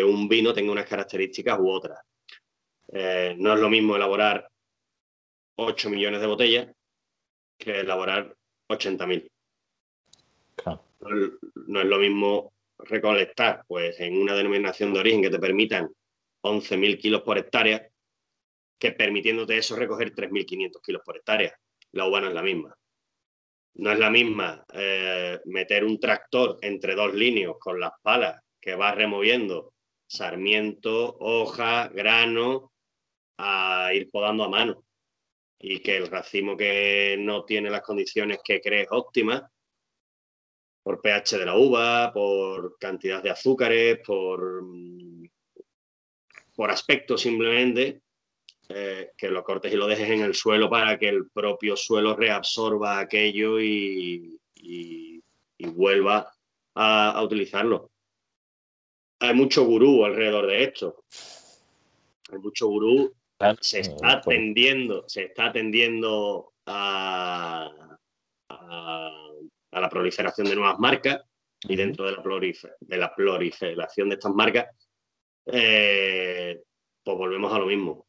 un 0.04 0.28
vino 0.28 0.52
tenga 0.52 0.72
unas 0.72 0.88
características 0.88 1.58
u 1.58 1.70
otras. 1.70 1.98
Eh, 2.92 3.36
no 3.38 3.54
es 3.54 3.60
lo 3.60 3.70
mismo 3.70 3.94
elaborar 3.94 4.48
8 5.56 5.90
millones 5.90 6.20
de 6.20 6.26
botellas 6.26 6.68
que 7.56 7.80
elaborar 7.80 8.34
80.000. 8.68 9.30
No, 10.66 10.82
no, 11.66 11.80
es 11.80 11.86
lo 11.86 11.98
mismo 11.98 12.52
recolectar 12.78 13.64
pues, 13.66 14.00
en 14.00 14.20
una 14.20 14.34
denominación 14.34 14.92
de 14.92 15.00
origen 15.00 15.22
que 15.22 15.30
te 15.30 15.38
permitan 15.38 15.88
11.000 16.42 16.98
kilos 16.98 17.22
por 17.22 17.38
hectárea 17.38 17.88
que 18.78 18.92
permitiéndote 18.92 19.56
eso 19.56 19.76
recoger 19.76 20.14
3.500 20.14 20.80
kilos 20.82 21.02
por 21.04 21.16
hectárea 21.16 21.54
la 21.92 22.06
uva 22.06 22.20
no 22.20 22.28
es 22.28 22.34
la 22.34 22.42
misma. 22.42 22.74
No 23.74 23.92
es 23.92 23.98
la 23.98 24.10
misma 24.10 24.64
eh, 24.72 25.38
meter 25.46 25.84
un 25.84 25.98
tractor 25.98 26.58
entre 26.62 26.94
dos 26.94 27.14
líneas 27.14 27.54
con 27.58 27.78
las 27.78 27.92
palas 28.02 28.42
que 28.60 28.74
va 28.74 28.94
removiendo 28.94 29.74
sarmiento, 30.06 31.16
hoja, 31.20 31.88
grano, 31.88 32.72
a 33.38 33.92
ir 33.94 34.10
podando 34.10 34.44
a 34.44 34.48
mano. 34.48 34.84
Y 35.58 35.80
que 35.80 35.96
el 35.96 36.08
racimo 36.08 36.56
que 36.56 37.16
no 37.18 37.44
tiene 37.44 37.70
las 37.70 37.82
condiciones 37.82 38.40
que 38.42 38.60
crees 38.60 38.88
óptimas, 38.90 39.42
por 40.82 41.00
pH 41.00 41.38
de 41.38 41.46
la 41.46 41.56
uva, 41.56 42.12
por 42.12 42.76
cantidad 42.78 43.22
de 43.22 43.30
azúcares, 43.30 44.00
por, 44.04 44.62
mm, 44.62 45.28
por 46.54 46.70
aspecto 46.70 47.16
simplemente, 47.16 48.00
eh, 48.72 49.10
que 49.16 49.28
lo 49.28 49.42
cortes 49.42 49.72
y 49.72 49.76
lo 49.76 49.88
dejes 49.88 50.08
en 50.10 50.20
el 50.20 50.32
suelo 50.32 50.70
para 50.70 50.96
que 50.96 51.08
el 51.08 51.28
propio 51.28 51.76
suelo 51.76 52.14
reabsorba 52.14 53.00
aquello 53.00 53.60
y, 53.60 54.38
vuelva 55.74 56.32
a, 56.76 57.20
utilizarlo. 57.20 57.90
Hay 59.18 59.34
mucho 59.34 59.64
gurú 59.64 60.04
alrededor 60.04 60.46
de 60.46 60.62
esto. 60.62 61.02
Hay 62.30 62.38
mucho 62.38 62.68
gurú. 62.68 63.12
Se 63.60 63.80
está 63.80 64.12
atendiendo, 64.12 65.02
se 65.08 65.24
está 65.24 65.46
atendiendo 65.46 66.52
a, 66.66 67.72
la 69.72 69.88
proliferación 69.88 70.46
de 70.46 70.54
nuevas 70.54 70.78
marcas 70.78 71.20
y 71.62 71.74
dentro 71.74 72.04
de 72.06 72.12
la, 72.12 72.22
proliferación 73.12 74.10
de 74.10 74.14
estas 74.14 74.32
marcas, 74.32 74.66
eh, 75.46 76.60
pues 77.02 77.18
volvemos 77.18 77.52
a 77.52 77.58
lo 77.58 77.66
mismo 77.66 78.06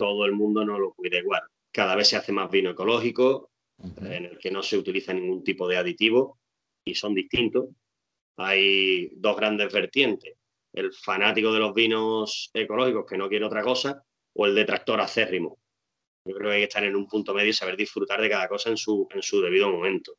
todo 0.00 0.24
el 0.24 0.32
mundo 0.32 0.64
no 0.64 0.78
lo 0.78 0.94
cuida 0.94 1.18
igual. 1.18 1.42
Cada 1.70 1.94
vez 1.94 2.08
se 2.08 2.16
hace 2.16 2.32
más 2.32 2.50
vino 2.50 2.70
ecológico, 2.70 3.50
en 4.00 4.24
el 4.24 4.38
que 4.38 4.50
no 4.50 4.62
se 4.62 4.78
utiliza 4.78 5.12
ningún 5.12 5.44
tipo 5.44 5.68
de 5.68 5.76
aditivo 5.76 6.38
y 6.82 6.94
son 6.94 7.14
distintos. 7.14 7.66
Hay 8.38 9.10
dos 9.16 9.36
grandes 9.36 9.70
vertientes. 9.70 10.38
El 10.72 10.90
fanático 10.94 11.52
de 11.52 11.58
los 11.58 11.74
vinos 11.74 12.50
ecológicos 12.54 13.04
que 13.06 13.18
no 13.18 13.28
quiere 13.28 13.44
otra 13.44 13.62
cosa 13.62 14.02
o 14.32 14.46
el 14.46 14.54
detractor 14.54 15.02
acérrimo. 15.02 15.58
Yo 16.24 16.34
creo 16.34 16.48
que 16.48 16.54
hay 16.54 16.60
que 16.62 16.68
estar 16.68 16.84
en 16.84 16.96
un 16.96 17.06
punto 17.06 17.34
medio 17.34 17.50
y 17.50 17.52
saber 17.52 17.76
disfrutar 17.76 18.22
de 18.22 18.30
cada 18.30 18.48
cosa 18.48 18.70
en 18.70 18.78
su, 18.78 19.06
en 19.10 19.20
su 19.20 19.42
debido 19.42 19.70
momento. 19.70 20.14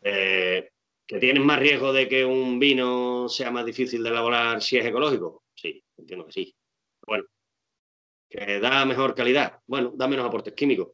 Eh, 0.00 0.70
¿Que 1.06 1.18
tienes 1.18 1.44
más 1.44 1.58
riesgo 1.58 1.92
de 1.92 2.08
que 2.08 2.24
un 2.24 2.58
vino 2.58 3.28
sea 3.28 3.50
más 3.50 3.66
difícil 3.66 4.02
de 4.02 4.08
elaborar 4.08 4.62
si 4.62 4.78
es 4.78 4.86
ecológico? 4.86 5.44
Sí, 5.54 5.84
entiendo 5.98 6.24
que 6.24 6.32
sí. 6.32 6.54
Bueno, 7.06 7.24
¿que 8.28 8.60
da 8.60 8.84
mejor 8.84 9.14
calidad? 9.14 9.60
Bueno, 9.66 9.92
da 9.94 10.06
menos 10.06 10.26
aportes 10.26 10.54
químicos. 10.54 10.88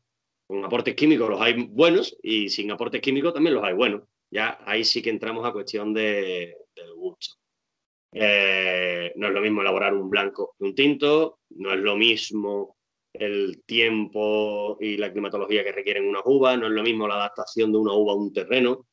Con 0.47 0.65
aportes 0.65 0.95
químicos 0.95 1.29
los 1.29 1.41
hay 1.41 1.55
buenos 1.55 2.17
y 2.23 2.49
sin 2.49 2.71
aportes 2.71 3.01
químicos 3.01 3.33
también 3.33 3.55
los 3.55 3.65
hay 3.65 3.75
buenos. 3.75 4.03
Ya 4.31 4.59
ahí 4.65 4.85
sí 4.85 5.03
que 5.03 5.11
entramos 5.11 5.47
a 5.47 5.53
cuestión 5.53 5.95
de, 5.95 6.57
gusto. 6.97 7.37
Eh, 8.13 9.13
no 9.17 9.29
es 9.29 9.33
lo 9.33 9.41
mismo 9.41 9.61
elaborar 9.61 9.95
un 9.95 10.09
blanco 10.09 10.55
que 10.57 10.65
un 10.65 10.75
tinto, 10.75 11.41
no 11.51 11.73
es 11.73 11.81
lo 11.81 11.97
mismo 11.97 12.77
el 13.13 13.63
tiempo 13.65 14.77
y 14.81 14.97
la 14.97 15.13
climatología 15.13 15.65
que 15.65 15.73
requieren 15.73 16.09
unas 16.09 16.23
uvas, 16.25 16.59
no 16.59 16.67
es 16.67 16.73
lo 16.73 16.83
mismo 16.83 17.07
la 17.07 17.15
adaptación 17.15 17.73
de 17.73 17.79
una 17.79 17.93
uva 17.93 18.13
a 18.13 18.17
un 18.17 18.33
terreno. 18.33 18.87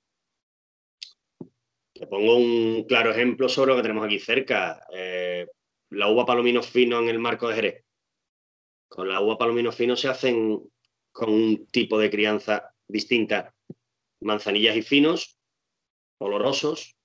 Te 1.94 2.08
pongo 2.08 2.36
un 2.38 2.86
claro 2.88 3.12
ejemplo 3.12 3.50
sobre 3.50 3.72
lo 3.72 3.78
que 3.78 3.84
tenemos 3.84 4.06
aquí 4.06 4.20
cerca. 4.20 4.86
Eh, 4.94 5.48
la 5.90 6.08
uva 6.08 6.26
palomino 6.26 6.62
fino 6.62 7.00
en 7.00 7.10
el 7.10 7.20
marco 7.20 7.48
de 7.48 7.56
Jerez. 7.56 7.86
Con 8.92 9.08
la 9.08 9.22
uva 9.22 9.38
palomino 9.38 9.72
fino 9.72 9.96
se 9.96 10.10
hacen 10.10 10.62
con 11.14 11.30
un 11.30 11.66
tipo 11.68 11.98
de 11.98 12.10
crianza 12.10 12.74
distinta. 12.88 13.56
Manzanillas 14.20 14.76
y 14.76 14.82
finos, 14.82 15.38
olorosos, 16.20 16.96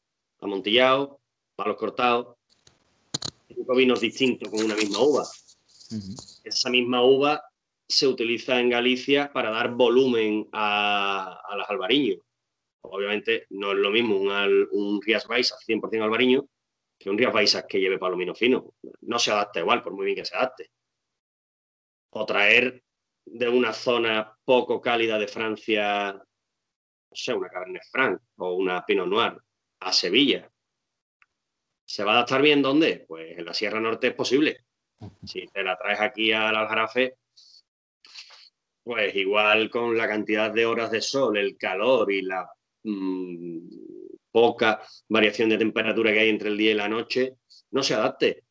amontillados, 0.41 1.18
palos 1.55 1.76
cortados. 1.76 2.37
Cinco 3.47 3.76
vinos 3.76 4.01
distintos 4.01 4.51
con 4.51 4.64
una 4.64 4.74
misma 4.74 4.99
uva. 4.99 5.24
Esa 6.43 6.70
misma 6.70 7.05
uva 7.05 7.43
se 7.89 8.09
utiliza 8.09 8.59
en 8.59 8.70
Galicia 8.70 9.32
para 9.32 9.51
dar 9.51 9.70
volumen 9.70 10.49
a, 10.51 11.41
a 11.49 11.57
las 11.57 11.70
albariños 11.70 12.18
obviamente 12.91 13.47
no 13.51 13.72
es 13.72 13.78
lo 13.78 13.91
mismo 13.91 14.16
un, 14.16 14.68
un 14.72 15.03
Rías 15.03 15.26
Baixas 15.26 15.59
100% 15.66 16.03
albariño 16.03 16.47
que 16.99 17.11
un 17.11 17.18
Rías 17.18 17.32
Baixas 17.32 17.64
que 17.68 17.78
lleve 17.78 17.99
palomino 17.99 18.34
fino. 18.34 18.72
No 19.03 19.18
se 19.18 19.30
adapta 19.30 19.61
igual, 19.61 19.82
por 19.82 19.93
muy 19.93 20.07
bien 20.07 20.16
que 20.16 20.24
se 20.24 20.34
adapte. 20.34 20.70
O 22.19 22.25
traer 22.25 22.83
de 23.25 23.49
una 23.49 23.73
zona 23.73 24.37
poco 24.45 24.81
cálida 24.81 25.19
de 25.19 25.29
Francia, 25.29 26.12
no 26.12 27.17
sé, 27.17 27.35
una 27.35 27.49
Cabernet 27.49 27.83
Franc 27.91 28.21
o 28.37 28.55
una 28.55 28.85
Pinot 28.85 29.07
Noir 29.07 29.37
a 29.81 29.93
Sevilla. 29.93 30.51
¿Se 31.85 32.05
va 32.05 32.12
a 32.12 32.14
adaptar 32.17 32.43
bien 32.43 32.62
dónde? 32.62 33.05
Pues 33.07 33.39
en 33.39 33.45
la 33.45 33.55
Sierra 33.55 33.81
Norte 33.81 34.09
es 34.09 34.14
posible. 34.14 34.64
Si 35.25 35.47
te 35.47 35.62
la 35.62 35.77
traes 35.77 36.01
aquí 36.01 36.33
al 36.33 36.57
Aljarafe, 36.57 37.19
pues 38.83 39.14
igual 39.14 39.69
con 39.69 39.97
la 39.97 40.09
cantidad 40.09 40.51
de 40.51 40.67
horas 40.67 40.91
de 40.91 41.03
sol, 41.03 41.37
el 41.37 41.57
calor 41.57 42.11
y 42.11 42.23
la 42.23 42.49
Mm, 42.89 43.69
poca 44.31 44.81
variación 45.09 45.49
de 45.49 45.59
temperatura 45.59 46.12
que 46.12 46.21
hay 46.21 46.29
entre 46.29 46.51
el 46.51 46.57
día 46.57 46.71
y 46.71 46.75
la 46.75 46.89
noche, 46.89 47.35
no 47.73 47.83
se 47.83 47.95
adapte. 47.95 48.45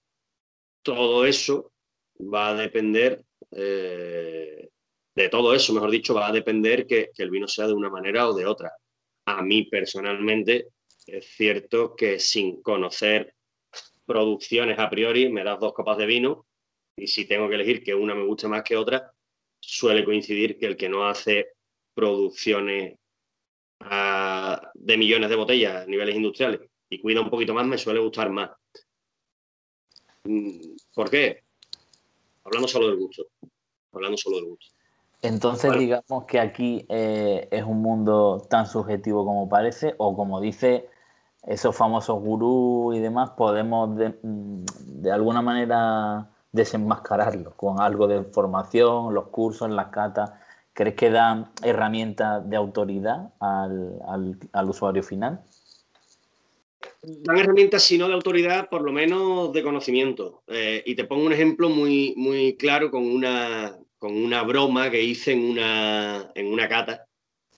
Todo 0.82 1.26
eso 1.26 1.72
va 2.20 2.50
a 2.50 2.56
depender, 2.56 3.24
eh, 3.52 4.70
de 5.16 5.30
todo 5.30 5.54
eso, 5.54 5.74
mejor 5.74 5.92
dicho, 5.92 6.14
va 6.14 6.28
a 6.28 6.32
depender 6.32 6.86
que, 6.86 7.10
el 7.18 7.30
vino 7.30 7.48
sea 7.48 7.68
de 7.68 7.74
una 7.74 7.90
manera 7.90 8.28
o 8.28 8.34
de 8.34 8.46
otra. 8.46 8.72
A 9.26 9.42
mí 9.42 9.64
personalmente 9.64 10.68
es 11.08 11.26
cierto 11.28 11.96
que 11.96 12.20
sin 12.20 12.62
conocer 12.62 13.34
producciones 14.06 14.78
a 14.80 14.90
priori, 14.90 15.30
me 15.30 15.44
das 15.44 15.60
dos 15.60 15.74
copas 15.74 15.98
de 15.98 16.06
vino 16.06 16.46
y 16.98 17.08
si 17.08 17.26
tengo 17.26 17.50
que 17.50 17.56
elegir 17.56 17.84
que 17.84 17.96
una 17.96 18.14
me 18.16 18.24
guste 18.24 18.48
más 18.48 18.64
que 18.64 18.78
otra, 18.78 19.12
suele 19.60 20.06
coincidir 20.06 20.58
que 20.58 20.68
el 20.68 20.78
que 20.78 20.90
no 20.90 21.08
hace 21.08 21.54
producciones 21.94 22.98
de 24.74 24.98
millones 24.98 25.30
de 25.30 25.36
botellas 25.36 25.84
a 25.84 25.86
niveles 25.86 26.16
industriales 26.16 26.62
y 26.90 27.00
cuida 27.00 27.22
un 27.22 27.30
poquito 27.30 27.54
más, 27.54 27.66
me 27.66 27.78
suele 27.78 28.00
gustar 28.00 28.30
más. 28.30 28.52
Mm, 30.24 30.76
¿Por 30.94 31.10
qué? 31.10 31.45
Hablando 32.46 32.68
solo 32.68 32.88
del 32.88 32.98
gusto. 32.98 33.24
Hablando 33.92 34.18
solo 34.18 34.38
del 34.38 34.46
gusto. 34.46 34.68
Entonces, 35.22 35.78
digamos 35.78 36.26
que 36.26 36.40
aquí 36.40 36.86
eh, 36.88 37.48
es 37.52 37.64
un 37.64 37.82
mundo 37.82 38.46
tan 38.50 38.68
subjetivo 38.68 39.26
como 39.26 39.50
parece, 39.50 39.96
o 39.98 40.16
como 40.16 40.40
dice 40.40 40.88
esos 41.44 41.76
famosos 41.76 42.22
gurús 42.22 42.96
y 42.96 43.00
demás, 43.00 43.32
podemos 43.32 43.96
de, 43.98 44.18
mm, 44.22 44.66
de, 45.02 45.12
alguna 45.12 45.42
manera 45.42 46.30
desenmascararlo 46.52 47.56
con 47.56 47.82
algo 47.82 48.08
de 48.08 48.24
formación, 48.24 49.14
los 49.14 49.28
cursos, 49.28 49.70
las 49.70 49.88
catas. 49.88 50.32
¿Crees 50.74 50.96
que 50.96 51.10
dan 51.10 51.52
herramientas 51.64 52.48
de 52.50 52.58
autoridad 52.58 53.32
al, 53.40 54.70
usuario 54.70 55.04
final? 55.04 55.42
Dan 57.08 57.38
herramientas, 57.38 57.84
si 57.84 57.98
no 57.98 58.08
de 58.08 58.14
autoridad, 58.14 58.70
por 58.70 58.82
lo 58.82 58.92
menos 58.92 59.54
de 59.54 59.64
conocimiento. 59.64 60.44
Eh, 60.48 60.84
y 60.86 60.96
te 60.96 61.06
pongo 61.06 61.26
un 61.26 61.34
ejemplo 61.34 61.70
muy, 61.70 62.14
muy 62.18 62.56
claro 62.56 62.90
con 62.90 63.04
una, 63.06 63.78
con 63.98 64.16
una 64.16 64.44
broma 64.44 64.90
que 64.90 65.04
hice 65.04 65.34
en 65.34 65.44
una, 65.44 66.32
en 66.34 66.48
una 66.52 66.68
cata. 66.68 67.06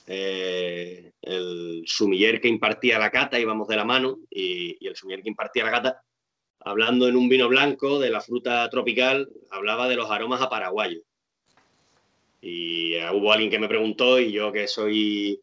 Eh, 0.06 1.12
el 1.22 1.84
sumiller 1.86 2.42
que 2.42 2.48
impartía 2.48 3.00
la 3.00 3.12
cata, 3.12 3.40
íbamos 3.40 3.68
de 3.68 3.76
la 3.76 3.86
mano, 3.86 4.20
y, 4.30 4.78
y 4.80 4.88
el 4.88 4.96
sumiller 4.96 5.24
que 5.24 5.30
impartía 5.30 5.66
la 5.66 5.72
cata, 5.72 6.04
hablando 6.60 7.08
en 7.08 7.16
un 7.16 7.30
vino 7.30 7.48
blanco 7.48 8.00
de 8.00 8.10
la 8.10 8.22
fruta 8.22 8.70
tropical, 8.70 9.30
hablaba 9.50 9.88
de 9.88 9.96
los 9.96 10.10
aromas 10.12 10.42
a 10.42 10.50
paraguayo. 10.50 11.02
Y 12.42 12.96
eh, 12.96 13.10
hubo 13.14 13.32
alguien 13.32 13.50
que 13.50 13.60
me 13.60 13.68
preguntó 13.68 14.20
y 14.20 14.32
yo 14.32 14.52
que 14.52 14.68
soy 14.68 15.42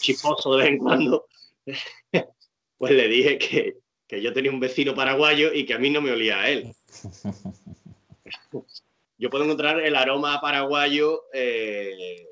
chifoso 0.00 0.56
de 0.56 0.64
vez 0.64 0.72
en 0.72 0.78
cuando, 0.78 1.26
pues 2.80 2.92
le 2.92 3.06
dije 3.08 3.38
que, 3.38 4.20
yo 4.20 4.32
tenía 4.32 4.50
un 4.50 4.58
vecino 4.58 4.94
paraguayo 4.94 5.52
y 5.52 5.64
que 5.64 5.74
a 5.74 5.78
mí 5.78 5.90
no 5.90 6.00
me 6.00 6.10
olía 6.10 6.40
a 6.40 6.48
él. 6.48 6.72
yo 9.18 9.30
puedo 9.30 9.44
encontrar 9.44 9.80
el 9.80 9.94
aroma 9.94 10.40
paraguayo 10.40 11.24
eh, 11.32 12.26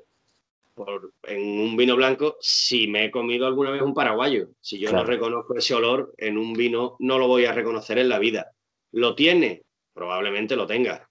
en 1.23 1.59
un 1.61 1.77
vino 1.77 1.95
blanco 1.95 2.35
si 2.41 2.87
me 2.87 3.05
he 3.05 3.11
comido 3.11 3.45
alguna 3.45 3.69
vez 3.69 3.81
un 3.81 3.93
paraguayo. 3.93 4.49
Si 4.59 4.79
yo 4.79 4.91
no 4.91 5.05
reconozco 5.05 5.55
ese 5.55 5.75
olor 5.75 6.13
en 6.17 6.37
un 6.37 6.53
vino, 6.53 6.97
no 6.99 7.19
lo 7.19 7.27
voy 7.27 7.45
a 7.45 7.53
reconocer 7.53 7.99
en 7.99 8.09
la 8.09 8.19
vida. 8.19 8.51
¿Lo 8.91 9.15
tiene? 9.15 9.63
Probablemente 9.93 10.55
lo 10.55 10.65
tenga. 10.65 11.07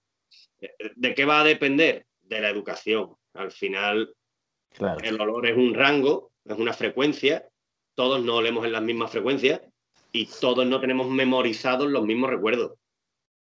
¿De 0.96 1.14
qué 1.14 1.24
va 1.24 1.40
a 1.40 1.44
depender? 1.44 2.08
de 2.28 2.40
la 2.40 2.50
educación. 2.50 3.16
Al 3.34 3.50
final, 3.50 4.14
el 5.02 5.20
olor 5.20 5.46
es 5.46 5.56
un 5.56 5.74
rango, 5.74 6.32
es 6.44 6.58
una 6.58 6.72
frecuencia, 6.72 7.48
todos 7.98 8.22
no 8.22 8.36
olemos 8.36 8.64
en 8.64 8.70
las 8.70 8.82
mismas 8.82 9.10
frecuencias 9.10 9.60
y 10.12 10.26
todos 10.26 10.64
no 10.64 10.80
tenemos 10.80 11.08
memorizados 11.08 11.90
los 11.90 12.04
mismos 12.04 12.30
recuerdos. 12.30 12.74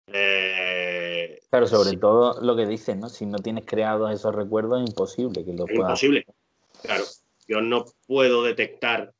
Eh, 0.06 1.38
claro, 1.50 1.66
sobre 1.66 1.98
todo 1.98 2.40
lo 2.40 2.56
que 2.56 2.64
dices, 2.64 2.96
¿no? 2.96 3.10
Si 3.10 3.26
no 3.26 3.36
tienes 3.36 3.66
creados 3.66 4.10
esos 4.10 4.34
recuerdos, 4.34 4.82
es 4.82 4.88
imposible 4.88 5.44
que 5.44 5.52
lo 5.52 5.66
es 5.66 5.74
Imposible, 5.74 6.24
claro. 6.82 7.04
Yo 7.46 7.60
no 7.60 7.84
puedo 8.06 8.42
detectar, 8.42 9.12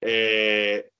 eh, 0.00 0.90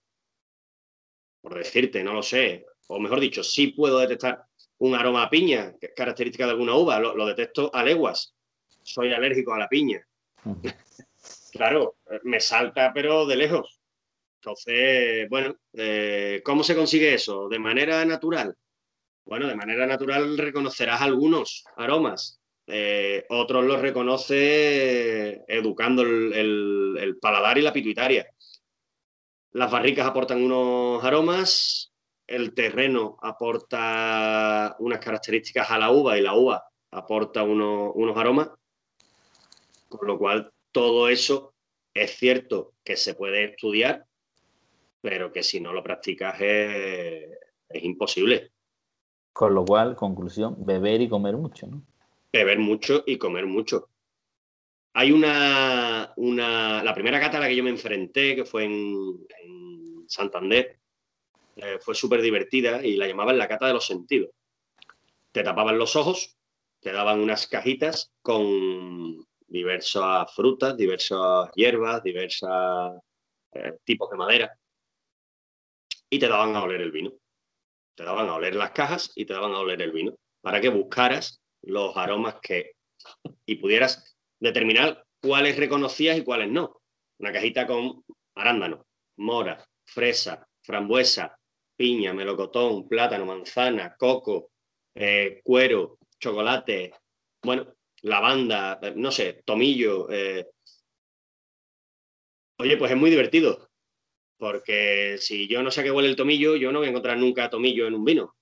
por 1.40 1.56
decirte, 1.56 2.04
no 2.04 2.12
lo 2.12 2.22
sé, 2.22 2.66
o 2.86 3.00
mejor 3.00 3.18
dicho, 3.18 3.42
sí 3.42 3.72
puedo 3.72 3.98
detectar 3.98 4.44
un 4.78 4.94
aroma 4.94 5.24
a 5.24 5.30
piña, 5.30 5.74
que 5.80 5.86
es 5.86 5.92
característica 5.96 6.44
de 6.44 6.52
alguna 6.52 6.76
uva, 6.76 7.00
lo, 7.00 7.26
detecto 7.26 7.72
a 7.74 7.82
leguas. 7.82 8.36
Soy 8.84 9.12
alérgico 9.12 9.52
a 9.52 9.58
la 9.58 9.68
piña. 9.68 10.06
claro, 11.54 11.96
me 12.24 12.40
salta, 12.40 12.92
pero 12.92 13.26
de 13.26 13.36
lejos. 13.36 13.80
Entonces, 14.40 15.28
bueno, 15.30 15.54
eh, 15.72 16.42
¿cómo 16.44 16.62
se 16.62 16.76
consigue 16.76 17.14
eso? 17.14 17.48
¿De 17.48 17.58
manera 17.58 18.04
natural? 18.04 18.54
Bueno, 19.24 19.46
de 19.48 19.54
manera 19.54 19.86
natural 19.86 20.36
reconocerás 20.36 21.00
algunos 21.00 21.64
aromas. 21.76 22.40
Eh, 22.66 23.24
otros 23.30 23.64
los 23.64 23.80
reconoce 23.80 25.42
educando 25.48 26.02
el, 26.02 26.96
el 26.98 27.18
paladar 27.18 27.56
y 27.58 27.62
la 27.62 27.72
pituitaria. 27.72 28.26
Las 29.52 29.70
barricas 29.70 30.06
aportan 30.06 30.42
unos 30.42 31.02
aromas, 31.04 31.94
el 32.26 32.54
terreno 32.54 33.16
aporta 33.22 34.76
unas 34.78 34.98
características 34.98 35.70
a 35.70 35.78
la 35.78 35.90
uva 35.90 36.18
y 36.18 36.22
la 36.22 36.34
uva 36.34 36.64
aporta 36.90 37.42
unos 37.42 38.16
aromas, 38.16 38.50
con 39.88 40.06
lo 40.06 40.18
cual 40.18 40.52
todo 40.74 41.08
eso 41.08 41.54
es 41.94 42.16
cierto 42.18 42.74
que 42.82 42.96
se 42.96 43.14
puede 43.14 43.44
estudiar, 43.44 44.06
pero 45.00 45.30
que 45.30 45.44
si 45.44 45.60
no 45.60 45.72
lo 45.72 45.84
practicas 45.84 46.34
es, 46.40 47.30
imposible. 47.74 48.50
Con 49.32 49.54
lo 49.54 49.64
cual, 49.64 49.94
conclusión, 49.94 50.56
beber 50.66 51.00
y 51.00 51.08
comer 51.08 51.36
mucho, 51.36 51.68
¿no? 51.68 51.82
Beber 52.32 52.58
mucho 52.58 53.04
y 53.06 53.16
comer 53.18 53.46
mucho. 53.46 53.88
Hay 54.94 55.12
una, 55.12 56.12
una 56.16 56.82
la 56.82 56.94
primera 56.94 57.20
cata 57.20 57.38
a 57.38 57.40
la 57.40 57.48
que 57.48 57.56
yo 57.56 57.62
me 57.62 57.70
enfrenté, 57.70 58.34
que 58.34 58.44
fue 58.44 58.64
en, 58.64 59.26
en 59.44 60.04
Santander, 60.08 60.78
eh, 61.56 61.78
fue 61.80 61.94
súper 61.94 62.20
divertida 62.20 62.84
y 62.84 62.96
la 62.96 63.06
llamaban 63.06 63.38
la 63.38 63.48
cata 63.48 63.68
de 63.68 63.74
los 63.74 63.86
sentidos. 63.86 64.30
Te 65.30 65.44
tapaban 65.44 65.78
los 65.78 65.94
ojos, 65.94 66.36
te 66.80 66.90
daban 66.90 67.20
unas 67.20 67.46
cajitas 67.46 68.12
con 68.22 69.24
diversas 69.46 70.34
frutas, 70.34 70.76
diversas 70.76 71.50
hierbas, 71.54 72.02
diversas 72.02 73.00
eh, 73.52 73.78
tipos 73.84 74.10
de 74.10 74.16
madera, 74.16 74.58
y 76.10 76.18
te 76.18 76.28
daban 76.28 76.54
a 76.56 76.62
oler 76.62 76.80
el 76.80 76.92
vino. 76.92 77.12
Te 77.96 78.04
daban 78.04 78.28
a 78.28 78.34
oler 78.34 78.54
las 78.54 78.72
cajas 78.72 79.12
y 79.14 79.24
te 79.24 79.34
daban 79.34 79.52
a 79.52 79.58
oler 79.58 79.80
el 79.82 79.92
vino, 79.92 80.16
para 80.40 80.60
que 80.60 80.68
buscaras 80.68 81.40
los 81.62 81.96
aromas 81.96 82.36
que 82.42 82.72
y 83.46 83.56
pudieras 83.56 84.16
determinar 84.40 85.04
cuáles 85.20 85.56
reconocías 85.56 86.18
y 86.18 86.24
cuáles 86.24 86.50
no. 86.50 86.80
Una 87.18 87.32
cajita 87.32 87.66
con 87.66 88.04
arándano, 88.34 88.86
mora, 89.16 89.64
fresa, 89.84 90.46
frambuesa, 90.62 91.36
piña, 91.76 92.12
melocotón, 92.12 92.88
plátano, 92.88 93.26
manzana, 93.26 93.94
coco, 93.96 94.50
eh, 94.94 95.40
cuero, 95.42 95.98
chocolate, 96.18 96.92
bueno, 97.42 97.74
lavanda, 98.04 98.78
eh, 98.82 98.92
no 98.96 99.10
sé, 99.10 99.42
tomillo. 99.44 100.08
Eh. 100.10 100.46
Oye, 102.58 102.76
pues 102.76 102.92
es 102.92 102.96
muy 102.96 103.10
divertido, 103.10 103.70
porque 104.38 105.16
si 105.18 105.48
yo 105.48 105.62
no 105.62 105.70
sé 105.70 105.82
qué 105.82 105.90
huele 105.90 106.08
el 106.08 106.16
tomillo, 106.16 106.56
yo 106.56 106.70
no 106.70 106.78
voy 106.78 106.86
a 106.86 106.90
encontrar 106.90 107.18
nunca 107.18 107.50
tomillo 107.50 107.86
en 107.86 107.94
un 107.94 108.04
vino. 108.04 108.36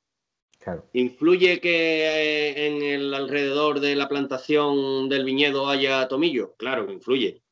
¿Influye 0.93 1.61
que 1.61 2.67
en 2.67 2.83
el 2.83 3.13
alrededor 3.13 3.81
de 3.81 3.97
la 3.97 4.09
plantación 4.09 5.09
del 5.09 5.25
viñedo 5.25 5.69
haya 5.69 6.07
tomillo? 6.07 6.55
Claro 6.57 6.87
que 6.87 6.93
influye. 6.93 7.43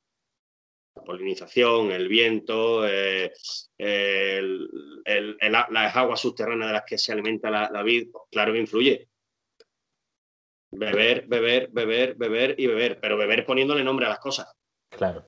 La 0.95 1.03
polinización, 1.03 1.91
el 1.91 2.07
viento, 2.07 2.87
eh, 2.87 3.33
las 3.79 5.97
aguas 5.97 6.21
subterráneas 6.21 6.69
de 6.69 6.75
las 6.75 6.85
que 6.85 6.99
se 6.99 7.11
alimenta 7.11 7.51
la, 7.51 7.83
vid, 7.83 8.11
claro 8.31 8.53
que 8.53 8.61
influye. 8.61 9.10
Beber, 10.73 11.27
beber, 11.27 11.69
beber, 11.73 12.15
beber 12.15 12.55
y 12.59 12.67
beber, 12.67 13.01
pero 13.01 13.17
beber 13.17 13.45
poniéndole 13.45 13.83
nombre 13.83 14.07
a 14.07 14.11
las 14.11 14.21
cosas. 14.21 14.53
Claro. 14.89 15.25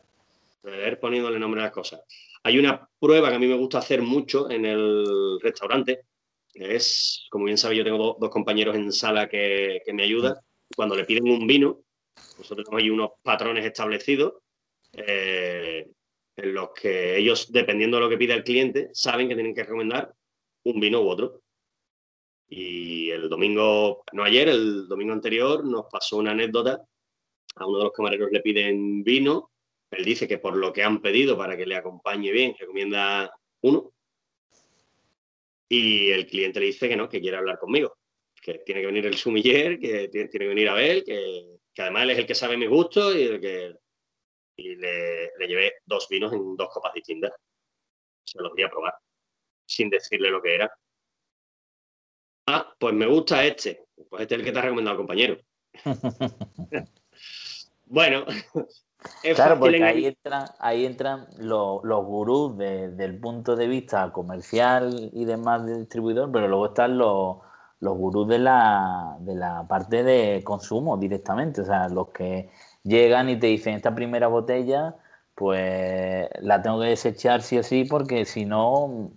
Beber 0.63 1.01
poniéndole 1.01 1.39
nombre 1.39 1.61
a 1.61 1.65
las 1.65 1.73
cosas. 1.73 2.03
Hay 2.45 2.59
una 2.59 2.89
prueba 2.99 3.29
que 3.31 3.37
a 3.37 3.39
mí 3.39 3.47
me 3.47 3.57
gusta 3.57 3.79
hacer 3.79 4.03
mucho 4.03 4.51
en 4.51 4.65
el 4.65 5.39
restaurante, 5.41 6.05
es, 6.55 7.27
como 7.31 7.47
bien 7.47 7.57
sabe, 7.57 7.77
yo 7.77 7.85
tengo 7.85 8.17
dos 8.21 8.31
compañeros 8.31 8.77
en 8.77 8.93
sala 8.93 9.29
que, 9.29 9.83
me 9.93 10.03
ayudan. 10.03 10.37
Cuando 10.75 10.97
le 10.97 11.05
piden 11.05 11.29
un 11.29 11.47
vino, 11.47 11.83
nosotros 12.39 12.65
tenemos 12.65 12.83
ahí 12.83 12.91
unos 12.91 13.11
patrones 13.23 13.65
establecidos 13.65 14.35
eh, 14.93 15.87
en 16.37 16.55
los 16.55 16.71
que 16.71 17.17
ellos, 17.17 17.51
dependiendo 17.53 17.97
de 17.97 18.03
lo 18.03 18.09
que 18.09 18.19
pide 18.19 18.35
el 18.35 18.45
cliente, 18.45 18.91
saben 18.93 19.29
que 19.29 19.35
tienen 19.35 19.55
que 19.55 19.65
recomendar 19.65 20.13
un 20.65 20.81
vino 20.81 21.01
u 21.01 21.09
otro. 21.09 21.42
Y 22.55 23.11
el 23.11 23.31
domingo, 23.31 24.05
no 24.13 24.25
ayer, 24.25 24.49
el 24.51 24.87
domingo 24.87 25.15
anterior, 25.15 25.65
nos 25.65 25.87
pasó 25.91 26.19
una 26.19 26.33
anécdota. 26.33 26.85
A 27.57 27.67
uno 27.67 27.79
de 27.79 27.85
los 27.85 27.93
camareros 27.93 28.31
le 28.31 28.41
piden 28.41 29.03
vino. 29.03 29.51
Él 29.91 30.05
dice 30.05 30.29
que 30.29 30.37
por 30.37 30.57
lo 30.57 30.71
que 30.71 30.83
han 30.83 31.01
pedido 31.01 31.37
para 31.37 31.57
que 31.57 31.65
le 31.65 31.77
acompañe 31.77 32.31
bien, 32.31 32.55
recomienda 32.59 33.35
uno 33.63 33.93
y 35.73 36.11
el 36.11 36.27
cliente 36.27 36.61
le 36.61 36.67
dice 36.67 36.87
que 36.87 36.97
no, 36.97 37.09
que 37.09 37.23
quiere 37.23 37.39
hablar 37.39 37.59
conmigo, 37.59 37.97
que 38.43 38.59
tiene 38.59 38.83
que 38.83 38.87
venir 38.89 39.07
el 39.07 39.17
sumiller, 39.17 39.79
que 39.79 40.09
tiene, 40.09 40.29
que 40.29 40.39
venir 40.47 40.69
Abel, 40.69 41.03
que, 41.03 41.57
que 41.73 41.83
además 41.83 42.03
él 42.03 42.11
es 42.11 42.19
el 42.19 42.27
que 42.27 42.35
sabe 42.35 42.59
mi 42.59 42.67
gusto 42.67 43.17
y 43.17 43.23
el 43.23 43.41
que 43.41 43.75
y 44.57 44.77
le, 44.77 45.31
llevé 45.49 45.77
dos 45.87 46.07
vinos 46.11 46.31
en 46.35 46.55
dos 46.57 46.69
copas 46.69 46.93
distintas. 46.93 47.33
Se 48.25 48.39
los 48.43 48.53
voy 48.53 48.63
a 48.63 48.69
probar, 48.69 48.95
sin 49.67 49.89
decirle 49.89 50.31
lo 50.31 50.43
que 50.43 50.57
era. 50.57 50.71
Ah, 52.47 52.67
pues 52.79 52.95
me 52.95 53.07
gusta 53.07 53.45
este. 53.45 53.85
Pues 54.09 54.23
este 54.23 54.35
es 54.35 54.41
el 54.41 54.45
que 54.45 54.53
te 54.53 54.59
ha 54.59 54.63
recomendado, 54.63 54.97
compañero. 54.99 55.39
bueno, 57.87 58.25
claro, 59.35 59.59
porque 59.59 59.83
ahí 59.83 60.07
entran, 60.07 60.47
ahí 60.59 60.87
entran 60.87 61.27
los, 61.39 61.83
gurús 61.83 62.57
del 62.59 63.19
punto 63.21 63.57
de 63.57 63.67
vista 63.69 64.13
comercial 64.13 65.11
y 65.13 65.25
demás 65.25 65.65
de 65.67 65.79
distribuidor, 65.79 66.31
pero 66.31 66.49
luego 66.49 66.67
están 66.67 66.99
los, 66.99 67.39
los 67.81 67.97
gurús 67.97 68.29
de 68.29 68.39
la, 68.39 69.17
de 69.21 69.35
la 69.35 69.67
parte 69.67 70.03
de 70.03 70.43
consumo 70.45 70.97
directamente, 70.97 71.63
o 71.63 71.65
sea, 71.65 71.89
los 71.89 72.09
que 72.11 72.51
llegan 72.85 73.29
y 73.29 73.39
te 73.39 73.47
dicen 73.49 73.75
esta 73.75 73.95
primera 73.95 74.29
botella, 74.29 74.97
pues 75.35 76.29
la 76.41 76.63
tengo 76.63 76.81
que 76.81 76.89
desechar 76.89 77.43
sí 77.43 77.59
o 77.59 77.63
sí, 77.63 77.85
porque 77.85 78.25
si 78.25 78.45
no, 78.45 79.13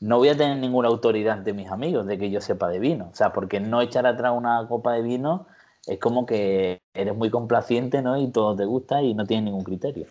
no 0.00 0.18
voy 0.18 0.28
a 0.28 0.36
tener 0.36 0.56
ninguna 0.58 0.88
autoridad 0.88 1.38
ante 1.38 1.52
mis 1.52 1.70
amigos 1.70 2.06
de 2.06 2.18
que 2.18 2.30
yo 2.30 2.40
sepa 2.40 2.68
de 2.68 2.78
vino. 2.78 3.08
O 3.12 3.14
sea, 3.14 3.32
porque 3.32 3.60
no 3.60 3.80
echar 3.80 4.06
atrás 4.06 4.32
una 4.36 4.66
copa 4.68 4.92
de 4.92 5.02
vino 5.02 5.46
es 5.86 5.98
como 5.98 6.26
que 6.26 6.82
eres 6.94 7.14
muy 7.14 7.30
complaciente, 7.30 8.02
¿no? 8.02 8.20
Y 8.20 8.30
todo 8.30 8.54
te 8.54 8.64
gusta 8.64 9.02
y 9.02 9.14
no 9.14 9.26
tienes 9.26 9.44
ningún 9.44 9.64
criterio. 9.64 10.06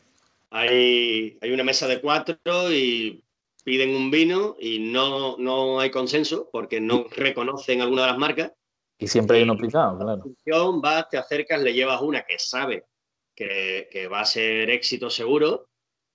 Hay, 0.49 1.37
hay 1.41 1.51
una 1.51 1.63
mesa 1.63 1.87
de 1.87 2.01
cuatro 2.01 2.37
y 2.71 3.23
piden 3.63 3.95
un 3.95 4.09
vino 4.09 4.55
y 4.59 4.79
no, 4.79 5.37
no 5.37 5.79
hay 5.79 5.91
consenso 5.91 6.49
porque 6.51 6.81
no 6.81 7.05
reconocen 7.15 7.81
alguna 7.81 8.03
de 8.03 8.07
las 8.07 8.17
marcas. 8.17 8.51
Y 8.97 9.07
siempre 9.07 9.37
hay 9.37 9.43
uno 9.43 9.57
picado, 9.57 9.99
claro. 9.99 10.81
Vas, 10.81 11.09
te 11.09 11.17
acercas, 11.17 11.61
le 11.61 11.73
llevas 11.73 12.01
una 12.01 12.23
que 12.23 12.39
sabe 12.39 12.85
que, 13.35 13.87
que 13.91 14.07
va 14.07 14.21
a 14.21 14.25
ser 14.25 14.69
éxito 14.71 15.09
seguro 15.09 15.67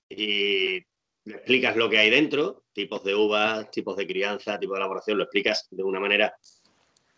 y 0.08 0.80
le 1.24 1.34
explicas 1.36 1.76
lo 1.76 1.88
que 1.88 1.98
hay 1.98 2.10
dentro, 2.10 2.64
tipos 2.72 3.04
de 3.04 3.14
uvas, 3.14 3.70
tipos 3.70 3.96
de 3.96 4.06
crianza, 4.06 4.58
tipo 4.58 4.74
de 4.74 4.80
elaboración, 4.80 5.18
lo 5.18 5.24
explicas 5.24 5.68
de 5.70 5.82
una 5.82 6.00
manera 6.00 6.34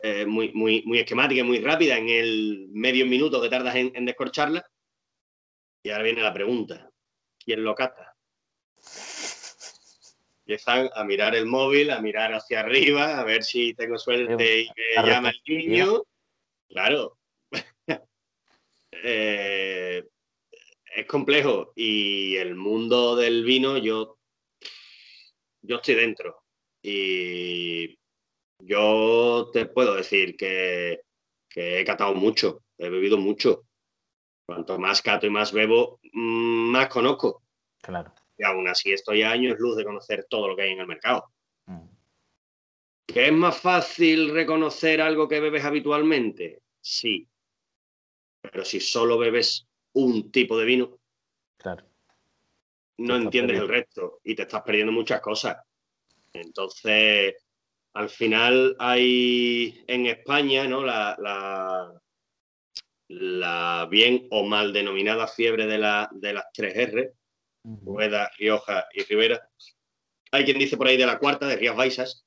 eh, 0.02 0.26
muy, 0.26 0.52
muy, 0.52 0.82
muy 0.84 0.98
esquemática 0.98 1.40
y 1.40 1.44
muy 1.44 1.61
rápida 1.61 1.96
en 1.96 2.09
el 2.09 2.68
medio 2.70 3.07
minuto 3.07 3.40
que 3.40 3.48
tardas 3.48 3.74
en, 3.76 4.05
descorcharla. 4.05 4.62
Y 5.82 5.90
ahora 5.90 6.05
viene 6.05 6.22
la 6.22 6.32
pregunta, 6.32 6.90
¿quién 7.38 7.64
lo 7.64 7.74
cata? 7.74 8.14
Empiezan 10.40 10.90
a 10.94 11.05
mirar 11.05 11.34
el 11.34 11.46
móvil, 11.46 11.90
a 11.90 12.00
mirar 12.00 12.34
hacia 12.34 12.61
arriba, 12.61 13.18
a 13.18 13.24
ver 13.24 13.42
si 13.42 13.72
tengo 13.72 13.96
suerte 13.96 14.61
y 14.61 14.68
me 14.76 15.09
llama 15.09 15.30
el 15.30 15.40
niño. 15.46 16.02
Claro. 16.68 17.18
Eh, 19.07 19.74
es 20.95 21.07
complejo 21.07 21.72
y 21.74 22.36
el 22.36 22.55
mundo 22.55 23.16
del 23.16 23.45
vino 23.45 23.76
yo, 23.78 24.18
yo 25.62 25.76
estoy 25.76 25.97
dentro. 25.97 26.45
Y 26.82 27.99
yo 28.61 29.51
te 29.53 29.66
puedo 29.66 29.95
decir 29.95 30.36
que, 30.36 31.01
he 31.57 31.84
catado 31.84 32.14
mucho, 32.14 32.62
he 32.78 32.88
bebido 32.88 33.18
mucho. 33.18 33.64
Cuanto 34.47 34.78
más 34.78 35.01
cato 35.01 35.26
y 35.26 35.30
más 35.30 35.53
bebo, 35.53 36.01
mm, 36.12 36.70
más 36.70 36.88
conozco. 36.88 37.42
Claro. 37.82 38.14
Y 38.36 38.45
aún 38.45 38.68
así 38.68 38.92
estoy 38.92 39.22
a 39.22 39.30
años 39.30 39.59
luz 39.59 39.76
de 39.76 39.84
conocer 39.84 40.26
todo 40.28 40.49
lo 40.49 40.57
que 40.57 40.62
hay 40.62 40.72
en 40.72 40.80
el 40.80 40.86
mercado. 40.86 41.32
Mm. 41.66 41.88
¿Que 43.07 43.26
es 43.26 43.32
más 43.32 43.59
fácil 43.59 44.30
reconocer 44.30 45.01
algo 45.01 45.28
que 45.28 45.40
bebes 45.40 45.64
habitualmente? 45.64 46.61
Sí. 46.80 47.26
Pero 48.42 48.64
si 48.64 48.80
solo 48.80 49.16
bebes 49.16 49.66
un 49.95 50.30
tipo 50.30 50.59
de 50.59 50.64
vino, 50.64 50.99
claro. 51.57 51.84
no 52.99 53.16
entiendes 53.16 53.59
el 53.59 53.68
resto 53.68 54.20
y 54.24 54.34
te 54.34 54.42
estás 54.42 54.62
perdiendo 54.62 54.92
muchas 54.92 55.20
cosas. 55.20 55.57
Entonces, 56.32 57.34
al 57.95 58.11
final 58.11 58.76
hay 58.78 59.84
en 59.86 60.07
España 60.07 60.66
¿no? 60.66 60.84
la, 60.84 61.16
la, 63.09 63.86
bien 63.90 64.26
o 64.30 64.45
mal 64.45 64.72
denominada 64.72 65.26
fiebre 65.28 65.66
de, 65.66 65.78
la, 65.78 66.09
de 66.12 66.32
las 66.32 66.47
tres 66.53 66.76
R, 66.76 67.12
Rueda, 67.64 68.30
Rioja 68.36 68.86
y 68.92 69.03
Rivera. 69.05 69.49
Hay 70.32 70.45
quien 70.45 70.59
dice 70.59 70.76
por 70.76 70.88
ahí 70.88 70.97
de 70.97 71.07
la 71.07 71.18
cuarta, 71.18 71.47
de 71.47 71.57
Rías 71.57 71.76
Baixas. 71.76 72.26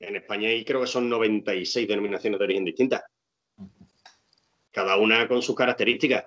En 0.00 0.16
España 0.16 0.48
hay 0.48 0.64
creo 0.64 0.80
que 0.80 0.86
son 0.88 1.08
96 1.08 1.86
denominaciones 1.86 2.38
de 2.38 2.44
origen 2.44 2.64
distintas. 2.64 3.02
Cada 4.74 4.96
una 4.96 5.28
con 5.28 5.40
sus 5.40 5.54
características. 5.54 6.26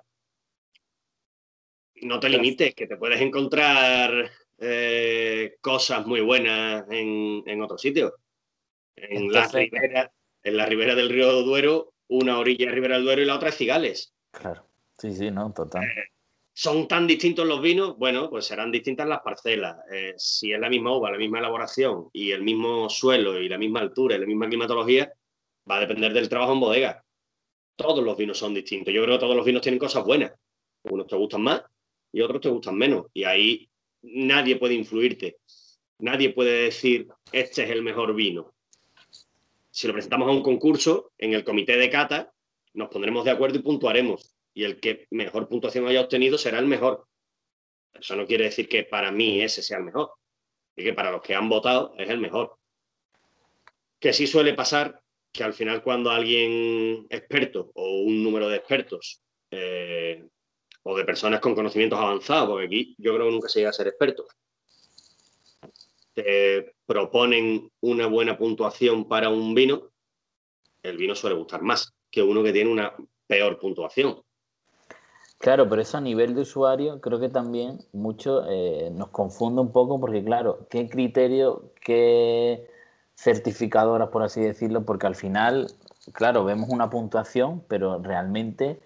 No 2.04 2.18
te 2.18 2.30
limites, 2.30 2.74
que 2.74 2.88
te 2.88 2.96
puedes 2.96 3.20
encontrar 3.20 4.32
eh, 4.58 5.58
cosas 5.60 6.08
muy 6.08 6.22
buenas 6.22 6.86
en, 6.90 7.44
en 7.46 7.62
otros 7.62 7.82
sitios. 7.82 8.14
En, 8.96 9.30
la 9.34 9.48
ribera, 9.50 10.10
en 10.44 10.56
la 10.56 10.66
ribera 10.66 10.96
del 10.96 11.10
río 11.10 11.44
Duero, 11.44 11.94
una 12.08 12.40
orilla 12.40 12.70
es 12.70 12.74
Ribera 12.74 12.96
del 12.96 13.04
Duero 13.04 13.22
y 13.22 13.26
la 13.26 13.36
otra 13.36 13.50
es 13.50 13.58
Cigales. 13.58 14.14
Claro, 14.32 14.70
sí, 14.98 15.14
sí, 15.14 15.30
no, 15.30 15.52
total. 15.52 15.84
Eh, 15.84 16.06
¿Son 16.54 16.88
tan 16.88 17.06
distintos 17.06 17.46
los 17.46 17.62
vinos? 17.62 17.98
Bueno, 17.98 18.30
pues 18.30 18.46
serán 18.46 18.72
distintas 18.72 19.08
las 19.08 19.20
parcelas. 19.20 19.76
Eh, 19.92 20.14
si 20.18 20.54
es 20.54 20.60
la 20.60 20.70
misma 20.70 20.96
uva, 20.96 21.12
la 21.12 21.18
misma 21.18 21.40
elaboración 21.40 22.10
y 22.14 22.32
el 22.32 22.44
mismo 22.44 22.90
suelo 22.90 23.38
y 23.40 23.50
la 23.50 23.58
misma 23.58 23.82
altura 23.82 24.16
y 24.16 24.20
la 24.20 24.26
misma 24.26 24.48
climatología, 24.48 25.12
va 25.70 25.78
a 25.78 25.82
depender 25.82 26.14
del 26.14 26.30
trabajo 26.30 26.54
en 26.54 26.60
bodega. 26.62 27.04
Todos 27.78 28.04
los 28.04 28.18
vinos 28.18 28.38
son 28.38 28.54
distintos. 28.54 28.94
Yo 28.94 29.04
creo 29.04 29.16
que 29.16 29.22
todos 29.22 29.36
los 29.36 29.46
vinos 29.46 29.62
tienen 29.62 29.80
cosas 29.80 30.04
buenas. 30.04 30.34
Unos 30.84 31.08
te 31.08 31.16
gustan 31.16 31.42
más 31.42 31.64
y 32.12 32.22
otros 32.22 32.42
te 32.42 32.50
gustan 32.50 32.76
menos. 32.76 33.06
Y 33.14 33.24
ahí 33.24 33.70
nadie 34.02 34.58
puede 34.58 34.74
influirte. 34.74 35.38
Nadie 36.00 36.32
puede 36.32 36.64
decir, 36.64 37.08
este 37.32 37.64
es 37.64 37.70
el 37.70 37.84
mejor 37.84 38.14
vino. 38.14 38.54
Si 39.72 39.88
lo 39.88 39.94
presentamos 39.94 40.28
a 40.28 40.32
un 40.32 40.42
concurso, 40.42 41.12
en 41.18 41.34
el 41.34 41.44
comité 41.44 41.78
de 41.78 41.90
cata, 41.90 42.34
nos 42.74 42.90
pondremos 42.90 43.24
de 43.24 43.32
acuerdo 43.32 43.60
y 43.60 43.62
puntuaremos. 43.62 44.36
Y 44.54 44.64
el 44.64 44.80
que 44.80 45.06
mejor 45.12 45.48
puntuación 45.48 45.88
haya 45.88 46.02
obtenido 46.02 46.38
será 46.38 46.60
el 46.60 46.66
mejor. 46.66 47.08
Eso 47.94 48.16
no 48.16 48.26
quiere 48.26 48.46
decir 48.46 48.68
que 48.68 48.84
para 48.84 49.12
mí 49.12 49.42
ese 49.42 49.62
sea 49.62 49.78
el 49.78 49.84
mejor, 49.84 50.12
y 50.76 50.84
que 50.84 50.94
para 50.94 51.12
los 51.12 51.22
que 51.22 51.36
han 51.36 51.50
votado 51.50 51.94
es 51.98 52.10
el 52.10 52.20
mejor. 52.20 52.58
Que 54.00 54.14
sí 54.14 54.28
suele 54.28 54.54
pasar 54.54 55.02
que 55.38 55.44
al 55.44 55.54
final 55.54 55.84
cuando 55.84 56.10
alguien 56.10 57.06
experto 57.10 57.72
o 57.76 58.02
un 58.02 58.24
número 58.24 58.50
de 58.50 58.58
expertos 58.58 59.22
eh, 59.52 60.26
o 60.82 60.98
de 60.98 61.06
personas 61.06 61.40
con 61.40 61.54
conocimientos 61.54 62.00
avanzados, 62.00 62.50
porque 62.50 62.66
aquí 62.66 62.96
yo 62.98 63.14
creo 63.14 63.28
que 63.28 63.32
nunca 63.32 63.48
se 63.48 63.60
llega 63.60 63.70
a 63.70 63.74
ser 63.74 63.88
experto, 63.88 64.26
te 66.14 66.74
proponen 66.88 67.72
una 67.82 68.08
buena 68.08 68.36
puntuación 68.36 69.08
para 69.08 69.30
un 69.30 69.54
vino, 69.54 69.92
el 70.82 70.98
vino 70.98 71.14
suele 71.14 71.36
gustar 71.36 71.62
más 71.62 71.94
que 72.10 72.24
uno 72.24 72.42
que 72.42 72.54
tiene 72.54 72.72
una 72.72 72.96
peor 73.28 73.60
puntuación. 73.60 74.20
Claro, 75.38 75.70
pero 75.70 75.84
eso 75.84 75.98
a 75.98 76.02
nivel 76.02 76.34
de 76.34 76.42
usuario 76.42 77.00
creo 77.00 77.20
que 77.20 77.30
también 77.30 77.78
mucho 77.94 78.44
eh, 78.50 78.90
nos 78.92 79.10
confunde 79.10 79.62
un 79.62 79.72
poco 79.72 80.00
porque, 80.00 80.24
claro, 80.24 80.66
¿qué 80.72 80.90
criterio, 80.90 81.74
qué 81.80 82.66
certificadoras, 83.18 84.10
por 84.10 84.24
así 84.24 84.42
decirlo? 84.42 84.86
Porque 84.86 85.08
al 85.08 85.16
final, 85.16 85.68
claro, 86.14 86.46
vemos 86.46 86.70
una 86.70 86.90
puntuación, 86.90 87.64
pero 87.68 88.02
realmente 88.02 88.80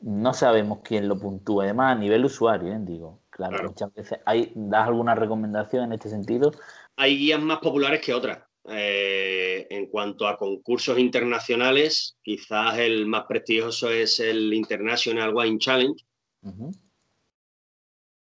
no 0.00 0.32
sabemos 0.32 0.80
quién 0.82 1.08
lo 1.08 1.18
puntúa. 1.18 1.64
Además, 1.64 1.96
a 1.96 1.98
nivel 1.98 2.24
usuario, 2.24 2.72
¿eh? 2.72 2.78
digo, 2.80 3.20
claro, 3.30 3.68
muchas 3.68 3.92
veces. 3.94 4.18
Hay, 4.24 4.52
¿Das 4.54 4.88
alguna 4.88 5.14
recomendación 5.14 5.84
en 5.84 5.92
este 5.92 6.08
sentido? 6.08 6.52
Hay 6.96 7.18
guías 7.18 7.40
más 7.40 7.58
populares 7.58 8.00
que 8.00 8.14
otras. 8.14 8.38
Eh, 8.70 9.66
en 9.70 9.86
cuanto 9.86 10.26
a 10.26 10.36
concursos 10.36 10.98
internacionales, 10.98 12.16
quizás 12.22 12.78
el 12.78 13.06
más 13.06 13.24
prestigioso 13.26 13.90
es 13.90 14.20
el 14.20 14.52
International 14.52 15.34
Wine 15.34 15.58
Challenge. 15.58 16.04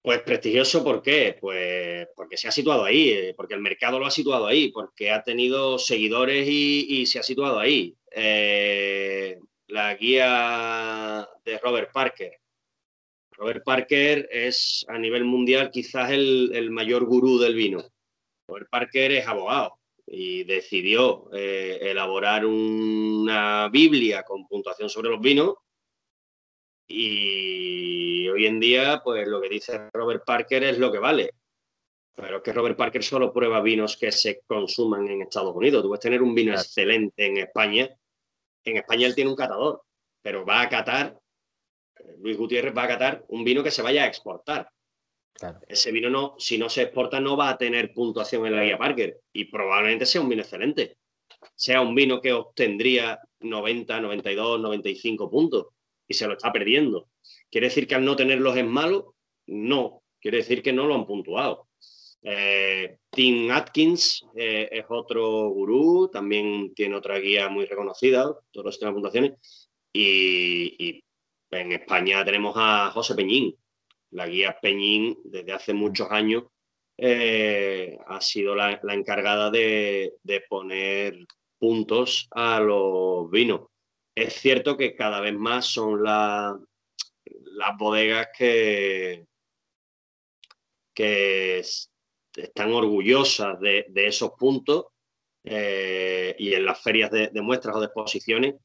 Pues 0.07 0.21
prestigioso, 0.21 0.85
¿por 0.85 1.01
qué? 1.01 1.35
Pues 1.37 2.07
porque 2.15 2.37
se 2.37 2.47
ha 2.47 2.51
situado 2.51 2.85
ahí, 2.85 3.09
eh, 3.09 3.33
porque 3.35 3.55
el 3.55 3.59
mercado 3.59 3.99
lo 3.99 4.05
ha 4.05 4.09
situado 4.09 4.47
ahí, 4.47 4.69
porque 4.69 5.11
ha 5.11 5.21
tenido 5.21 5.77
seguidores 5.77 6.47
y, 6.47 7.05
se 7.05 7.19
ha 7.19 7.23
situado 7.23 7.59
ahí. 7.59 7.93
Eh, 8.11 9.37
la 9.67 9.93
guía 9.95 11.27
de 11.43 11.57
Robert 11.57 11.91
Parker. 11.91 12.31
Robert 13.31 13.65
Parker 13.65 14.29
es 14.31 14.85
a 14.87 14.97
nivel 14.97 15.25
mundial 15.25 15.71
quizás 15.71 16.09
el, 16.11 16.69
mayor 16.71 17.03
gurú 17.03 17.37
del 17.37 17.55
vino. 17.55 17.83
Robert 18.47 18.69
Parker 18.69 19.11
es 19.11 19.27
abogado, 19.27 19.77
y 20.05 20.45
decidió 20.45 21.29
eh, 21.33 21.79
elaborar 21.81 22.45
una 22.45 23.67
Biblia 23.67 24.23
con 24.23 24.47
puntuación 24.47 24.89
sobre 24.89 25.09
los 25.09 25.19
vinos. 25.19 25.55
Y 26.87 28.29
hoy 28.29 28.45
en 28.45 28.59
día, 28.59 29.01
pues 29.03 29.27
lo 29.27 29.41
que 29.41 29.49
dice 29.49 29.89
Robert 29.91 30.23
Parker 30.25 30.63
es 30.63 30.77
lo 30.77 30.91
que 30.91 30.99
vale. 30.99 31.31
Pero 32.15 32.37
es 32.37 32.43
que 32.43 32.53
Robert 32.53 32.77
Parker 32.77 33.03
solo 33.03 33.33
prueba 33.33 33.61
vinos 33.61 33.97
que 33.97 34.11
se 34.11 34.41
consuman 34.47 35.07
en 35.07 35.21
Estados 35.21 35.55
Unidos. 35.55 35.83
Tú 35.83 35.89
puedes 35.89 36.01
tener 36.01 36.21
un 36.21 36.33
vino 36.33 36.53
excelente 36.53 37.25
en 37.25 37.37
España. 37.37 37.89
En 38.63 38.77
España 38.77 39.07
él 39.07 39.15
tiene 39.15 39.29
un 39.29 39.35
catador, 39.35 39.83
pero 40.21 40.45
va 40.45 40.61
a 40.61 40.69
catar, 40.69 41.19
Luis 42.19 42.37
Gutiérrez 42.37 42.75
va 42.75 42.83
a 42.83 42.87
catar 42.87 43.25
un 43.27 43.43
vino 43.43 43.63
que 43.63 43.71
se 43.71 43.81
vaya 43.81 44.03
a 44.03 44.07
exportar. 44.07 44.69
Ese 45.67 45.91
vino 45.91 46.09
no, 46.09 46.35
si 46.39 46.57
no 46.57 46.67
se 46.69 46.83
exporta, 46.83 47.19
no 47.19 47.37
va 47.37 47.49
a 47.49 47.57
tener 47.57 47.93
puntuación 47.93 48.47
en 48.47 48.55
la 48.55 48.63
guía 48.63 48.77
Parker 48.77 49.19
y 49.31 49.45
probablemente 49.45 50.05
sea 50.05 50.21
un 50.21 50.29
vino 50.29 50.41
excelente. 50.41 50.97
Sea 51.53 51.81
un 51.81 51.93
vino 51.93 52.19
que 52.19 52.33
obtendría 52.33 53.19
90, 53.41 54.01
92, 54.01 54.59
95 54.59 55.29
puntos 55.29 55.67
y 56.07 56.13
se 56.13 56.27
lo 56.27 56.33
está 56.33 56.51
perdiendo. 56.51 57.09
¿Quiere 57.49 57.67
decir 57.67 57.87
que 57.87 57.95
al 57.95 58.05
no 58.05 58.15
tenerlos 58.15 58.55
es 58.57 58.65
malo? 58.65 59.15
No, 59.47 60.03
quiere 60.19 60.37
decir 60.37 60.61
que 60.61 60.73
no 60.73 60.85
lo 60.85 60.95
han 60.95 61.05
puntuado. 61.05 61.67
Eh, 62.21 62.97
Tim 63.09 63.51
Atkins 63.51 64.25
eh, 64.35 64.69
es 64.71 64.85
otro 64.89 65.49
gurú, 65.49 66.09
también 66.11 66.73
tiene 66.73 66.95
otra 66.95 67.19
guía 67.19 67.49
muy 67.49 67.65
reconocida, 67.65 68.23
todos 68.51 68.65
los 68.65 68.75
sistemas 68.75 68.91
de 68.91 68.95
puntuaciones. 68.95 69.69
y 69.93 71.03
en 71.49 71.71
España 71.71 72.25
tenemos 72.25 72.53
a 72.57 72.91
José 72.91 73.15
Peñín, 73.15 73.55
la 74.11 74.27
guía 74.27 74.57
Peñín 74.61 75.17
desde 75.23 75.53
hace 75.53 75.73
muchos 75.73 76.11
años 76.11 76.43
eh, 76.97 77.97
ha 78.07 78.19
sido 78.21 78.55
la, 78.55 78.79
encargada 78.89 79.51
de, 79.51 80.13
poner 80.49 81.27
puntos 81.59 82.27
a 82.31 82.59
los 82.59 83.29
vinos. 83.29 83.67
Es 84.17 84.33
cierto 84.33 84.75
que 84.75 84.95
cada 84.95 85.21
vez 85.21 85.35
más 85.35 85.67
son 85.67 86.03
las 86.03 86.57
bodegas 87.77 88.29
que, 88.35 89.27
están 92.35 92.73
orgullosas 92.73 93.59
de, 93.59 93.85
esos 93.93 94.31
puntos 94.31 94.85
eh, 95.43 96.35
y 96.39 96.51
en 96.51 96.65
las 96.65 96.81
ferias 96.81 97.11
de, 97.11 97.29
muestras 97.43 97.75
o 97.75 97.79
de 97.79 97.85
exposiciones 97.85 98.55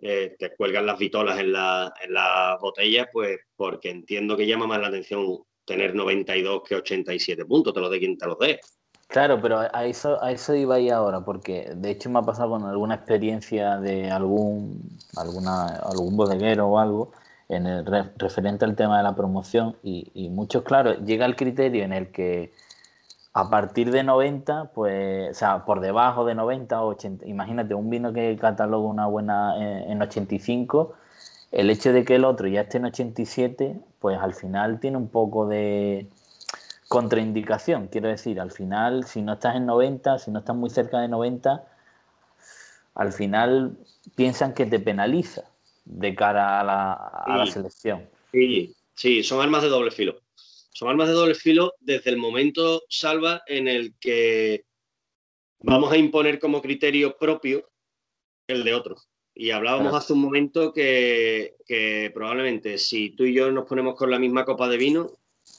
eh, 0.00 0.36
te 0.38 0.54
cuelgan 0.54 0.86
las 0.86 0.96
vitolas 0.96 1.40
en 1.40 1.54
las 1.54 1.90
la 2.08 2.56
botellas, 2.60 3.08
pues 3.12 3.36
porque 3.56 3.90
entiendo 3.90 4.36
que 4.36 4.46
llama 4.46 4.68
más 4.68 4.80
la 4.80 4.86
atención 4.86 5.42
tener 5.64 5.92
92 5.92 6.62
que 6.62 6.76
87 6.76 7.44
puntos, 7.46 7.74
te 7.74 7.80
lo 7.80 7.90
de 7.90 7.98
quien 7.98 8.16
te 8.16 8.26
los 8.26 8.38
dé. 8.38 8.60
Claro, 9.10 9.40
pero 9.42 9.58
a 9.72 9.84
eso, 9.86 10.22
a 10.22 10.30
eso 10.30 10.54
iba 10.54 10.76
ahí 10.76 10.88
ahora, 10.88 11.20
porque 11.24 11.72
de 11.74 11.90
hecho 11.90 12.08
me 12.10 12.20
ha 12.20 12.22
pasado 12.22 12.50
con 12.50 12.64
alguna 12.64 12.94
experiencia 12.94 13.76
de 13.78 14.08
algún, 14.08 14.98
alguna, 15.16 15.66
algún 15.66 16.16
bodeguero 16.16 16.68
o 16.68 16.78
algo, 16.78 17.10
en 17.48 17.66
el 17.66 17.84
referente 18.16 18.64
al 18.64 18.76
tema 18.76 18.98
de 18.98 19.02
la 19.02 19.16
promoción, 19.16 19.76
y, 19.82 20.12
y 20.14 20.28
muchos, 20.30 20.62
claro, 20.62 20.94
llega 21.04 21.26
el 21.26 21.34
criterio 21.34 21.82
en 21.84 21.92
el 21.92 22.12
que 22.12 22.52
a 23.32 23.50
partir 23.50 23.90
de 23.90 24.04
90, 24.04 24.72
pues, 24.74 25.30
o 25.30 25.34
sea, 25.34 25.64
por 25.64 25.80
debajo 25.80 26.24
de 26.24 26.34
90 26.36 26.82
o 26.82 26.88
80, 26.90 27.26
imagínate 27.26 27.74
un 27.74 27.90
vino 27.90 28.12
que 28.12 28.36
cataloga 28.36 28.88
una 28.88 29.06
buena 29.06 29.56
eh, 29.58 29.86
en, 29.88 30.02
85, 30.02 30.94
el 31.52 31.70
hecho 31.70 31.92
de 31.92 32.04
que 32.04 32.16
el 32.16 32.24
otro 32.24 32.48
ya 32.48 32.62
esté 32.62 32.78
en 32.78 32.86
87, 32.86 33.80
pues 34.00 34.18
al 34.20 34.34
final 34.34 34.80
tiene 34.80 34.96
un 34.96 35.08
poco 35.08 35.46
de 35.48 36.08
contraindicación, 36.90 37.86
quiero 37.86 38.08
decir, 38.08 38.40
al 38.40 38.50
final 38.50 39.06
si 39.06 39.22
no 39.22 39.34
estás 39.34 39.54
en 39.54 39.64
90, 39.64 40.18
si 40.18 40.30
no 40.30 40.40
estás 40.40 40.56
muy 40.56 40.70
cerca 40.70 40.98
de 40.98 41.08
90, 41.08 41.64
al 42.96 43.12
final 43.12 43.78
piensan 44.16 44.54
que 44.54 44.66
te 44.66 44.80
penaliza 44.80 45.44
de 45.84 46.14
cara 46.14 46.60
a 46.60 46.64
la, 46.64 46.92
a 46.92 47.36
la 47.38 47.46
selección. 47.46 48.10
Sí, 48.32 48.74
sí, 48.94 49.22
son 49.22 49.40
armas 49.40 49.62
de 49.62 49.68
doble 49.68 49.90
filo 49.92 50.20
son 50.72 50.88
armas 50.88 51.08
de 51.08 51.14
doble 51.14 51.34
filo 51.34 51.74
desde 51.80 52.08
el 52.08 52.16
momento, 52.16 52.82
Salva, 52.88 53.42
en 53.46 53.68
el 53.68 53.94
que 54.00 54.64
vamos 55.58 55.92
a 55.92 55.98
imponer 55.98 56.38
como 56.38 56.62
criterio 56.62 57.18
propio 57.18 57.68
el 58.46 58.64
de 58.64 58.72
otro. 58.72 58.96
Y 59.34 59.50
hablábamos 59.50 59.94
hace 59.94 60.14
un 60.14 60.20
momento 60.20 60.72
que, 60.72 61.54
probablemente 62.14 62.78
si 62.78 63.10
tú 63.10 63.24
y 63.24 63.34
yo 63.34 63.50
nos 63.50 63.66
ponemos 63.66 63.94
con 63.94 64.10
la 64.10 64.18
misma 64.18 64.46
copa 64.46 64.68
de 64.68 64.76
vino, 64.76 65.10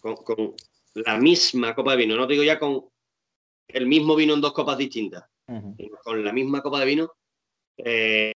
con, 0.02 0.56
la 0.94 1.18
misma 1.18 1.74
copa 1.76 1.92
de 1.92 1.98
vino, 1.98 2.16
no 2.16 2.28
te 2.28 2.34
digo 2.34 2.44
ya 2.44 2.60
con 2.60 2.89
el 3.68 3.88
mismo 3.88 4.16
vino 4.16 4.34
en 4.34 4.42
dos 4.42 4.54
copas 4.54 4.78
distintas, 4.78 5.24
con 6.04 6.24
la 6.24 6.34
misma 6.34 6.62
copa 6.62 6.80
de 6.80 6.86
vino, 6.86 7.14
eh, 7.78 8.34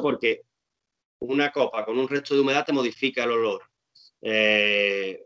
porque 0.00 0.42
una 1.20 1.52
copa 1.52 1.84
con 1.84 1.98
un 1.98 2.08
resto 2.08 2.34
de 2.34 2.40
humedad 2.40 2.64
te 2.64 2.72
modifica 2.72 3.24
el 3.24 3.30
olor. 3.32 3.62
Eh, 4.20 5.24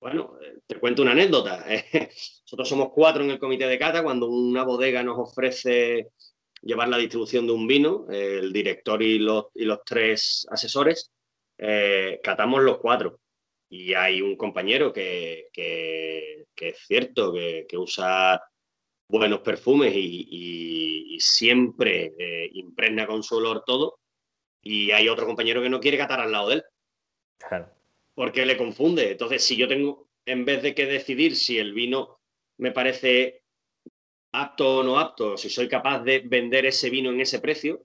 bueno, 0.00 0.38
te 0.66 0.78
cuento 0.78 1.02
una 1.02 1.12
anécdota. 1.12 1.64
Nosotros 2.42 2.68
somos 2.68 2.90
cuatro 2.94 3.24
en 3.24 3.30
el 3.30 3.38
comité 3.38 3.66
de 3.66 3.78
cata. 3.78 4.02
Cuando 4.02 4.28
una 4.28 4.62
bodega 4.64 5.02
nos 5.02 5.18
ofrece 5.18 6.10
llevar 6.62 6.88
la 6.88 6.98
distribución 6.98 7.46
de 7.46 7.52
un 7.52 7.66
vino, 7.66 8.06
el 8.10 8.52
director 8.52 9.02
y 9.02 9.18
los, 9.18 9.46
y 9.54 9.64
los 9.64 9.80
tres 9.84 10.46
asesores, 10.50 11.12
eh, 11.58 12.20
catamos 12.22 12.62
los 12.62 12.78
cuatro. 12.78 13.20
Y 13.68 13.94
hay 13.94 14.22
un 14.22 14.36
compañero 14.36 14.92
que, 14.92 15.48
es 15.52 16.78
cierto, 16.86 17.32
que, 17.32 17.66
usa 17.76 18.40
buenos 19.08 19.40
perfumes 19.40 19.92
y, 19.94 21.18
siempre 21.18 22.12
impregna 22.52 23.06
con 23.06 23.22
su 23.22 23.36
olor 23.36 23.64
todo. 23.64 23.98
Y 24.62 24.90
hay 24.90 25.08
otro 25.08 25.26
compañero 25.26 25.62
que 25.62 25.70
no 25.70 25.80
quiere 25.80 25.98
catar 25.98 26.20
al 26.20 26.32
lado 26.32 26.48
de 26.48 26.54
él. 26.56 26.64
Porque 28.14 28.46
le 28.46 28.56
confunde. 28.56 29.12
Entonces, 29.12 29.42
si 29.42 29.56
yo 29.56 29.66
tengo, 29.66 30.08
en 30.26 30.44
vez 30.44 30.62
de 30.62 30.74
que 30.74 30.86
decidir 30.86 31.36
si 31.36 31.58
el 31.58 31.72
vino 31.72 32.20
me 32.58 32.72
parece 32.72 33.42
apto 34.32 34.78
o 34.78 34.82
no 34.82 34.98
apto, 34.98 35.36
si 35.36 35.48
soy 35.48 35.68
capaz 35.68 36.00
de 36.02 36.20
vender 36.20 36.66
ese 36.66 36.90
vino 36.90 37.10
en 37.10 37.20
ese 37.20 37.40
precio, 37.40 37.84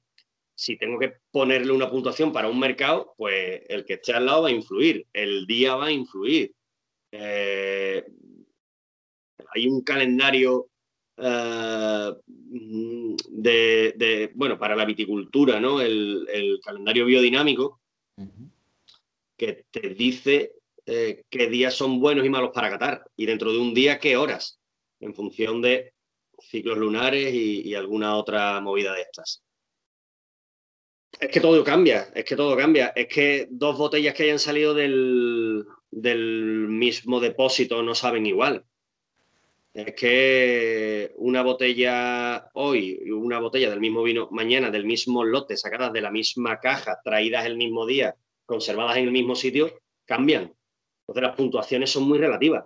si 0.61 0.77
tengo 0.77 0.99
que 0.99 1.13
ponerle 1.31 1.71
una 1.71 1.89
puntuación 1.89 2.31
para 2.31 2.47
un 2.47 2.59
mercado, 2.59 3.15
pues 3.17 3.63
el 3.67 3.83
que 3.83 3.93
esté 3.93 4.13
al 4.13 4.27
lado 4.27 4.43
va 4.43 4.49
a 4.49 4.51
influir, 4.51 5.07
el 5.11 5.47
día 5.47 5.75
va 5.75 5.87
a 5.87 5.91
influir. 5.91 6.53
Eh, 7.11 8.05
hay 9.55 9.67
un 9.67 9.81
calendario 9.81 10.67
eh, 11.17 12.13
de, 12.27 14.31
bueno, 14.35 14.59
para 14.59 14.75
la 14.75 14.85
viticultura, 14.85 15.59
¿no? 15.59 15.81
El, 15.81 16.59
calendario 16.63 17.07
biodinámico, 17.07 17.81
que 19.35 19.65
te 19.71 19.95
dice 19.95 20.53
eh, 20.85 21.23
qué 21.27 21.49
días 21.49 21.73
son 21.73 21.99
buenos 21.99 22.23
y 22.23 22.29
malos 22.29 22.51
para 22.53 22.69
catar 22.69 23.03
y 23.15 23.25
dentro 23.25 23.51
de 23.51 23.57
un 23.57 23.73
día 23.73 23.97
qué 23.97 24.15
horas, 24.15 24.59
en 24.99 25.15
función 25.15 25.59
de 25.59 25.93
ciclos 26.39 26.77
lunares 26.77 27.33
y, 27.33 27.73
alguna 27.73 28.15
otra 28.15 28.61
movida 28.61 28.93
de 28.93 29.01
estas. 29.01 29.41
Es 31.19 31.29
que 31.29 31.39
todo 31.39 31.63
cambia, 31.63 32.09
es 32.15 32.25
que 32.25 32.35
todo 32.35 32.55
cambia. 32.57 32.93
Es 32.95 33.07
que 33.07 33.47
dos 33.49 33.77
botellas 33.77 34.13
que 34.13 34.23
hayan 34.23 34.39
salido 34.39 34.73
del, 34.73 35.65
del 35.91 36.67
mismo 36.67 37.19
depósito 37.19 37.83
no 37.83 37.93
saben 37.95 38.25
igual. 38.25 38.65
Es 39.73 39.93
que 39.95 41.13
una 41.15 41.43
botella 41.43 42.49
hoy 42.53 42.99
y 43.05 43.11
una 43.11 43.39
botella 43.39 43.69
del 43.69 43.79
mismo 43.79 44.03
vino 44.03 44.27
mañana, 44.31 44.69
del 44.69 44.85
mismo 44.85 45.23
lote, 45.23 45.55
sacadas 45.55 45.93
de 45.93 46.01
la 46.01 46.11
misma 46.11 46.59
caja, 46.59 46.99
traídas 47.03 47.45
el 47.45 47.55
mismo 47.55 47.85
día, 47.85 48.15
conservadas 48.45 48.97
en 48.97 49.05
el 49.05 49.11
mismo 49.11 49.33
sitio, 49.33 49.79
cambian. 50.05 50.53
Entonces 51.01 51.23
las 51.23 51.35
puntuaciones 51.35 51.89
son 51.89 52.03
muy 52.03 52.19
relativas. 52.19 52.65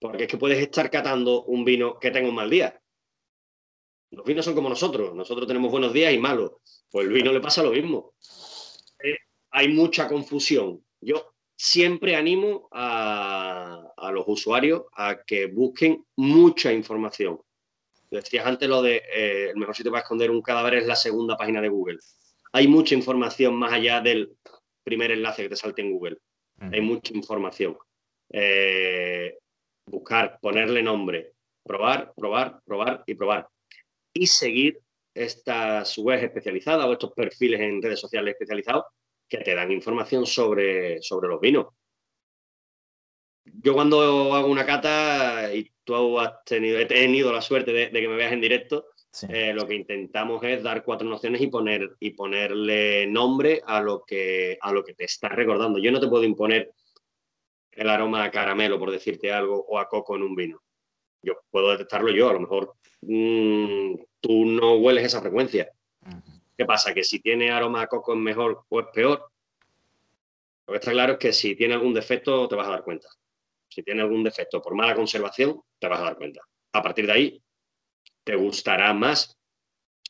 Porque 0.00 0.24
es 0.24 0.28
que 0.28 0.38
puedes 0.38 0.58
estar 0.58 0.90
catando 0.90 1.44
un 1.44 1.64
vino 1.64 1.98
que 1.98 2.10
tenga 2.10 2.28
un 2.28 2.34
mal 2.34 2.50
día. 2.50 2.81
Los 4.12 4.26
vinos 4.26 4.44
son 4.44 4.54
como 4.54 4.68
nosotros. 4.68 5.14
Nosotros 5.14 5.46
tenemos 5.46 5.70
buenos 5.70 5.92
días 5.92 6.12
y 6.12 6.18
malos. 6.18 6.52
Pues 6.90 7.06
el 7.06 7.12
vino 7.12 7.32
le 7.32 7.40
pasa 7.40 7.62
lo 7.62 7.70
mismo. 7.70 8.14
Eh, 9.02 9.16
hay 9.50 9.68
mucha 9.68 10.06
confusión. 10.06 10.84
Yo 11.00 11.34
siempre 11.56 12.14
animo 12.14 12.68
a, 12.72 13.90
los 14.12 14.24
usuarios 14.26 14.82
a 14.94 15.22
que 15.22 15.46
busquen 15.46 16.04
mucha 16.16 16.72
información. 16.72 17.40
Decías 18.10 18.44
antes 18.44 18.68
lo 18.68 18.82
de 18.82 18.96
eh, 18.96 19.50
el 19.50 19.56
mejor 19.56 19.74
sitio 19.74 19.90
para 19.90 20.02
esconder 20.02 20.30
un 20.30 20.42
cadáver 20.42 20.74
es 20.74 20.86
la 20.86 20.96
segunda 20.96 21.36
página 21.36 21.62
de 21.62 21.70
Google. 21.70 21.98
Hay 22.52 22.68
mucha 22.68 22.94
información 22.94 23.54
más 23.54 23.72
allá 23.72 24.02
del 24.02 24.36
primer 24.84 25.12
enlace 25.12 25.44
que 25.44 25.48
te 25.48 25.56
salte 25.56 25.80
en 25.80 25.92
Google. 25.92 26.18
Hay 26.60 26.82
mucha 26.82 27.14
información. 27.14 27.76
Eh, 28.30 29.38
buscar, 29.86 30.38
ponerle 30.40 30.82
nombre, 30.82 31.32
probar, 31.64 32.12
probar, 32.14 32.60
probar 32.64 33.02
y 33.06 33.14
probar. 33.14 33.48
Y 34.12 34.26
seguir 34.26 34.80
estas 35.14 35.96
webs 35.98 36.24
especializadas 36.24 36.86
o 36.86 36.92
estos 36.92 37.12
perfiles 37.12 37.60
en 37.60 37.82
redes 37.82 38.00
sociales 38.00 38.32
especializados 38.32 38.84
que 39.28 39.38
te 39.38 39.54
dan 39.54 39.72
información 39.72 40.26
sobre, 40.26 41.00
sobre 41.02 41.28
los 41.28 41.40
vinos. 41.40 41.66
Yo 43.44 43.74
cuando 43.74 44.34
hago 44.34 44.46
una 44.46 44.64
cata, 44.64 45.52
y 45.52 45.70
tú 45.84 46.18
has 46.20 46.44
tenido, 46.44 46.78
he 46.78 46.86
tenido 46.86 47.32
la 47.32 47.40
suerte 47.40 47.72
de, 47.72 47.90
que 47.90 48.08
me 48.08 48.16
veas 48.16 48.32
en 48.32 48.40
directo, 48.40 48.86
eh, 49.28 49.52
lo 49.52 49.66
que 49.66 49.74
intentamos 49.74 50.42
es 50.44 50.62
dar 50.62 50.84
cuatro 50.84 51.08
nociones 51.08 51.40
y, 51.40 51.48
poner, 51.48 51.96
y 51.98 52.10
ponerle 52.10 53.06
nombre 53.06 53.60
a 53.66 53.80
lo, 53.80 54.04
que, 54.04 54.58
a 54.60 54.72
lo 54.72 54.84
que 54.84 54.94
te 54.94 55.04
estás 55.04 55.32
recordando. 55.32 55.78
Yo 55.78 55.90
no 55.90 56.00
te 56.00 56.08
puedo 56.08 56.24
imponer 56.24 56.72
el 57.72 57.88
aroma 57.88 58.24
a 58.24 58.30
caramelo, 58.30 58.78
por 58.78 58.90
decirte 58.90 59.32
algo, 59.32 59.64
o 59.68 59.78
a 59.78 59.88
coco 59.88 60.16
en 60.16 60.22
un 60.22 60.34
vino. 60.34 60.62
Yo 61.22 61.34
puedo 61.50 61.72
detectarlo 61.72 62.10
yo, 62.10 62.28
a 62.28 62.34
lo 62.34 62.40
mejor 62.40 62.74
mm, 63.02 63.94
tú 64.20 64.44
no 64.46 64.76
hueles 64.76 65.04
esa 65.04 65.20
frecuencia. 65.20 65.70
¿Qué 66.56 66.64
pasa? 66.64 66.94
Que 66.94 67.04
si 67.04 67.20
tiene 67.20 67.50
aroma 67.50 67.82
a 67.82 67.86
coco 67.86 68.12
es 68.12 68.18
mejor 68.18 68.64
o 68.68 68.80
es 68.80 68.86
peor. 68.92 69.30
Lo 70.66 70.72
que 70.72 70.78
está 70.78 70.92
claro 70.92 71.14
es 71.14 71.18
que 71.18 71.32
si 71.32 71.56
tiene 71.56 71.74
algún 71.74 71.94
defecto 71.94 72.48
te 72.48 72.54
vas 72.54 72.68
a 72.68 72.72
dar 72.72 72.84
cuenta. 72.84 73.08
Si 73.68 73.82
tiene 73.82 74.02
algún 74.02 74.22
defecto 74.22 74.60
por 74.60 74.74
mala 74.74 74.94
conservación, 74.94 75.60
te 75.78 75.88
vas 75.88 76.00
a 76.00 76.04
dar 76.04 76.16
cuenta. 76.16 76.40
A 76.72 76.82
partir 76.82 77.06
de 77.06 77.12
ahí, 77.12 77.42
te 78.22 78.36
gustará 78.36 78.92
más 78.92 79.36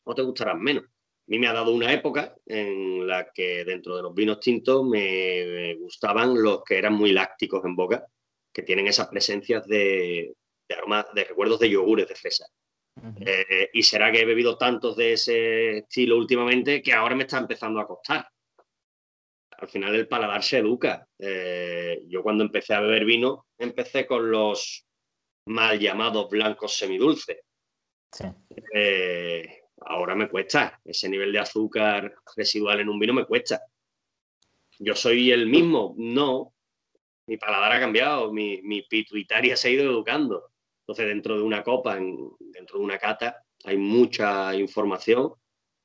o 0.03 0.13
te 0.13 0.21
gustará 0.21 0.53
menos. 0.53 0.83
A 0.83 1.25
mí 1.27 1.39
me 1.39 1.47
ha 1.47 1.53
dado 1.53 1.73
una 1.73 1.91
época 1.91 2.35
en 2.45 3.07
la 3.07 3.31
que 3.33 3.63
dentro 3.63 3.95
de 3.95 4.03
los 4.03 4.13
vinos 4.13 4.39
tintos 4.41 4.85
me 4.85 5.75
gustaban 5.75 6.41
los 6.41 6.63
que 6.63 6.77
eran 6.77 6.93
muy 6.93 7.13
lácticos 7.13 7.63
en 7.63 7.75
boca, 7.75 8.05
que 8.51 8.61
tienen 8.61 8.87
esas 8.87 9.07
presencias 9.07 9.65
de, 9.65 10.35
de, 10.67 11.05
de 11.15 11.23
recuerdos 11.23 11.59
de 11.59 11.69
yogures 11.69 12.07
de 12.07 12.15
fresa. 12.15 12.45
Eh, 13.25 13.69
y 13.73 13.83
será 13.83 14.11
que 14.11 14.21
he 14.21 14.25
bebido 14.25 14.57
tantos 14.57 14.95
de 14.95 15.13
ese 15.13 15.77
estilo 15.79 16.17
últimamente 16.17 16.81
que 16.81 16.93
ahora 16.93 17.15
me 17.15 17.23
está 17.23 17.37
empezando 17.37 17.79
a 17.79 17.87
costar. 17.87 18.27
Al 19.57 19.67
final 19.69 19.95
el 19.95 20.07
paladar 20.07 20.43
se 20.43 20.59
educa. 20.59 21.07
Eh, 21.17 22.03
yo 22.07 22.21
cuando 22.21 22.43
empecé 22.43 22.73
a 22.73 22.81
beber 22.81 23.05
vino, 23.05 23.47
empecé 23.57 24.05
con 24.05 24.29
los 24.29 24.85
mal 25.45 25.79
llamados 25.79 26.29
blancos 26.29 26.77
semidulces. 26.77 27.39
Sí. 28.11 28.25
Eh, 28.73 29.63
ahora 29.81 30.15
me 30.15 30.29
cuesta. 30.29 30.79
Ese 30.83 31.09
nivel 31.09 31.31
de 31.31 31.39
azúcar 31.39 32.13
residual 32.35 32.79
en 32.79 32.89
un 32.89 32.99
vino 32.99 33.13
me 33.13 33.25
cuesta. 33.25 33.61
Yo 34.79 34.95
soy 34.95 35.31
el 35.31 35.47
mismo, 35.47 35.93
no. 35.97 36.53
Mi 37.27 37.37
paladar 37.37 37.73
ha 37.73 37.79
cambiado, 37.79 38.33
mi, 38.33 38.61
mi 38.63 38.81
pituitaria 38.81 39.55
se 39.55 39.69
ha 39.69 39.71
ido 39.71 39.85
educando. 39.85 40.52
Entonces, 40.83 41.07
dentro 41.07 41.37
de 41.37 41.43
una 41.43 41.63
copa, 41.63 41.95
dentro 41.95 42.77
de 42.77 42.83
una 42.83 42.97
cata, 42.97 43.43
hay 43.63 43.77
mucha 43.77 44.53
información. 44.55 45.33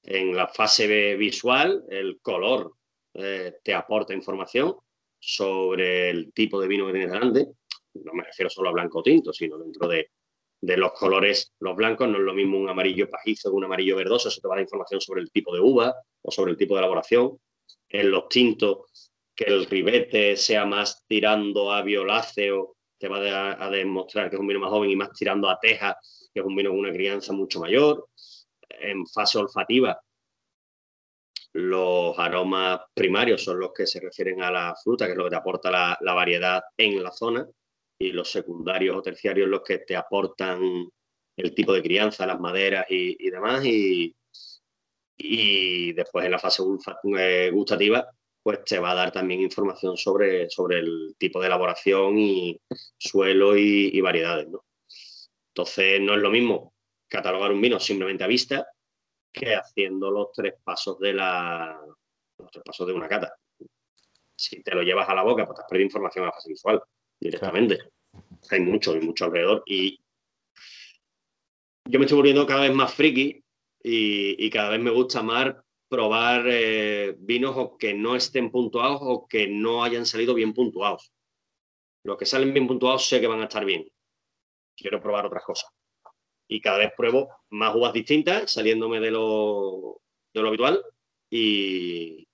En 0.03 0.35
la 0.35 0.49
fase 0.49 1.17
visual, 1.17 1.85
el 1.89 2.21
color 2.21 2.73
eh, 3.15 3.55
te 3.63 3.75
aporta 3.75 4.15
información 4.15 4.75
sobre 5.19 6.11
el 6.11 6.33
tipo 6.33 6.61
de 6.61 6.69
vino 6.69 6.87
que 6.87 6.93
tienes 6.93 7.13
delante. 7.13 7.47
No 7.95 8.13
me 8.13 8.25
refiero 8.25 8.49
solo 8.49 8.69
a 8.69 8.73
blanco 8.73 9.03
tinto, 9.03 9.33
sino 9.33 9.59
dentro 9.59 9.89
de 9.89 10.11
de 10.61 10.77
los 10.77 10.93
colores, 10.93 11.53
los 11.61 11.77
blancos, 11.77 12.09
no 12.09 12.19
es 12.19 12.25
lo 12.25 12.35
mismo 12.35 12.59
un 12.59 12.69
amarillo 12.69 13.09
pajizo 13.09 13.51
que 13.51 13.57
un 13.57 13.65
amarillo 13.65 13.97
verdoso, 13.97 14.29
eso 14.29 14.41
te 14.41 14.49
va 14.49 14.57
a 14.57 14.61
información 14.61 15.01
sobre 15.01 15.21
el 15.21 15.31
tipo 15.31 15.55
de 15.55 15.61
uva 15.61 15.95
o 16.23 16.31
sobre 16.31 16.53
el 16.53 16.57
tipo 16.57 16.75
de 16.75 16.81
elaboración. 16.81 17.39
En 17.89 18.11
los 18.11 18.29
tintos, 18.29 19.13
que 19.35 19.45
el 19.45 19.67
ribete 19.67 20.37
sea 20.37 20.65
más 20.65 21.05
tirando 21.07 21.73
a 21.73 21.83
violáceo, 21.83 22.77
te 22.99 23.09
va 23.09 23.63
a, 23.63 23.71
demostrar 23.71 24.29
que 24.29 24.37
es 24.37 24.41
un 24.41 24.47
vino 24.47 24.61
más 24.61 24.71
joven 24.71 24.91
y 24.91 24.97
más 24.97 25.13
tirando 25.13 25.49
a 25.49 25.59
teja, 25.61 25.97
que 26.33 26.41
es 26.41 26.47
un 26.47 26.57
vino 26.57 26.71
con 26.71 26.81
una 26.81 26.93
crianza 26.93 27.33
mucho 27.33 27.61
mayor. 27.61 28.09
En 28.69 29.07
fase 29.07 29.39
olfativa, 29.39 30.01
los 31.53 32.19
aromas 32.19 32.81
primarios 32.93 33.43
son 33.43 33.61
los 33.61 33.73
que 33.73 33.87
se 33.87 34.01
refieren 34.01 34.43
a 34.43 34.51
la 34.51 34.75
fruta, 34.83 35.07
que 35.07 35.13
es 35.13 35.19
lo 35.19 35.25
que 35.25 35.31
te 35.31 35.37
aporta 35.37 35.97
la 36.01 36.15
variedad 36.15 36.63
en 36.77 37.03
la 37.03 37.13
zona 37.13 37.47
y 37.99 38.13
los 38.13 38.31
secundarios 38.31 38.97
o 38.97 39.03
terciarios 39.03 39.49
los 39.49 39.63
que 39.63 39.79
te 39.79 39.97
aportan 39.97 40.89
el 41.37 41.55
tipo 41.55 41.73
de 41.73 41.83
crianza, 41.83 42.27
las 42.27 42.41
maderas 42.41 42.87
y, 42.89 43.31
demás. 43.31 43.65
Y, 43.65 44.15
después 45.93 46.25
en 46.25 46.31
la 46.31 46.39
fase 46.39 46.63
eh, 47.19 47.51
gustativa, 47.53 48.09
pues 48.49 48.65
te 48.65 48.79
va 48.79 48.93
a 48.93 48.95
dar 48.95 49.13
también 49.13 49.43
información 49.43 49.99
sobre, 49.99 50.49
sobre 50.49 50.79
el 50.79 51.17
tipo 51.19 51.39
de 51.39 51.49
elaboración 51.49 52.17
y 52.17 52.59
suelo 52.97 53.55
y, 53.55 54.01
variedades. 54.01 54.49
Entonces 55.49 56.01
no 56.01 56.15
es 56.15 56.23
lo 56.23 56.31
mismo 56.31 56.73
catalogar 57.09 57.53
un 57.53 57.61
vino 57.61 57.79
simplemente 57.79 58.25
a 58.25 58.27
vista 58.27 58.67
que 59.31 59.55
haciendo 59.55 60.11
los 60.11 60.33
tres 60.33 60.55
pasos 60.65 60.99
de 60.99 61.13
la 61.13 61.79
los 62.39 62.51
tres 62.51 62.65
pasos 62.65 62.87
de 62.87 62.95
una 62.95 63.07
cata. 63.07 63.37
Si 64.35 64.63
te 64.63 64.75
lo 64.75 64.81
llevas 64.81 65.11
a 65.11 65.15
la 65.15 65.25
boca, 65.25 65.45
pues 65.45 65.57
te 65.57 65.63
has 65.65 65.69
perdido 65.69 65.85
información 65.89 66.25
a 66.25 66.29
la 66.29 66.33
fase 66.33 66.49
visual 66.49 66.83
directamente. 67.21 67.79
Hay 68.51 68.61
mucho, 68.61 68.93
hay 68.93 69.01
mucho 69.03 69.27
alrededor. 69.27 69.63
Y 69.67 70.01
yo 71.85 71.99
me 71.99 72.07
estoy 72.07 72.17
volviendo 72.17 72.47
cada 72.47 72.63
vez 72.63 72.73
más 72.73 72.95
friki 72.95 73.45
y, 73.83 74.49
cada 74.49 74.71
vez 74.71 74.81
me 74.81 74.91
gusta 74.91 75.23
más 75.23 75.55
probar 75.89 76.45
eh, 76.47 77.16
vinos 77.18 77.72
que 77.78 77.95
no 77.95 78.14
estén 78.14 78.51
puntuados 78.51 79.01
o 79.03 79.26
que 79.26 79.49
no 79.49 79.82
hayan 79.82 80.07
salido 80.07 80.34
bien 80.34 80.53
puntuados. 80.53 81.12
Los 82.03 82.16
que 82.16 82.26
salen 82.26 82.53
bien 82.53 82.66
puntuados 82.66 83.07
sé 83.07 83.20
que 83.20 83.26
van 83.26 83.41
a 83.41 83.45
estar 83.45 83.64
bien. 83.64 83.91
Quiero 84.76 85.01
probar 85.01 85.26
otras 85.26 85.45
cosas. 85.45 85.70
Y 86.47 86.61
cada 86.61 86.78
vez 86.78 86.93
pruebo 86.97 87.28
más 87.51 87.74
uvas 87.74 87.93
distintas, 87.93 88.51
saliéndome 88.51 89.01
de 89.01 89.11
lo, 89.11 90.01
de 90.32 90.43
lo 90.43 90.49
habitual. 90.49 90.82
Y, 91.30 92.26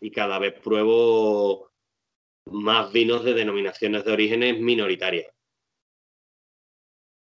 y 0.00 0.10
cada 0.10 0.38
vez 0.38 0.60
pruebo 0.60 1.70
más 2.46 2.92
vinos 2.92 3.24
de 3.24 3.34
denominaciones 3.34 4.04
de 4.04 4.12
orígenes 4.12 4.60
minoritarias. 4.60 5.32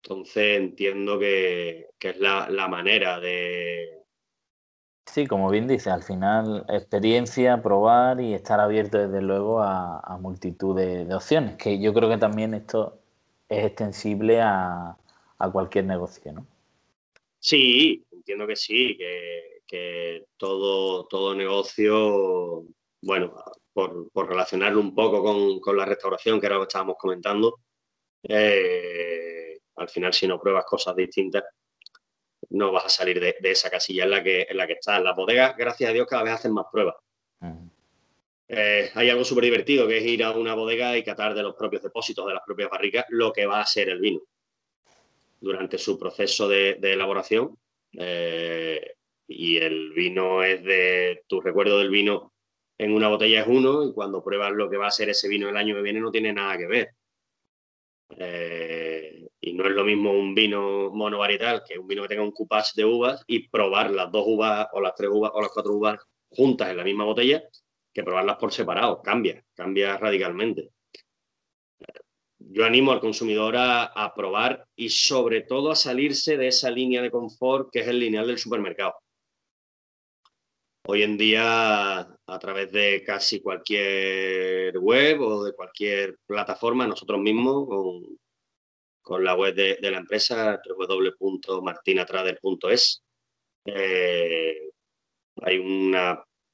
Entonces 0.04 0.58
entiendo 0.58 1.18
que, 1.18 1.88
es 1.98 2.18
la, 2.18 2.68
manera 2.68 3.18
de... 3.20 4.02
Sí, 5.06 5.26
como 5.26 5.48
bien 5.50 5.66
dice, 5.66 5.88
al 5.88 6.02
final 6.02 6.66
experiencia, 6.68 7.62
probar 7.62 8.20
y 8.20 8.34
estar 8.34 8.60
abierto 8.60 8.98
desde 8.98 9.22
luego 9.22 9.62
a, 9.62 10.18
multitud 10.20 10.76
de, 10.76 11.12
opciones, 11.14 11.56
que 11.56 11.80
yo 11.80 11.94
creo 11.94 12.10
que 12.10 12.18
también 12.18 12.52
esto 12.52 12.98
es 13.48 13.64
extensible 13.64 14.42
a, 14.42 14.98
cualquier 15.52 15.84
negocio, 15.84 16.32
¿no? 16.32 16.46
Sí, 17.38 18.04
entiendo 18.10 18.46
que 18.46 18.56
sí, 18.56 18.96
que, 18.96 19.60
que 19.66 20.24
todo, 20.38 21.06
todo 21.06 21.34
negocio, 21.34 22.64
bueno, 23.02 23.34
por, 23.72 24.28
relacionarlo 24.28 24.80
un 24.80 24.94
poco 24.94 25.60
con, 25.60 25.76
la 25.76 25.84
restauración, 25.86 26.40
que 26.40 26.46
era 26.46 26.56
lo 26.56 26.62
que 26.62 26.68
estábamos 26.68 26.96
comentando, 26.98 27.60
eh, 28.22 29.33
al 29.76 29.88
final 29.88 30.12
si 30.12 30.26
no 30.26 30.40
pruebas 30.40 30.64
cosas 30.64 30.94
distintas, 30.96 31.44
no 32.50 32.72
vas 32.72 32.86
a 32.86 32.88
salir 32.88 33.20
de, 33.20 33.36
esa 33.42 33.70
casilla 33.70 34.04
en 34.04 34.10
la 34.10 34.22
que 34.22 34.46
en 34.48 34.56
la 34.56 34.66
que 34.66 34.74
estás. 34.74 35.02
Las 35.02 35.16
bodegas, 35.16 35.56
gracias 35.56 35.90
a 35.90 35.92
Dios, 35.92 36.06
cada 36.06 36.22
vez 36.22 36.34
hacen 36.34 36.52
más 36.52 36.66
pruebas. 36.70 36.96
Eh, 38.46 38.90
hay 38.94 39.10
algo 39.10 39.24
súper 39.24 39.44
divertido 39.44 39.88
que 39.88 39.98
es 39.98 40.04
ir 40.04 40.22
a 40.22 40.32
una 40.32 40.54
bodega 40.54 40.96
y 40.96 41.02
catar 41.02 41.34
de 41.34 41.42
los 41.42 41.54
propios 41.54 41.82
depósitos, 41.82 42.26
de 42.26 42.34
las 42.34 42.42
propias 42.44 42.70
barricas, 42.70 43.06
lo 43.08 43.32
que 43.32 43.46
va 43.46 43.60
a 43.60 43.66
ser 43.66 43.88
el 43.88 44.00
vino 44.00 44.20
durante 45.40 45.78
su 45.78 45.98
proceso 45.98 46.48
de, 46.48 46.78
elaboración. 46.80 47.56
Eh, 47.92 48.94
y 49.26 49.56
el 49.56 49.92
vino 49.92 50.42
es 50.42 50.62
de, 50.62 51.24
tu 51.26 51.40
recuerdo 51.40 51.78
del 51.78 51.90
vino 51.90 52.34
en 52.78 52.92
una 52.92 53.08
botella 53.08 53.42
es 53.42 53.46
uno 53.46 53.84
y 53.84 53.92
cuando 53.92 54.22
pruebas 54.22 54.52
lo 54.52 54.68
que 54.68 54.76
va 54.76 54.88
a 54.88 54.90
ser 54.90 55.08
ese 55.08 55.28
vino 55.28 55.48
el 55.48 55.56
año 55.56 55.74
que 55.74 55.82
viene 55.82 56.00
no 56.00 56.10
tiene 56.10 56.32
nada 56.32 56.58
que 56.58 56.66
ver. 56.66 56.90
Eh, 58.18 59.28
y 59.46 59.52
no 59.52 59.66
es 59.66 59.72
lo 59.72 59.84
mismo 59.84 60.10
un 60.10 60.34
vino 60.34 60.90
monovarietal 60.90 61.62
que 61.68 61.78
un 61.78 61.86
vino 61.86 62.02
que 62.02 62.08
tenga 62.08 62.22
un 62.22 62.32
coupage 62.32 62.72
de 62.76 62.84
uvas 62.86 63.22
y 63.26 63.48
probar 63.48 63.90
las 63.90 64.10
dos 64.10 64.24
uvas 64.26 64.68
o 64.72 64.80
las 64.80 64.94
tres 64.94 65.10
uvas 65.12 65.32
o 65.34 65.42
las 65.42 65.50
cuatro 65.50 65.74
uvas 65.74 66.00
juntas 66.30 66.70
en 66.70 66.78
la 66.78 66.84
misma 66.84 67.04
botella 67.04 67.42
que 67.92 68.02
probarlas 68.02 68.38
por 68.38 68.52
separado. 68.52 69.02
Cambia, 69.02 69.44
cambia 69.54 69.98
radicalmente. 69.98 70.70
Yo 72.38 72.64
animo 72.64 72.92
al 72.92 73.00
consumidor 73.00 73.54
a, 73.58 74.12
probar 74.16 74.66
y 74.76 74.88
sobre 74.88 75.42
todo 75.42 75.70
a 75.70 75.76
salirse 75.76 76.38
de 76.38 76.48
esa 76.48 76.70
línea 76.70 77.02
de 77.02 77.10
confort 77.10 77.68
que 77.70 77.80
es 77.80 77.88
el 77.88 77.98
lineal 77.98 78.26
del 78.26 78.38
supermercado. 78.38 78.94
Hoy 80.86 81.02
en 81.02 81.18
día, 81.18 82.00
a 82.00 82.38
través 82.38 82.72
de 82.72 83.02
casi 83.04 83.40
cualquier 83.40 84.78
web 84.78 85.20
o 85.20 85.44
de 85.44 85.52
cualquier 85.54 86.18
plataforma, 86.26 86.86
nosotros 86.86 87.20
mismos, 87.20 87.66
con, 87.66 88.18
la 89.18 89.34
web 89.34 89.54
de, 89.54 89.76
la 89.80 89.98
empresa, 89.98 90.60
www.martinatrader.es, 90.66 93.04
eh, 93.66 94.70
hay 95.42 95.58
un 95.58 95.94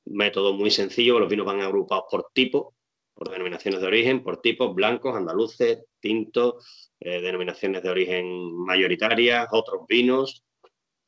método 0.06 0.54
muy 0.54 0.70
sencillo, 0.70 1.18
los 1.18 1.28
vinos 1.28 1.44
van 1.46 1.60
agrupados 1.60 2.04
por 2.10 2.30
tipo, 2.32 2.74
por 3.14 3.30
denominaciones 3.30 3.80
de 3.80 3.86
origen, 3.86 4.22
por 4.22 4.40
tipos, 4.40 4.74
blancos, 4.74 5.16
andaluces, 5.16 5.84
tintos, 6.00 6.90
eh, 7.00 7.20
denominaciones 7.20 7.82
de 7.82 7.90
origen 7.90 8.54
mayoritarias, 8.64 9.48
otros 9.52 9.82
vinos, 9.88 10.44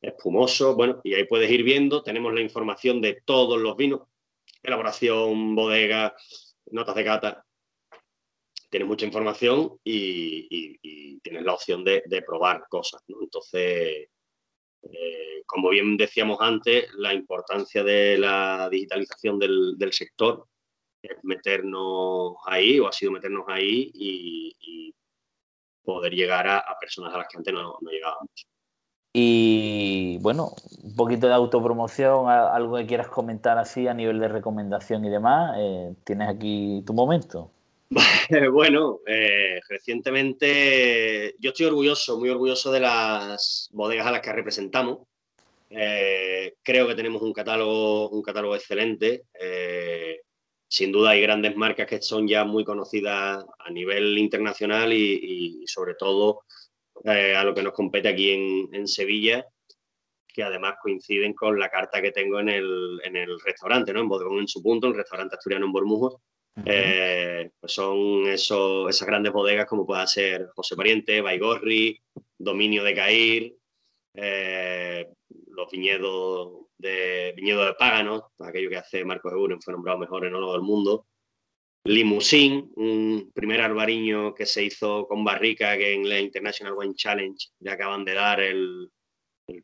espumoso, 0.01 0.75
bueno, 0.75 1.01
y 1.03 1.15
ahí 1.15 1.25
puedes 1.25 1.49
ir 1.49 1.63
viendo, 1.63 2.03
tenemos 2.03 2.33
la 2.33 2.41
información 2.41 3.01
de 3.01 3.21
todos 3.25 3.59
los 3.59 3.75
vinos, 3.75 4.01
elaboración, 4.61 5.55
bodega, 5.55 6.15
notas 6.71 6.95
de 6.95 7.03
cata, 7.03 7.45
tienes 8.73 8.89
mucha 8.89 9.05
información 9.05 9.77
y, 9.83 11.19
tienes 11.19 11.43
la 11.43 11.53
opción 11.53 11.83
de, 11.83 12.23
probar 12.25 12.65
cosas, 12.67 13.03
Entonces, 13.07 14.09
eh, 14.81 15.43
como 15.45 15.69
bien 15.69 15.95
decíamos 15.95 16.39
antes, 16.41 16.91
la 16.95 17.13
importancia 17.13 17.83
de 17.83 18.17
la 18.17 18.67
digitalización 18.71 19.37
del, 19.37 19.77
sector 19.91 20.47
es 21.03 21.17
meternos 21.21 22.33
ahí, 22.47 22.79
o 22.79 22.87
ha 22.87 22.91
sido 22.91 23.11
meternos 23.11 23.45
ahí 23.47 23.91
y, 23.93 24.91
poder 25.83 26.13
llegar 26.13 26.47
a, 26.47 26.63
personas 26.79 27.13
a 27.13 27.17
las 27.19 27.27
que 27.27 27.37
antes 27.37 27.53
no, 27.53 27.77
no 27.79 27.91
llegábamos. 27.91 28.47
Y 29.13 30.17
bueno, 30.21 30.53
un 30.81 30.95
poquito 30.95 31.27
de 31.27 31.33
autopromoción, 31.33 32.27
algo 32.27 32.77
que 32.77 32.87
quieras 32.87 33.09
comentar 33.09 33.59
así 33.59 33.87
a 33.87 33.93
nivel 33.93 34.19
de 34.19 34.29
recomendación 34.29 35.05
y 35.05 35.09
demás, 35.09 35.57
eh, 35.59 35.93
tienes 36.05 36.29
aquí 36.29 36.81
tu 36.87 36.93
momento. 36.93 37.51
Bueno, 38.51 38.99
eh, 39.05 39.59
recientemente 39.69 41.35
yo 41.39 41.49
estoy 41.51 41.67
orgulloso, 41.67 42.17
muy 42.19 42.29
orgulloso 42.29 42.71
de 42.71 42.79
las 42.79 43.69
bodegas 43.71 44.07
a 44.07 44.11
las 44.11 44.21
que 44.21 44.33
representamos. 44.33 45.07
Eh, 45.69 46.55
creo 46.61 46.87
que 46.87 46.95
tenemos 46.95 47.21
un 47.21 47.33
catálogo, 47.33 48.09
un 48.09 48.21
catálogo 48.21 48.55
excelente. 48.55 49.23
sin 50.67 50.91
duda 50.91 51.11
hay 51.11 51.21
grandes 51.21 51.55
marcas 51.55 51.87
que 51.87 52.01
son 52.01 52.27
ya 52.27 52.43
muy 52.43 52.63
conocidas 52.63 53.45
a 53.59 53.71
nivel 53.71 54.17
internacional 54.17 54.91
y 54.91 55.63
sobre 55.67 55.95
todo 55.95 56.43
eh, 57.05 57.35
a 57.35 57.43
lo 57.43 57.53
que 57.53 57.63
nos 57.63 57.73
compete 57.73 58.07
aquí 58.07 58.31
en, 58.31 58.87
Sevilla, 58.87 59.45
que 60.27 60.43
además 60.43 60.75
coinciden 60.81 61.33
con 61.33 61.59
la 61.59 61.69
carta 61.69 62.01
que 62.01 62.11
tengo 62.11 62.39
en 62.39 62.49
el, 62.49 63.39
restaurante, 63.43 63.91
¿no? 63.93 63.99
En 63.99 64.07
Bodegón 64.07 64.39
en 64.39 64.47
su 64.47 64.61
punto, 64.63 64.87
el 64.87 64.95
restaurante 64.95 65.35
asturiano 65.35 65.65
en 65.65 65.73
Bormujos. 65.73 66.15
Eh, 66.65 67.49
pues 67.59 67.73
son 67.73 68.27
esas 68.27 69.07
grandes 69.07 69.33
bodegas 69.33 69.65
como 69.65 69.85
pueda 69.85 70.05
ser 70.05 70.49
José 70.55 70.75
Pariente, 70.75 71.21
Baigorri, 71.21 71.99
Dominio 72.37 72.83
de 72.83 72.95
Cair, 72.95 73.55
eh, 74.13 75.07
los 75.47 75.71
viñedos 75.71 76.67
de 76.77 77.33
viñedo 77.35 77.65
de 77.65 77.73
Páganos, 77.73 78.23
aquello 78.39 78.69
que 78.69 78.77
hace 78.77 79.03
Marcos 79.03 79.33
Euren, 79.33 79.61
fue 79.61 79.73
nombrado 79.73 79.97
mejor 79.97 80.25
enólogo 80.25 80.53
del 80.53 80.61
mundo, 80.61 81.07
Limousin, 81.85 82.71
un 82.75 83.31
primer 83.33 83.59
albariño 83.59 84.33
que 84.33 84.45
se 84.45 84.63
hizo 84.63 85.05
con 85.05 85.25
barrica 85.25 85.77
que 85.77 85.93
en 85.93 86.07
la 86.07 86.17
International 86.17 86.75
Wine 86.77 86.95
Challenge 86.95 87.49
le 87.59 87.71
acaban 87.71 88.05
de 88.05 88.13
dar 88.13 88.39
el, 88.39 88.89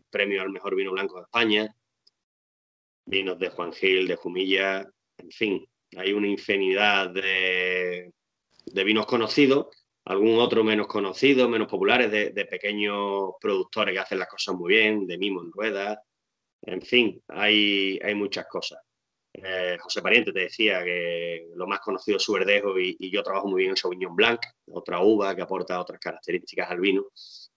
premio 0.09 0.41
al 0.41 0.49
mejor 0.49 0.75
vino 0.75 0.91
blanco 0.91 1.15
de 1.15 1.23
España. 1.23 1.75
Vinos 3.05 3.39
de 3.39 3.49
Juan 3.49 3.71
Gil, 3.71 4.07
de 4.07 4.17
Jumilla, 4.17 4.85
en 5.17 5.31
fin, 5.31 5.65
hay 5.97 6.13
una 6.13 6.27
infinidad 6.27 7.09
de, 7.09 8.11
vinos 8.65 9.05
conocidos, 9.05 9.67
algún 10.05 10.39
otro 10.39 10.63
menos 10.63 10.87
conocido, 10.87 11.49
menos 11.49 11.67
populares, 11.67 12.11
de, 12.11 12.45
pequeños 12.45 13.33
productores 13.39 13.93
que 13.93 13.99
hacen 13.99 14.19
las 14.19 14.27
cosas 14.27 14.55
muy 14.55 14.73
bien, 14.73 15.07
de 15.07 15.17
mimo 15.17 15.41
en 15.41 15.51
ruedas, 15.51 15.99
en 16.61 16.81
fin, 16.81 17.21
hay, 17.27 17.99
muchas 18.15 18.45
cosas. 18.47 18.79
Eh, 19.31 19.77
José 19.79 20.01
Pariente 20.01 20.33
te 20.33 20.41
decía 20.41 20.83
que 20.83 21.47
lo 21.55 21.67
más 21.67 21.79
conocido 21.79 22.17
es 22.17 22.23
su 22.23 22.33
verdejo 22.33 22.77
y, 22.79 22.97
yo 23.11 23.23
trabajo 23.23 23.47
muy 23.47 23.59
bien 23.61 23.71
en 23.71 23.77
Sauvignon 23.77 24.15
Blanc, 24.15 24.41
otra 24.71 25.01
uva 25.01 25.35
que 25.35 25.41
aporta 25.41 25.79
otras 25.79 25.99
características 25.99 26.69
al 26.69 26.79
vino. 26.79 27.05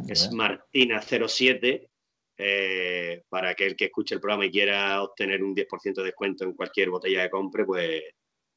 es 0.07 0.31
Martina07, 0.31 1.89
eh, 2.37 3.23
para 3.27 3.53
aquel 3.53 3.75
que 3.75 3.87
escuche 3.87 4.17
el 4.17 4.21
programa 4.21 4.45
y 4.45 4.51
quiera 4.51 5.03
obtener 5.03 5.43
un 5.43 5.55
10% 5.55 5.95
de 5.95 6.05
descuento 6.05 6.45
en 6.45 6.53
cualquier 6.53 6.91
botella 6.91 7.23
de 7.23 7.31
compre, 7.31 7.65
pues, 7.65 8.03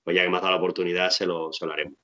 pues 0.04 0.14
ya 0.14 0.24
que 0.24 0.30
me 0.30 0.36
has 0.36 0.42
dado 0.42 0.56
la 0.56 0.60
oportunidad, 0.60 1.10
se 1.10 1.26
lo, 1.26 1.54
se 1.54 1.66
haremos. 1.66 1.96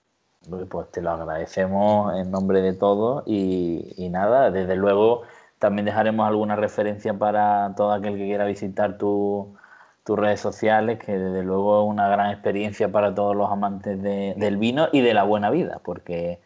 Pues 0.49 0.91
te 0.91 1.01
lo 1.01 1.11
agradecemos 1.11 2.15
en 2.15 2.31
nombre 2.31 2.61
de 2.61 2.73
todos 2.73 3.23
y, 3.27 3.93
y 3.97 4.09
nada, 4.09 4.49
desde 4.49 4.75
luego 4.75 5.23
también 5.59 5.85
dejaremos 5.85 6.27
alguna 6.27 6.55
referencia 6.55 7.13
para 7.13 7.73
todo 7.77 7.91
aquel 7.91 8.17
que 8.17 8.25
quiera 8.25 8.45
visitar 8.45 8.97
tu, 8.97 9.55
tus 10.03 10.17
redes 10.17 10.39
sociales, 10.39 10.99
que 10.99 11.11
desde 11.11 11.43
luego 11.43 11.83
es 11.83 11.89
una 11.89 12.07
gran 12.07 12.31
experiencia 12.31 12.91
para 12.91 13.13
todos 13.13 13.35
los 13.35 13.49
amantes 13.51 14.01
del 14.01 14.57
vino 14.57 14.89
y 14.91 15.01
de 15.01 15.13
la 15.13 15.23
buena 15.23 15.49
vida, 15.49 15.79
porque 15.83 16.39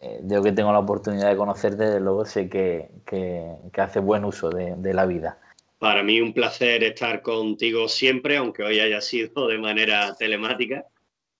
eh, 0.00 0.20
yo 0.24 0.42
que 0.42 0.52
tengo 0.52 0.72
la 0.72 0.78
oportunidad 0.78 1.28
de 1.28 1.36
conocerte, 1.36 1.84
desde 1.84 2.00
luego 2.00 2.24
sé 2.24 2.48
que, 2.48 2.88
que, 3.04 3.80
hace 3.80 4.00
buen 4.00 4.24
uso 4.24 4.50
de, 4.50 4.94
la 4.94 5.04
vida. 5.04 5.38
Para 5.78 6.02
mí 6.02 6.20
un 6.20 6.32
placer 6.32 6.82
estar 6.82 7.20
contigo 7.20 7.88
siempre, 7.88 8.38
aunque 8.38 8.62
hoy 8.62 8.80
haya 8.80 9.00
sido 9.00 9.48
de 9.48 9.58
manera 9.58 10.14
telemática, 10.14 10.86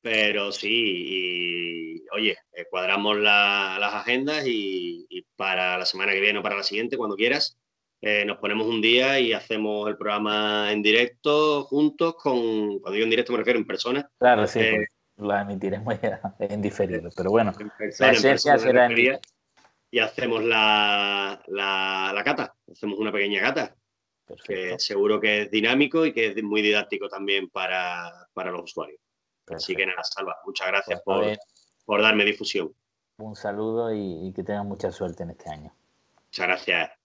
pero 0.04 0.52
sí, 0.52 0.68
y 0.68 2.04
oye, 2.10 2.36
eh, 2.52 2.66
cuadramos 2.68 3.16
las 3.16 3.94
agendas 3.94 4.46
y, 4.46 5.06
y 5.08 5.22
para 5.34 5.78
la 5.78 5.86
semana 5.86 6.12
que 6.12 6.20
viene 6.20 6.40
o 6.40 6.42
para 6.42 6.58
la 6.58 6.62
siguiente, 6.62 6.98
cuando 6.98 7.16
quieras, 7.16 7.58
eh, 8.02 8.22
nos 8.26 8.36
ponemos 8.36 8.66
un 8.66 8.82
día 8.82 9.18
y 9.18 9.32
hacemos 9.32 9.88
el 9.88 9.96
programa 9.96 10.70
en 10.70 10.82
directo 10.82 11.64
juntos 11.64 12.16
con, 12.16 12.78
cuando 12.80 12.98
yo 12.98 13.04
en 13.04 13.08
directo 13.08 13.32
me 13.32 13.38
refiero 13.38 13.58
en 13.58 13.66
persona. 13.66 14.06
Claro, 14.18 14.46
sí, 14.46 14.60
eh, 14.60 14.86
pues, 15.16 15.26
la 15.26 15.40
emitiremos 15.40 15.98
ya 16.02 16.20
en 16.38 16.60
diferido, 16.60 17.08
pero 17.16 17.30
bueno, 17.30 17.54
la 17.98 18.10
esencia 18.12 18.58
será 18.58 18.92
en... 18.92 19.18
Y 19.90 20.00
hacemos 20.00 20.44
la, 20.44 21.42
la, 21.46 22.22
cata, 22.22 22.54
hacemos 22.70 22.98
una 22.98 23.10
pequeña 23.10 23.40
cata, 23.40 23.74
que 24.44 24.78
seguro 24.78 25.18
que 25.18 25.42
es 25.42 25.50
dinámico 25.50 26.04
y 26.04 26.12
que 26.12 26.26
es 26.26 26.42
muy 26.42 26.60
didáctico 26.60 27.08
también 27.08 27.48
para, 27.48 28.28
los 28.34 28.64
usuarios. 28.64 29.00
Así 29.48 29.74
que 29.74 29.86
nada, 29.86 30.02
Salva, 30.02 30.36
muchas 30.44 30.68
gracias 30.68 31.02
pues, 31.04 31.38
por, 31.84 32.02
darme 32.02 32.24
difusión. 32.24 32.74
Un 33.18 33.36
saludo 33.36 33.92
y, 33.94 34.28
y 34.28 34.32
que 34.32 34.42
tengan 34.42 34.66
mucha 34.66 34.90
suerte 34.90 35.22
en 35.22 35.30
este 35.30 35.50
año. 35.50 35.74
Muchas 36.26 36.46
gracias. 36.46 37.03